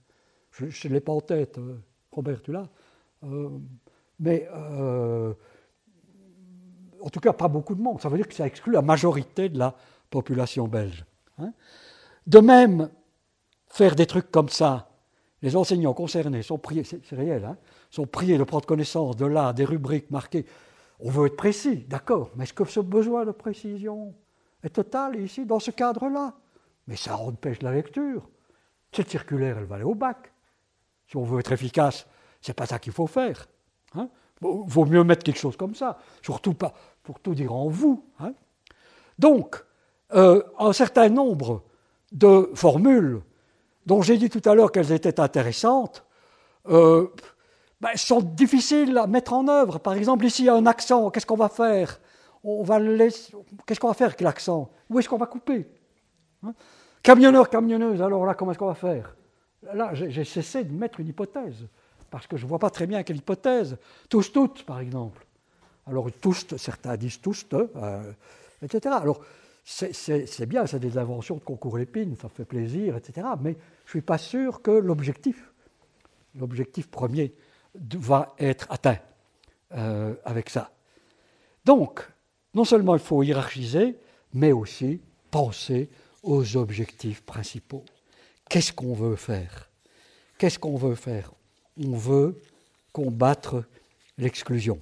[0.50, 1.78] Je ne l'ai pas en tête, euh,
[2.10, 2.68] Robert, tu l'as
[3.24, 3.50] euh,
[4.18, 5.34] Mais euh,
[7.00, 8.00] en tout cas, pas beaucoup de monde.
[8.00, 9.74] Ça veut dire que ça exclut la majorité de la
[10.10, 11.04] population belge.
[11.40, 11.52] Hein.
[12.26, 12.90] de même,
[13.68, 14.90] faire des trucs comme ça,
[15.42, 17.56] les enseignants concernés sont priés, c'est réel, hein,
[17.90, 20.46] sont priés de prendre connaissance de là, des rubriques marquées.
[21.00, 24.14] On veut être précis, d'accord, mais est-ce que ce besoin de précision
[24.62, 26.34] est total ici, dans ce cadre-là?
[26.86, 28.28] Mais ça empêche la lecture.
[28.92, 30.32] Cette circulaire, elle va aller au bac.
[31.06, 32.06] Si on veut être efficace,
[32.40, 33.46] c'est pas ça qu'il faut faire.
[33.94, 34.08] Hein.
[34.40, 38.04] vaut mieux mettre quelque chose comme ça, surtout pas pour tout dire en vous.
[38.20, 38.34] Hein.
[39.18, 39.64] Donc,
[40.14, 41.62] euh, un certain nombre
[42.12, 43.22] de formules
[43.86, 46.04] dont j'ai dit tout à l'heure qu'elles étaient intéressantes,
[46.68, 47.08] euh,
[47.80, 49.78] ben, sont difficiles à mettre en œuvre.
[49.78, 51.10] Par exemple, ici, il y a un accent.
[51.10, 52.00] Qu'est-ce qu'on va faire?
[52.44, 54.70] On va Qu'est-ce qu'on va faire avec l'accent?
[54.90, 55.66] Où est-ce qu'on va couper?
[56.44, 56.54] Hein?
[57.02, 59.14] Camionneur, camionneuse, alors là, comment est-ce qu'on va faire?
[59.72, 61.66] Là, j'ai cessé de mettre une hypothèse,
[62.10, 63.76] parce que je ne vois pas très bien quelle hypothèse.
[64.08, 65.24] Tous, toutes, par exemple.
[65.86, 68.12] Alors, tous, certains disent tous, euh,
[68.62, 68.94] etc.
[69.00, 69.20] Alors,
[69.64, 73.26] c'est bien, c'est des inventions de concours épines, ça fait plaisir, etc.
[73.40, 73.52] Mais
[73.84, 75.52] je ne suis pas sûr que l'objectif,
[76.34, 77.34] l'objectif premier,
[77.94, 78.98] va être atteint
[79.72, 80.70] euh, avec ça.
[81.64, 82.06] Donc,
[82.54, 83.96] non seulement il faut hiérarchiser,
[84.32, 85.00] mais aussi
[85.30, 85.88] penser
[86.22, 87.84] aux objectifs principaux.
[88.48, 89.70] Qu'est-ce qu'on veut faire?
[90.38, 91.32] Qu'est-ce qu'on veut faire?
[91.82, 92.40] On veut
[92.92, 93.64] combattre
[94.16, 94.80] l'exclusion.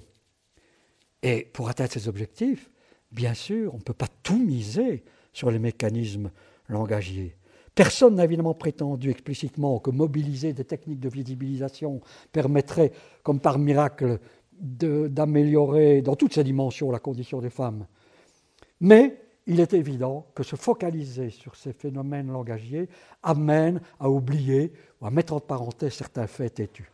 [1.21, 2.69] Et pour atteindre ces objectifs,
[3.11, 5.03] bien sûr, on ne peut pas tout miser
[5.33, 6.31] sur les mécanismes
[6.67, 7.36] langagiers.
[7.77, 12.01] Personne n'a évidemment prétendu explicitement que mobiliser des techniques de visibilisation
[12.31, 12.91] permettrait,
[13.21, 14.17] comme par miracle,
[14.51, 17.85] d'améliorer dans toutes ses dimensions la condition des femmes.
[18.81, 22.89] Mais il est évident que se focaliser sur ces phénomènes langagiers
[23.21, 26.91] amène à oublier ou à mettre en parenthèse certains faits têtus.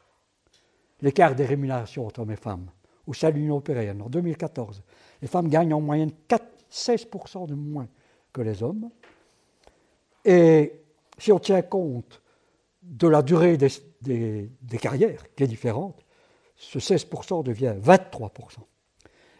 [0.99, 2.69] L'écart des rémunérations entre hommes et femmes
[3.07, 4.84] au sein de l'Union européenne en 2014
[5.22, 7.88] les femmes gagnent en moyenne 4, 16% de moins
[8.34, 8.89] que les hommes.
[10.25, 10.83] Et
[11.17, 12.21] si on tient compte
[12.81, 14.49] de la durée des,
[14.81, 16.03] carrières, qui est différente,
[16.55, 18.29] ce 16% devient 23%.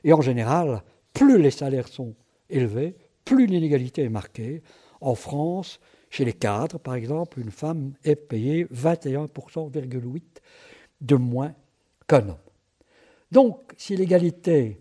[0.04, 0.84] Et en général,
[1.14, 2.16] plus les salaires sont
[2.50, 2.96] élevés,
[3.26, 4.62] plus l'inégalité est marquée.
[5.02, 5.80] En France,
[6.10, 10.22] chez les cadres, par exemple, une femme est payée 21,8%
[11.02, 11.54] de moins
[12.08, 12.38] qu'un homme.
[13.32, 14.80] Donc, si l'égalité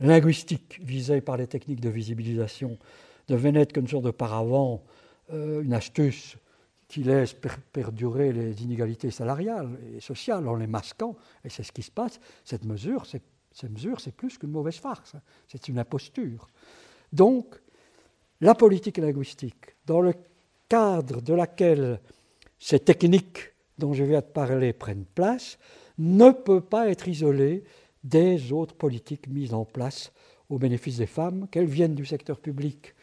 [0.00, 2.78] linguistique visée par les techniques de visibilisation
[3.28, 4.82] n'être qu'une sorte de paravent,
[5.32, 6.36] une astuce
[6.92, 7.34] qui laisse
[7.72, 12.20] perdurer les inégalités salariales et sociales en les masquant, et c'est ce qui se passe,
[12.44, 15.22] cette mesure, c'est, cette mesure, c'est plus qu'une mauvaise farce, hein.
[15.48, 16.48] c'est une imposture.
[17.10, 17.46] Donc,
[18.42, 20.12] la politique linguistique, dans le
[20.68, 21.98] cadre de laquelle
[22.58, 25.58] ces techniques dont je viens de parler prennent place,
[25.96, 27.64] ne peut pas être isolée
[28.04, 30.12] des autres politiques mises en place
[30.50, 32.94] au bénéfice des femmes, qu'elles viennent du secteur public,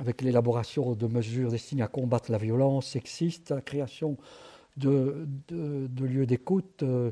[0.00, 4.16] avec l'élaboration de mesures destinées à combattre la violence sexiste, la création
[4.76, 5.26] de,
[6.00, 7.10] lieux d'écoute, euh,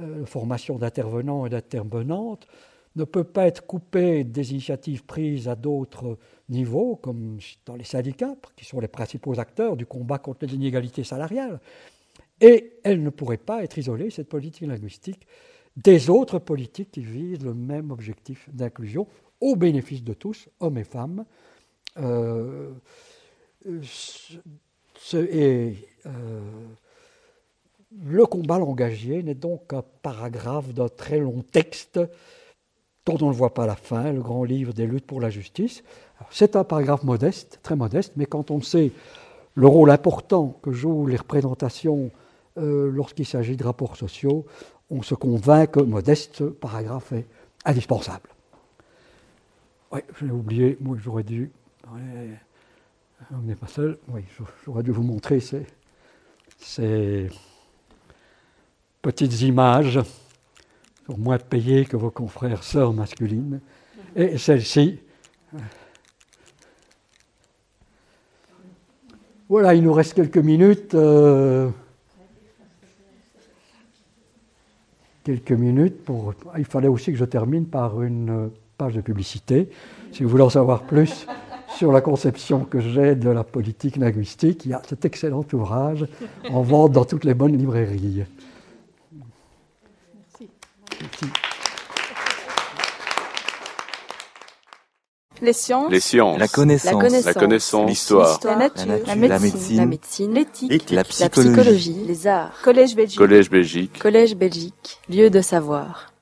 [0.00, 2.46] euh, formation d'intervenants et d'intervenantes,
[2.96, 8.36] ne peut pas être coupée des initiatives prises à d'autres niveaux, comme dans les syndicats,
[8.56, 11.60] qui sont les principaux acteurs du combat contre les inégalités salariales.
[12.40, 15.26] Et elle ne pourrait pas être isolée, cette politique linguistique,
[15.76, 19.06] des autres politiques qui visent le même objectif d'inclusion
[19.40, 21.24] au bénéfice de tous, hommes et femmes.
[21.98, 22.70] Euh,
[25.12, 25.74] et,
[26.06, 26.40] euh,
[28.04, 32.00] le combat langagier n'est donc qu'un paragraphe d'un très long texte
[33.06, 35.84] dont on ne voit pas la fin, le grand livre des luttes pour la justice.
[36.30, 38.92] C'est un paragraphe modeste, très modeste, mais quand on sait
[39.54, 42.10] le rôle important que jouent les représentations
[42.58, 44.46] euh, lorsqu'il s'agit de rapports sociaux,
[44.90, 47.26] on se convainc que modeste paragraphe est
[47.64, 48.30] indispensable.
[49.92, 51.52] Oui, je l'ai oublié, moi j'aurais dû.
[51.90, 54.22] On n'est pas seul, oui,
[54.64, 57.28] j'aurais dû vous montrer ces,
[59.02, 60.00] petites images,
[61.06, 63.60] sont moins payées que vos confrères sœurs masculines.
[64.16, 65.00] Et celle-ci.
[69.48, 70.94] Voilà, il nous reste quelques minutes.
[70.94, 71.68] Euh,
[75.22, 76.34] quelques minutes pour.
[76.56, 79.68] Il fallait aussi que je termine par une page de publicité.
[80.12, 81.26] Si vous voulez en savoir plus
[81.76, 86.06] sur la conception que j'ai de la politique linguistique, il y a cet excellent ouvrage
[86.50, 88.24] en vente dans toutes les bonnes librairies.
[90.20, 90.48] Merci.
[91.00, 91.26] Merci.
[95.42, 96.38] Les sciences.
[96.38, 97.24] La connaissance.
[97.24, 97.88] La connaissance.
[97.90, 98.40] L'histoire.
[98.44, 98.86] La, nature.
[99.06, 99.76] La, médecine.
[99.76, 100.32] La médecine.
[100.32, 100.90] L'éthique.
[100.90, 102.04] La, psychologie.
[102.06, 102.52] Les arts.
[102.62, 103.18] Collège Belgique.
[103.18, 103.98] Collège Belgique.
[103.98, 105.00] Collège Belgique.
[105.08, 106.13] Lieu de savoir.